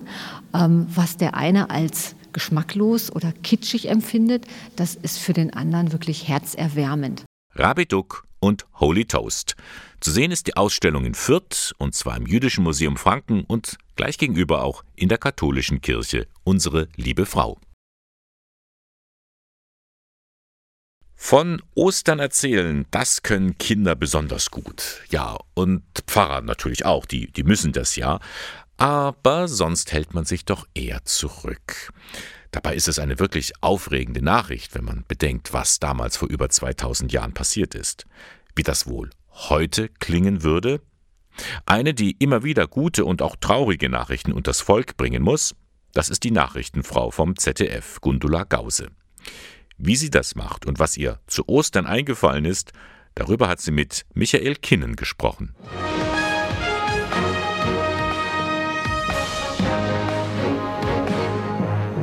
ähm, 0.53 0.87
was 0.95 1.17
der 1.17 1.35
eine 1.35 1.69
als 1.69 2.15
geschmacklos 2.33 3.11
oder 3.11 3.31
kitschig 3.31 3.89
empfindet, 3.89 4.45
das 4.75 4.95
ist 4.95 5.19
für 5.19 5.33
den 5.33 5.53
anderen 5.53 5.91
wirklich 5.91 6.27
herzerwärmend. 6.27 7.23
Rabbi 7.55 7.85
Duck 7.85 8.25
und 8.39 8.65
Holy 8.79 9.05
Toast. 9.05 9.55
Zu 9.99 10.11
sehen 10.11 10.31
ist 10.31 10.47
die 10.47 10.57
Ausstellung 10.57 11.05
in 11.05 11.13
Fürth, 11.13 11.73
und 11.77 11.95
zwar 11.95 12.17
im 12.17 12.25
Jüdischen 12.25 12.63
Museum 12.63 12.97
Franken 12.97 13.45
und 13.45 13.77
gleich 13.95 14.17
gegenüber 14.17 14.63
auch 14.63 14.83
in 14.95 15.07
der 15.07 15.17
katholischen 15.17 15.79
Kirche 15.79 16.27
Unsere 16.43 16.89
Liebe 16.97 17.25
Frau. 17.25 17.57
Von 21.15 21.61
Ostern 21.73 22.19
erzählen, 22.19 22.85
das 22.91 23.23
können 23.23 23.57
Kinder 23.57 23.95
besonders 23.95 24.51
gut. 24.51 25.03
Ja, 25.09 25.37
und 25.53 25.81
Pfarrer 26.05 26.41
natürlich 26.41 26.85
auch, 26.85 27.05
die, 27.05 27.31
die 27.31 27.43
müssen 27.43 27.71
das 27.71 27.95
ja. 27.95 28.19
Aber 28.83 29.47
sonst 29.47 29.93
hält 29.93 30.13
man 30.13 30.25
sich 30.25 30.43
doch 30.43 30.67
eher 30.73 31.05
zurück. 31.05 31.93
Dabei 32.51 32.75
ist 32.75 32.89
es 32.89 32.99
eine 32.99 33.17
wirklich 33.17 33.53
aufregende 33.61 34.21
Nachricht, 34.21 34.75
wenn 34.75 34.83
man 34.83 35.05
bedenkt, 35.07 35.53
was 35.53 35.79
damals 35.79 36.17
vor 36.17 36.27
über 36.27 36.49
2000 36.49 37.13
Jahren 37.13 37.33
passiert 37.33 37.75
ist. 37.75 38.05
Wie 38.57 38.63
das 38.63 38.85
wohl 38.85 39.09
heute 39.31 39.87
klingen 39.87 40.43
würde? 40.43 40.81
Eine, 41.65 41.93
die 41.93 42.17
immer 42.19 42.43
wieder 42.43 42.67
gute 42.67 43.05
und 43.05 43.21
auch 43.21 43.37
traurige 43.37 43.87
Nachrichten 43.87 44.33
unters 44.33 44.59
Volk 44.59 44.97
bringen 44.97 45.23
muss, 45.23 45.55
das 45.93 46.09
ist 46.09 46.25
die 46.25 46.31
Nachrichtenfrau 46.31 47.09
vom 47.09 47.37
ZDF, 47.37 48.01
Gundula 48.01 48.43
Gause. 48.43 48.89
Wie 49.77 49.95
sie 49.95 50.09
das 50.09 50.35
macht 50.35 50.65
und 50.65 50.79
was 50.79 50.97
ihr 50.97 51.21
zu 51.27 51.47
Ostern 51.47 51.85
eingefallen 51.85 52.43
ist, 52.43 52.73
darüber 53.15 53.47
hat 53.47 53.61
sie 53.61 53.71
mit 53.71 54.05
Michael 54.13 54.57
Kinnen 54.57 54.97
gesprochen. 54.97 55.55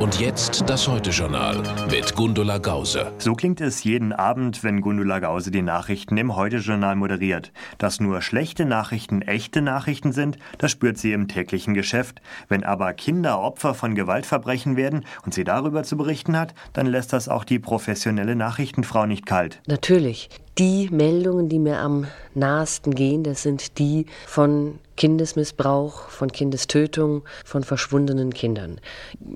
Und 0.01 0.19
jetzt 0.19 0.63
das 0.67 0.87
Heute-Journal 0.87 1.61
mit 1.91 2.15
Gundula 2.15 2.57
Gause. 2.57 3.11
So 3.19 3.35
klingt 3.35 3.61
es 3.61 3.83
jeden 3.83 4.13
Abend, 4.13 4.63
wenn 4.63 4.81
Gundula 4.81 5.19
Gause 5.19 5.51
die 5.51 5.61
Nachrichten 5.61 6.17
im 6.17 6.35
Heute-Journal 6.35 6.95
moderiert. 6.95 7.51
Dass 7.77 7.99
nur 7.99 8.23
schlechte 8.23 8.65
Nachrichten 8.65 9.21
echte 9.21 9.61
Nachrichten 9.61 10.11
sind, 10.11 10.39
das 10.57 10.71
spürt 10.71 10.97
sie 10.97 11.13
im 11.13 11.27
täglichen 11.27 11.75
Geschäft. 11.75 12.19
Wenn 12.49 12.63
aber 12.63 12.93
Kinder 12.93 13.39
Opfer 13.39 13.75
von 13.75 13.93
Gewaltverbrechen 13.93 14.75
werden 14.75 15.05
und 15.23 15.35
sie 15.35 15.43
darüber 15.43 15.83
zu 15.83 15.97
berichten 15.97 16.35
hat, 16.35 16.55
dann 16.73 16.87
lässt 16.87 17.13
das 17.13 17.29
auch 17.29 17.43
die 17.43 17.59
professionelle 17.59 18.35
Nachrichtenfrau 18.35 19.05
nicht 19.05 19.27
kalt. 19.27 19.61
Natürlich. 19.67 20.29
Die 20.57 20.89
Meldungen, 20.91 21.47
die 21.47 21.59
mir 21.59 21.77
am 21.77 22.07
nahesten 22.33 22.95
gehen, 22.95 23.23
das 23.23 23.43
sind 23.43 23.77
die 23.77 24.07
von 24.25 24.79
Kindesmissbrauch, 25.01 26.09
von 26.09 26.31
Kindestötung, 26.31 27.23
von 27.43 27.63
verschwundenen 27.63 28.35
Kindern. 28.35 28.79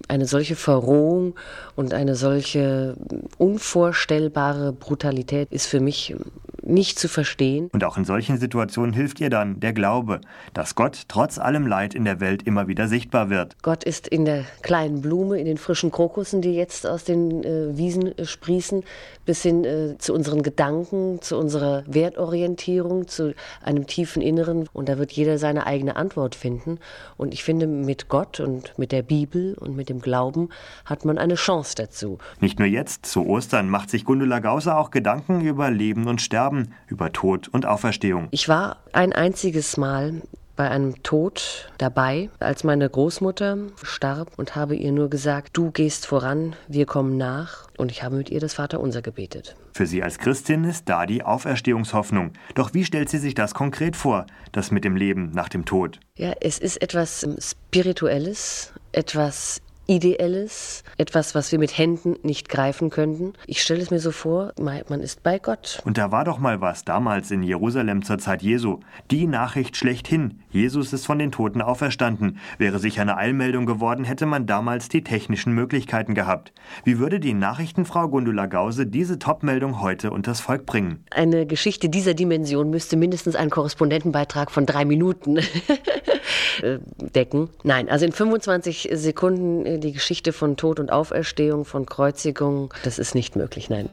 Eine 0.07 0.27
solche 0.27 0.55
Verrohung 0.55 1.33
und 1.75 1.91
eine 1.91 2.13
solche 2.13 2.95
unvorstellbare 3.39 4.73
Brutalität 4.73 5.51
ist 5.51 5.65
für 5.65 5.79
mich 5.79 6.15
nicht 6.61 6.99
zu 6.99 7.07
verstehen. 7.07 7.69
Und 7.73 7.83
auch 7.83 7.97
in 7.97 8.05
solchen 8.05 8.37
Situationen 8.37 8.93
hilft 8.93 9.19
ihr 9.19 9.31
dann 9.31 9.59
der 9.59 9.73
Glaube, 9.73 10.21
dass 10.53 10.75
Gott 10.75 11.05
trotz 11.07 11.39
allem 11.39 11.65
Leid 11.65 11.95
in 11.95 12.05
der 12.05 12.19
Welt 12.19 12.43
immer 12.43 12.67
wieder 12.67 12.87
sichtbar 12.87 13.31
wird. 13.31 13.55
Gott 13.63 13.83
ist 13.83 14.07
in 14.07 14.25
der 14.25 14.43
kleinen 14.61 15.01
Blume, 15.01 15.39
in 15.39 15.45
den 15.45 15.57
frischen 15.57 15.91
Krokussen, 15.91 16.43
die 16.43 16.53
jetzt 16.53 16.85
aus 16.85 17.05
den 17.05 17.43
äh, 17.43 17.75
Wiesen 17.75 18.13
sprießen, 18.23 18.83
bis 19.25 19.41
hin 19.41 19.65
äh, 19.65 19.97
zu 19.97 20.13
unseren 20.13 20.43
Gedanken, 20.43 21.21
zu 21.21 21.37
unserer 21.37 21.83
Wertorientierung, 21.87 23.07
zu 23.07 23.33
einem 23.61 23.87
tiefen 23.87 24.21
Inneren. 24.21 24.69
Und 24.73 24.89
da 24.89 24.97
wird 24.97 25.11
jeder 25.11 25.37
seine 25.37 25.65
eigene 25.67 25.95
Antwort 25.95 26.35
finden. 26.35 26.79
Und 27.17 27.33
ich 27.33 27.43
finde, 27.43 27.67
mit 27.67 28.09
Gott 28.09 28.39
und 28.39 28.77
mit 28.77 28.91
der 28.91 29.01
Bibel 29.01 29.55
und 29.55 29.75
mit 29.75 29.89
dem 29.89 30.01
Glauben 30.01 30.49
hat 30.85 31.05
man 31.05 31.17
eine 31.17 31.35
Chance 31.35 31.75
dazu. 31.75 32.17
Nicht 32.39 32.59
nur 32.59 32.67
jetzt, 32.67 33.05
zu 33.05 33.25
Ostern, 33.25 33.69
macht 33.69 33.89
sich 33.89 34.05
Gundula 34.05 34.39
Gauser 34.39 34.77
auch 34.77 34.91
Gedanken 34.91 35.41
über 35.41 35.71
Leben 35.71 36.07
und 36.07 36.21
Sterben, 36.21 36.73
über 36.87 37.11
Tod 37.11 37.47
und 37.47 37.65
Auferstehung. 37.65 38.27
Ich 38.31 38.47
war 38.47 38.77
ein 38.93 39.13
einziges 39.13 39.77
Mal 39.77 40.21
bei 40.55 40.69
einem 40.69 41.03
Tod 41.03 41.71
dabei, 41.77 42.29
als 42.39 42.63
meine 42.63 42.89
Großmutter 42.89 43.57
starb 43.83 44.31
und 44.37 44.55
habe 44.55 44.75
ihr 44.75 44.91
nur 44.91 45.09
gesagt, 45.09 45.57
du 45.57 45.71
gehst 45.71 46.05
voran, 46.05 46.55
wir 46.67 46.85
kommen 46.85 47.17
nach. 47.17 47.67
Und 47.77 47.91
ich 47.91 48.03
habe 48.03 48.15
mit 48.15 48.29
ihr 48.29 48.39
das 48.39 48.53
Vaterunser 48.53 49.01
gebetet. 49.01 49.55
Für 49.73 49.85
sie 49.85 50.01
als 50.01 50.17
Christin 50.17 50.63
ist 50.63 50.87
da 50.87 51.05
die 51.05 51.23
Auferstehungshoffnung. 51.23 52.31
Doch 52.53 52.73
wie 52.73 52.85
stellt 52.85 53.09
sie 53.09 53.17
sich 53.17 53.33
das 53.33 53.53
konkret 53.53 53.97
vor, 53.97 54.25
das 54.53 54.71
mit 54.71 54.85
dem 54.85 54.95
Leben 54.95 55.31
nach 55.31 55.49
dem 55.49 55.65
Tod? 55.65 55.99
Ja, 56.15 56.33
es 56.39 56.57
ist 56.57 56.81
etwas 56.81 57.27
Spirituelles, 57.39 58.71
etwas 58.93 59.61
Ideelles, 59.87 60.83
etwas, 60.97 61.35
was 61.35 61.51
wir 61.51 61.59
mit 61.59 61.77
Händen 61.77 62.15
nicht 62.23 62.49
greifen 62.49 62.89
könnten. 62.89 63.33
Ich 63.45 63.61
stelle 63.61 63.81
es 63.81 63.91
mir 63.91 63.99
so 63.99 64.11
vor, 64.11 64.53
man 64.57 65.01
ist 65.01 65.21
bei 65.21 65.37
Gott. 65.37 65.81
Und 65.85 65.97
da 65.97 66.11
war 66.11 66.23
doch 66.23 66.39
mal 66.39 66.59
was 66.61 66.85
damals 66.85 67.29
in 67.31 67.43
Jerusalem 67.43 68.03
zur 68.03 68.17
Zeit 68.17 68.41
Jesu. 68.41 68.79
Die 69.11 69.27
Nachricht 69.27 69.77
schlechthin. 69.77 70.39
Jesus 70.49 70.93
ist 70.93 71.05
von 71.05 71.19
den 71.19 71.31
Toten 71.31 71.61
auferstanden. 71.61 72.39
Wäre 72.57 72.79
sich 72.79 72.99
eine 72.99 73.17
Eilmeldung 73.17 73.65
geworden, 73.65 74.05
hätte 74.05 74.25
man 74.25 74.47
damals 74.47 74.89
die 74.89 75.03
technischen 75.03 75.53
Möglichkeiten 75.53 76.15
gehabt. 76.15 76.51
Wie 76.83 76.97
würde 76.97 77.19
die 77.19 77.33
Nachrichtenfrau 77.33 78.07
Gundula 78.07 78.47
Gause 78.47 78.87
diese 78.87 79.19
Topmeldung 79.19 79.81
heute 79.81 80.11
unters 80.11 80.39
Volk 80.39 80.65
bringen? 80.65 81.03
Eine 81.11 81.45
Geschichte 81.45 81.89
dieser 81.89 82.13
Dimension 82.13 82.69
müsste 82.69 82.97
mindestens 82.97 83.35
einen 83.35 83.51
Korrespondentenbeitrag 83.51 84.49
von 84.49 84.65
drei 84.65 84.85
Minuten 84.85 85.37
äh, 86.61 86.79
decken. 87.13 87.49
Nein, 87.63 87.89
also 87.89 88.05
in 88.05 88.11
25 88.11 88.89
Sekunden 88.93 89.74
die 89.79 89.93
Geschichte 89.93 90.33
von 90.33 90.57
Tod 90.57 90.79
und 90.79 90.91
Auferstehung, 90.91 91.65
von 91.65 91.85
Kreuzigung, 91.85 92.73
das 92.83 92.99
ist 92.99 93.15
nicht 93.15 93.35
möglich, 93.35 93.69
nein. 93.69 93.89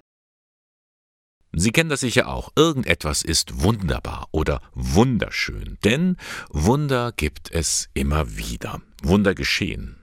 Sie 1.55 1.71
kennen 1.71 1.91
das 1.91 2.01
sicher 2.01 2.29
auch. 2.29 2.51
Irgendetwas 2.57 3.23
ist 3.23 3.63
wunderbar 3.63 4.29
oder 4.31 4.63
wunderschön, 4.75 5.79
denn 5.85 6.17
Wunder 6.49 7.13
gibt 7.13 7.51
es 7.51 7.91
immer 7.93 8.37
wieder. 8.37 8.81
Wunder 9.03 9.35
geschehen. 9.35 9.99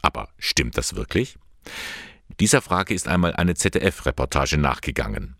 Aber 0.00 0.28
stimmt 0.38 0.78
das 0.78 0.94
wirklich? 0.94 1.38
Dieser 2.38 2.62
Frage 2.62 2.94
ist 2.94 3.08
einmal 3.08 3.34
eine 3.34 3.54
ZDF-Reportage 3.54 4.58
nachgegangen. 4.58 5.36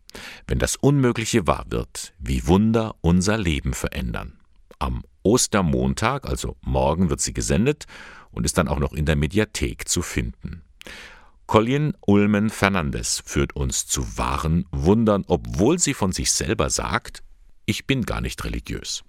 Wenn 0.46 0.58
das 0.58 0.76
Unmögliche 0.76 1.46
wahr 1.46 1.64
wird, 1.68 2.12
wie 2.18 2.46
Wunder 2.46 2.96
unser 3.00 3.38
Leben 3.38 3.72
verändern. 3.72 4.40
Am 4.78 5.04
Ostermontag, 5.22 6.26
also 6.26 6.56
morgen, 6.60 7.10
wird 7.10 7.20
sie 7.20 7.32
gesendet 7.32 7.86
und 8.30 8.44
ist 8.44 8.58
dann 8.58 8.68
auch 8.68 8.78
noch 8.78 8.92
in 8.92 9.06
der 9.06 9.16
Mediathek 9.16 9.88
zu 9.88 10.02
finden. 10.02 10.62
Colin 11.46 11.94
Ulmen 12.06 12.50
Fernandes 12.50 13.22
führt 13.26 13.54
uns 13.54 13.86
zu 13.86 14.16
wahren 14.16 14.66
Wundern, 14.70 15.24
obwohl 15.26 15.78
sie 15.78 15.94
von 15.94 16.12
sich 16.12 16.32
selber 16.32 16.70
sagt, 16.70 17.22
ich 17.66 17.86
bin 17.86 18.04
gar 18.04 18.20
nicht 18.20 18.42
religiös. 18.44 19.04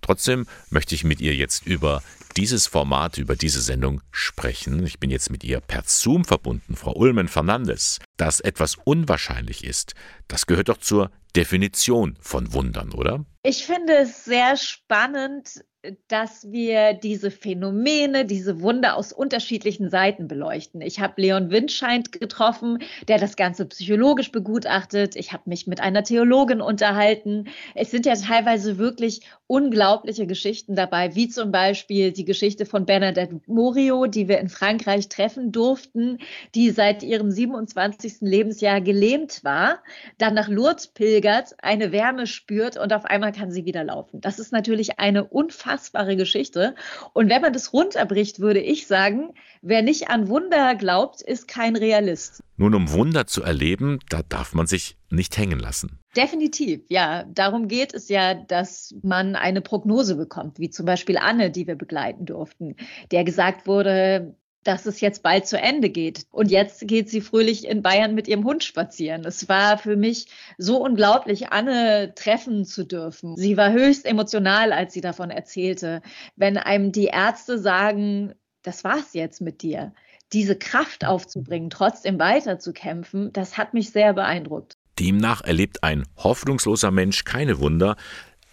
Trotzdem 0.00 0.46
möchte 0.70 0.94
ich 0.94 1.04
mit 1.04 1.20
ihr 1.20 1.34
jetzt 1.34 1.66
über 1.66 2.02
dieses 2.36 2.66
Format, 2.66 3.16
über 3.18 3.36
diese 3.36 3.60
Sendung 3.60 4.02
sprechen. 4.10 4.84
Ich 4.84 4.98
bin 4.98 5.10
jetzt 5.10 5.30
mit 5.30 5.44
ihr 5.44 5.60
per 5.60 5.84
Zoom 5.86 6.24
verbunden, 6.24 6.76
Frau 6.76 6.94
Ulmen 6.94 7.28
Fernandes. 7.28 8.00
Dass 8.16 8.40
etwas 8.40 8.76
unwahrscheinlich 8.84 9.64
ist, 9.64 9.94
das 10.28 10.46
gehört 10.46 10.68
doch 10.68 10.78
zur 10.78 11.10
Definition 11.36 12.16
von 12.20 12.52
Wundern, 12.52 12.92
oder? 12.92 13.24
Ich 13.46 13.66
finde 13.66 13.94
es 13.98 14.24
sehr 14.24 14.56
spannend, 14.56 15.62
dass 16.08 16.50
wir 16.50 16.94
diese 16.94 17.30
Phänomene, 17.30 18.24
diese 18.24 18.60
Wunder 18.62 18.96
aus 18.96 19.12
unterschiedlichen 19.12 19.90
Seiten 19.90 20.28
beleuchten. 20.28 20.80
Ich 20.80 21.00
habe 21.00 21.20
Leon 21.20 21.50
Windscheid 21.50 22.10
getroffen, 22.12 22.78
der 23.08 23.18
das 23.18 23.36
Ganze 23.36 23.66
psychologisch 23.66 24.32
begutachtet. 24.32 25.16
Ich 25.16 25.32
habe 25.32 25.42
mich 25.46 25.66
mit 25.66 25.80
einer 25.80 26.02
Theologin 26.02 26.60
unterhalten. 26.60 27.48
Es 27.74 27.90
sind 27.90 28.06
ja 28.06 28.14
teilweise 28.14 28.78
wirklich 28.78 29.22
unglaubliche 29.46 30.26
Geschichten 30.26 30.74
dabei, 30.74 31.14
wie 31.14 31.28
zum 31.28 31.52
Beispiel 31.52 32.12
die 32.12 32.24
Geschichte 32.24 32.64
von 32.64 32.86
Bernadette 32.86 33.40
Morio, 33.46 34.06
die 34.06 34.28
wir 34.28 34.38
in 34.38 34.48
Frankreich 34.48 35.08
treffen 35.08 35.52
durften, 35.52 36.18
die 36.54 36.70
seit 36.70 37.02
ihrem 37.02 37.30
27. 37.30 38.20
Lebensjahr 38.20 38.80
gelähmt 38.80 39.44
war, 39.44 39.82
dann 40.18 40.34
nach 40.34 40.48
Lourdes 40.48 40.86
pilgert, 40.88 41.54
eine 41.62 41.92
Wärme 41.92 42.26
spürt 42.26 42.78
und 42.78 42.92
auf 42.92 43.04
einmal 43.04 43.32
kann 43.32 43.50
sie 43.50 43.66
wieder 43.66 43.84
laufen. 43.84 44.20
Das 44.20 44.38
ist 44.38 44.52
natürlich 44.52 44.98
eine 44.98 45.24
unfassbare 45.24 45.73
Geschichte. 46.16 46.74
Und 47.12 47.30
wenn 47.30 47.42
man 47.42 47.52
das 47.52 47.72
runterbricht, 47.72 48.40
würde 48.40 48.60
ich 48.60 48.86
sagen, 48.86 49.34
wer 49.62 49.82
nicht 49.82 50.08
an 50.08 50.28
Wunder 50.28 50.74
glaubt, 50.74 51.22
ist 51.22 51.48
kein 51.48 51.76
Realist. 51.76 52.42
Nun, 52.56 52.74
um 52.74 52.92
Wunder 52.92 53.26
zu 53.26 53.42
erleben, 53.42 53.98
da 54.08 54.22
darf 54.22 54.54
man 54.54 54.66
sich 54.66 54.96
nicht 55.10 55.36
hängen 55.36 55.58
lassen. 55.58 55.98
Definitiv, 56.16 56.82
ja. 56.88 57.24
Darum 57.24 57.68
geht 57.68 57.94
es 57.94 58.08
ja, 58.08 58.34
dass 58.34 58.94
man 59.02 59.34
eine 59.36 59.60
Prognose 59.60 60.16
bekommt, 60.16 60.58
wie 60.58 60.70
zum 60.70 60.86
Beispiel 60.86 61.18
Anne, 61.18 61.50
die 61.50 61.66
wir 61.66 61.76
begleiten 61.76 62.26
durften, 62.26 62.76
der 63.10 63.24
gesagt 63.24 63.66
wurde, 63.66 64.36
dass 64.64 64.86
es 64.86 65.00
jetzt 65.00 65.22
bald 65.22 65.46
zu 65.46 65.58
Ende 65.58 65.90
geht. 65.90 66.26
Und 66.30 66.50
jetzt 66.50 66.86
geht 66.88 67.08
sie 67.08 67.20
fröhlich 67.20 67.66
in 67.66 67.82
Bayern 67.82 68.14
mit 68.14 68.28
ihrem 68.28 68.44
Hund 68.44 68.64
spazieren. 68.64 69.24
Es 69.24 69.48
war 69.48 69.78
für 69.78 69.96
mich 69.96 70.26
so 70.58 70.78
unglaublich, 70.78 71.50
Anne 71.50 72.14
treffen 72.14 72.64
zu 72.64 72.84
dürfen. 72.84 73.36
Sie 73.36 73.56
war 73.56 73.72
höchst 73.72 74.06
emotional, 74.06 74.72
als 74.72 74.92
sie 74.92 75.00
davon 75.00 75.30
erzählte. 75.30 76.02
Wenn 76.36 76.56
einem 76.56 76.92
die 76.92 77.06
Ärzte 77.06 77.58
sagen, 77.58 78.34
das 78.62 78.82
war's 78.82 79.12
jetzt 79.12 79.40
mit 79.40 79.62
dir 79.62 79.92
diese 80.32 80.56
Kraft 80.56 81.04
aufzubringen, 81.04 81.70
trotzdem 81.70 82.18
weiterzukämpfen, 82.18 83.32
das 83.32 83.56
hat 83.56 83.72
mich 83.72 83.90
sehr 83.90 84.12
beeindruckt. 84.14 84.76
Demnach 84.98 85.42
erlebt 85.42 85.82
ein 85.82 86.04
hoffnungsloser 86.16 86.90
Mensch 86.90 87.24
keine 87.24 87.58
Wunder, 87.58 87.96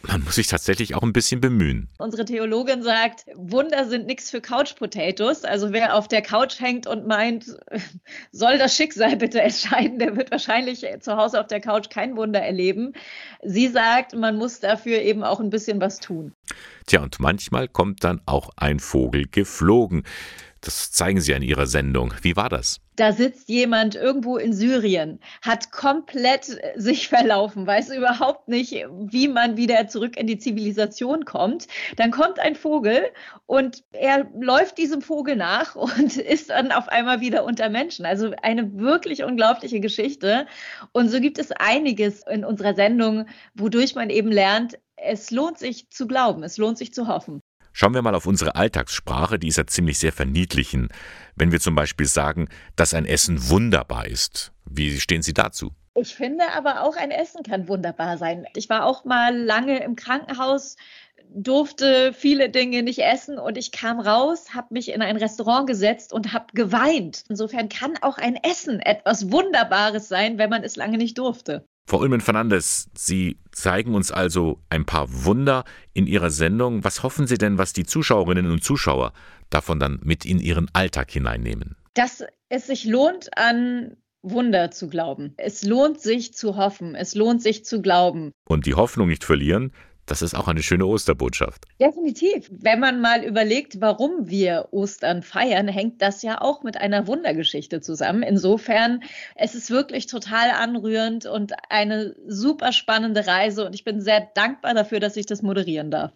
man 0.07 0.23
muss 0.23 0.35
sich 0.35 0.47
tatsächlich 0.47 0.95
auch 0.95 1.03
ein 1.03 1.13
bisschen 1.13 1.41
bemühen. 1.41 1.89
Unsere 1.97 2.25
Theologin 2.25 2.83
sagt, 2.83 3.25
Wunder 3.35 3.87
sind 3.87 4.07
nichts 4.07 4.31
für 4.31 4.41
Couch 4.41 4.75
Potatoes. 4.75 5.43
Also 5.43 5.71
wer 5.73 5.95
auf 5.95 6.07
der 6.07 6.21
Couch 6.21 6.59
hängt 6.59 6.87
und 6.87 7.07
meint, 7.07 7.45
soll 8.31 8.57
das 8.57 8.75
Schicksal 8.75 9.15
bitte 9.17 9.41
entscheiden, 9.41 9.99
der 9.99 10.15
wird 10.15 10.31
wahrscheinlich 10.31 10.85
zu 10.99 11.15
Hause 11.17 11.39
auf 11.39 11.47
der 11.47 11.61
Couch 11.61 11.89
kein 11.89 12.15
Wunder 12.15 12.41
erleben. 12.41 12.93
Sie 13.43 13.67
sagt, 13.67 14.15
man 14.15 14.37
muss 14.37 14.59
dafür 14.59 15.01
eben 15.01 15.23
auch 15.23 15.39
ein 15.39 15.49
bisschen 15.49 15.81
was 15.81 15.99
tun. 15.99 16.33
Tja, 16.87 17.01
und 17.01 17.19
manchmal 17.19 17.67
kommt 17.67 18.03
dann 18.03 18.21
auch 18.25 18.49
ein 18.57 18.79
Vogel 18.79 19.25
geflogen. 19.29 20.03
Das 20.63 20.91
zeigen 20.91 21.19
Sie 21.19 21.31
in 21.31 21.41
Ihrer 21.41 21.65
Sendung. 21.65 22.13
Wie 22.21 22.35
war 22.35 22.47
das? 22.47 22.79
Da 22.95 23.13
sitzt 23.13 23.49
jemand 23.49 23.95
irgendwo 23.95 24.37
in 24.37 24.53
Syrien, 24.53 25.19
hat 25.41 25.71
komplett 25.71 26.49
äh, 26.49 26.79
sich 26.79 27.07
verlaufen, 27.09 27.65
weiß 27.65 27.89
überhaupt 27.89 28.47
nicht, 28.47 28.73
wie 28.89 29.27
man 29.27 29.57
wieder 29.57 29.87
zurück 29.87 30.17
in 30.17 30.27
die 30.27 30.37
Zivilisation 30.37 31.25
kommt. 31.25 31.67
Dann 31.95 32.11
kommt 32.11 32.39
ein 32.39 32.55
Vogel 32.55 33.05
und 33.47 33.83
er 33.91 34.29
läuft 34.39 34.77
diesem 34.77 35.01
Vogel 35.01 35.35
nach 35.35 35.75
und 35.75 36.17
ist 36.17 36.51
dann 36.51 36.71
auf 36.71 36.89
einmal 36.89 37.21
wieder 37.21 37.43
unter 37.43 37.69
Menschen. 37.69 38.05
Also 38.05 38.31
eine 38.43 38.77
wirklich 38.77 39.23
unglaubliche 39.23 39.79
Geschichte. 39.79 40.45
Und 40.91 41.09
so 41.09 41.19
gibt 41.19 41.39
es 41.39 41.51
einiges 41.51 42.21
in 42.29 42.45
unserer 42.45 42.75
Sendung, 42.75 43.25
wodurch 43.55 43.95
man 43.95 44.11
eben 44.11 44.31
lernt, 44.31 44.77
es 44.95 45.31
lohnt 45.31 45.57
sich 45.57 45.89
zu 45.89 46.05
glauben, 46.05 46.43
es 46.43 46.57
lohnt 46.57 46.77
sich 46.77 46.93
zu 46.93 47.07
hoffen. 47.07 47.41
Schauen 47.73 47.93
wir 47.93 48.01
mal 48.01 48.15
auf 48.15 48.25
unsere 48.25 48.55
Alltagssprache, 48.55 49.39
die 49.39 49.47
ist 49.47 49.57
ja 49.57 49.65
ziemlich 49.65 49.99
sehr 49.99 50.11
verniedlichen. 50.11 50.89
Wenn 51.35 51.51
wir 51.51 51.59
zum 51.59 51.75
Beispiel 51.75 52.05
sagen, 52.05 52.49
dass 52.75 52.93
ein 52.93 53.05
Essen 53.05 53.49
wunderbar 53.49 54.07
ist. 54.07 54.51
Wie 54.65 54.99
stehen 54.99 55.21
Sie 55.21 55.33
dazu? 55.33 55.71
Ich 55.93 56.15
finde 56.15 56.51
aber 56.53 56.83
auch 56.83 56.95
ein 56.95 57.11
Essen 57.11 57.43
kann 57.43 57.67
wunderbar 57.67 58.17
sein. 58.17 58.45
Ich 58.55 58.69
war 58.69 58.85
auch 58.85 59.03
mal 59.03 59.35
lange 59.35 59.83
im 59.83 59.95
Krankenhaus, 59.95 60.77
durfte 61.33 62.13
viele 62.13 62.49
Dinge 62.49 62.83
nicht 62.83 62.99
essen 62.99 63.37
und 63.37 63.57
ich 63.57 63.71
kam 63.71 63.99
raus, 63.99 64.53
habe 64.53 64.73
mich 64.73 64.89
in 64.89 65.01
ein 65.01 65.17
Restaurant 65.17 65.67
gesetzt 65.67 66.13
und 66.13 66.33
habe 66.33 66.47
geweint. 66.53 67.23
Insofern 67.29 67.69
kann 67.69 67.93
auch 68.01 68.17
ein 68.17 68.35
Essen 68.35 68.79
etwas 68.79 69.31
Wunderbares 69.31 70.07
sein, 70.07 70.37
wenn 70.37 70.49
man 70.49 70.63
es 70.63 70.75
lange 70.75 70.97
nicht 70.97 71.17
durfte. 71.17 71.67
Frau 71.87 71.99
Ulmen 71.99 72.21
Fernandes, 72.21 72.89
Sie 72.95 73.37
zeigen 73.51 73.95
uns 73.95 74.11
also 74.11 74.61
ein 74.69 74.85
paar 74.85 75.07
Wunder 75.25 75.65
in 75.93 76.07
Ihrer 76.07 76.29
Sendung. 76.29 76.83
Was 76.83 77.03
hoffen 77.03 77.27
Sie 77.27 77.37
denn, 77.37 77.57
was 77.57 77.73
die 77.73 77.85
Zuschauerinnen 77.85 78.49
und 78.49 78.63
Zuschauer 78.63 79.13
davon 79.49 79.79
dann 79.79 79.99
mit 80.03 80.25
in 80.25 80.39
ihren 80.39 80.69
Alltag 80.73 81.11
hineinnehmen? 81.11 81.75
Dass 81.93 82.23
es 82.49 82.67
sich 82.67 82.85
lohnt, 82.85 83.37
an 83.37 83.97
Wunder 84.23 84.71
zu 84.71 84.87
glauben. 84.87 85.33
Es 85.37 85.63
lohnt 85.63 85.99
sich 85.99 86.33
zu 86.33 86.55
hoffen. 86.55 86.95
Es 86.95 87.15
lohnt 87.15 87.41
sich 87.41 87.65
zu 87.65 87.81
glauben. 87.81 88.31
Und 88.47 88.65
die 88.65 88.75
Hoffnung 88.75 89.07
nicht 89.07 89.23
verlieren, 89.23 89.73
das 90.11 90.21
ist 90.21 90.35
auch 90.35 90.49
eine 90.49 90.61
schöne 90.61 90.85
Osterbotschaft. 90.85 91.63
Definitiv. 91.79 92.51
Wenn 92.51 92.81
man 92.81 92.99
mal 92.99 93.23
überlegt, 93.23 93.79
warum 93.79 94.29
wir 94.29 94.67
Ostern 94.71 95.23
feiern, 95.23 95.69
hängt 95.69 96.01
das 96.01 96.21
ja 96.21 96.41
auch 96.41 96.63
mit 96.63 96.75
einer 96.75 97.07
Wundergeschichte 97.07 97.79
zusammen. 97.79 98.21
Insofern, 98.21 99.03
es 99.35 99.55
ist 99.55 99.71
wirklich 99.71 100.07
total 100.07 100.51
anrührend 100.51 101.25
und 101.25 101.53
eine 101.69 102.13
super 102.27 102.73
spannende 102.73 103.25
Reise 103.25 103.65
und 103.65 103.73
ich 103.73 103.85
bin 103.85 104.01
sehr 104.01 104.27
dankbar 104.35 104.73
dafür, 104.73 104.99
dass 104.99 105.15
ich 105.15 105.27
das 105.27 105.41
moderieren 105.41 105.91
darf. 105.91 106.11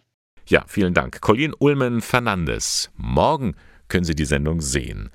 Ja, 0.46 0.64
vielen 0.68 0.92
Dank. 0.92 1.22
Colin 1.22 1.54
Ulmen 1.58 2.02
Fernandes. 2.02 2.90
Morgen 2.96 3.56
können 3.88 4.04
Sie 4.04 4.14
die 4.14 4.26
Sendung 4.26 4.60
sehen. 4.60 5.08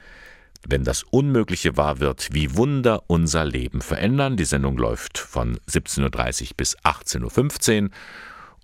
Wenn 0.67 0.83
das 0.83 1.03
Unmögliche 1.03 1.77
wahr 1.77 1.99
wird, 1.99 2.29
wie 2.31 2.55
Wunder 2.55 3.03
unser 3.05 3.45
Leben 3.45 3.81
verändern. 3.81 4.37
Die 4.37 4.45
Sendung 4.45 4.75
läuft 4.77 5.19
von 5.19 5.57
17.30 5.69 6.01
Uhr 6.41 6.49
bis 6.57 6.77
18.15 6.79 7.83
Uhr. 7.83 7.89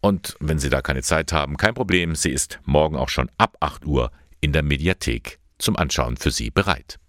Und 0.02 0.36
wenn 0.39 0.60
Sie 0.60 0.70
da 0.70 0.82
keine 0.82 1.02
Zeit 1.02 1.34
haben, 1.34 1.58
kein 1.58 1.74
Problem, 1.74 2.16
sie 2.16 2.32
ist 2.32 2.60
morgen 2.64 2.95
auch 2.95 3.10
schon 3.10 3.32
ab 3.38 3.58
8 3.60 3.86
Uhr 3.86 4.12
in 4.41 4.54
der 4.54 4.64
Mediathek 4.64 5.39
zum 5.58 5.76
Anschauen 5.76 6.18
für 6.18 6.32
Sie 6.32 6.52
bereit. 6.52 7.00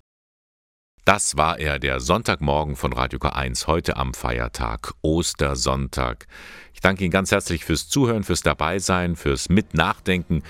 Das 1.05 1.37
war 1.39 1.59
er, 1.59 1.79
der 1.79 2.01
Sonntagmorgen 2.01 2.77
von 2.77 2.93
Radio 2.93 3.19
K1, 3.19 3.67
heute 3.67 3.97
am 3.97 4.13
Feiertag, 4.13 4.93
Ostersonntag. 5.01 6.27
Ich 6.75 6.81
danke 6.81 7.03
Ihnen 7.03 7.11
ganz 7.11 7.31
herzlich 7.31 7.65
fürs 7.65 7.89
Zuhören, 7.89 8.25
fürs 8.25 8.43
Dabeisein, 8.43 9.17
fürs 9.17 9.49
Mitnachdenken, 9.49 10.43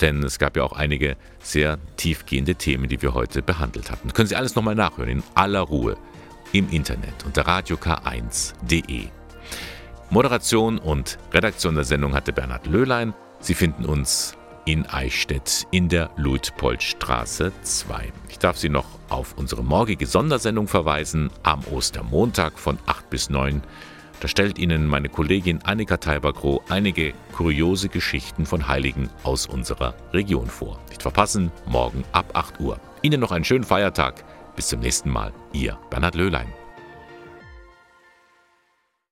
denn 0.00 0.22
es 0.22 0.38
gab 0.38 0.56
ja 0.56 0.62
auch 0.62 0.72
einige 0.72 1.16
sehr 1.40 1.78
tiefgehende 1.96 2.54
Themen, 2.54 2.88
die 2.88 3.02
wir 3.02 3.14
heute 3.14 3.42
behandelt 3.42 3.90
hatten. 3.90 4.12
Können 4.12 4.28
Sie 4.28 4.36
alles 4.36 4.54
nochmal 4.54 4.76
nachhören, 4.76 5.10
in 5.10 5.22
aller 5.34 5.60
Ruhe, 5.60 5.96
im 6.52 6.70
Internet 6.70 7.24
unter 7.24 7.42
radiok1.de. 7.42 9.08
Moderation 10.12 10.76
und 10.76 11.16
Redaktion 11.32 11.74
der 11.74 11.84
Sendung 11.84 12.12
hatte 12.12 12.34
Bernhard 12.34 12.66
Löhlein. 12.66 13.14
Sie 13.40 13.54
finden 13.54 13.86
uns 13.86 14.36
in 14.66 14.84
Eichstätt 14.84 15.66
in 15.70 15.88
der 15.88 16.10
Luitpoldstraße 16.18 17.50
2. 17.62 18.12
Ich 18.28 18.38
darf 18.38 18.58
Sie 18.58 18.68
noch 18.68 18.84
auf 19.08 19.34
unsere 19.38 19.64
morgige 19.64 20.04
Sondersendung 20.04 20.68
verweisen 20.68 21.30
am 21.44 21.64
Ostermontag 21.64 22.58
von 22.58 22.78
8 22.84 23.08
bis 23.08 23.30
9. 23.30 23.62
Da 24.20 24.28
stellt 24.28 24.58
Ihnen 24.58 24.86
meine 24.86 25.08
Kollegin 25.08 25.62
Annika 25.62 25.96
Teiberkroh 25.96 26.60
einige 26.68 27.14
kuriose 27.34 27.88
Geschichten 27.88 28.44
von 28.44 28.68
Heiligen 28.68 29.08
aus 29.22 29.46
unserer 29.46 29.94
Region 30.12 30.46
vor. 30.48 30.78
Nicht 30.90 31.00
verpassen, 31.00 31.50
morgen 31.64 32.04
ab 32.12 32.26
8 32.34 32.60
Uhr. 32.60 32.78
Ihnen 33.00 33.18
noch 33.18 33.32
einen 33.32 33.46
schönen 33.46 33.64
Feiertag. 33.64 34.22
Bis 34.56 34.68
zum 34.68 34.80
nächsten 34.80 35.08
Mal. 35.08 35.32
Ihr 35.54 35.78
Bernhard 35.88 36.16
Löhlein. 36.16 36.52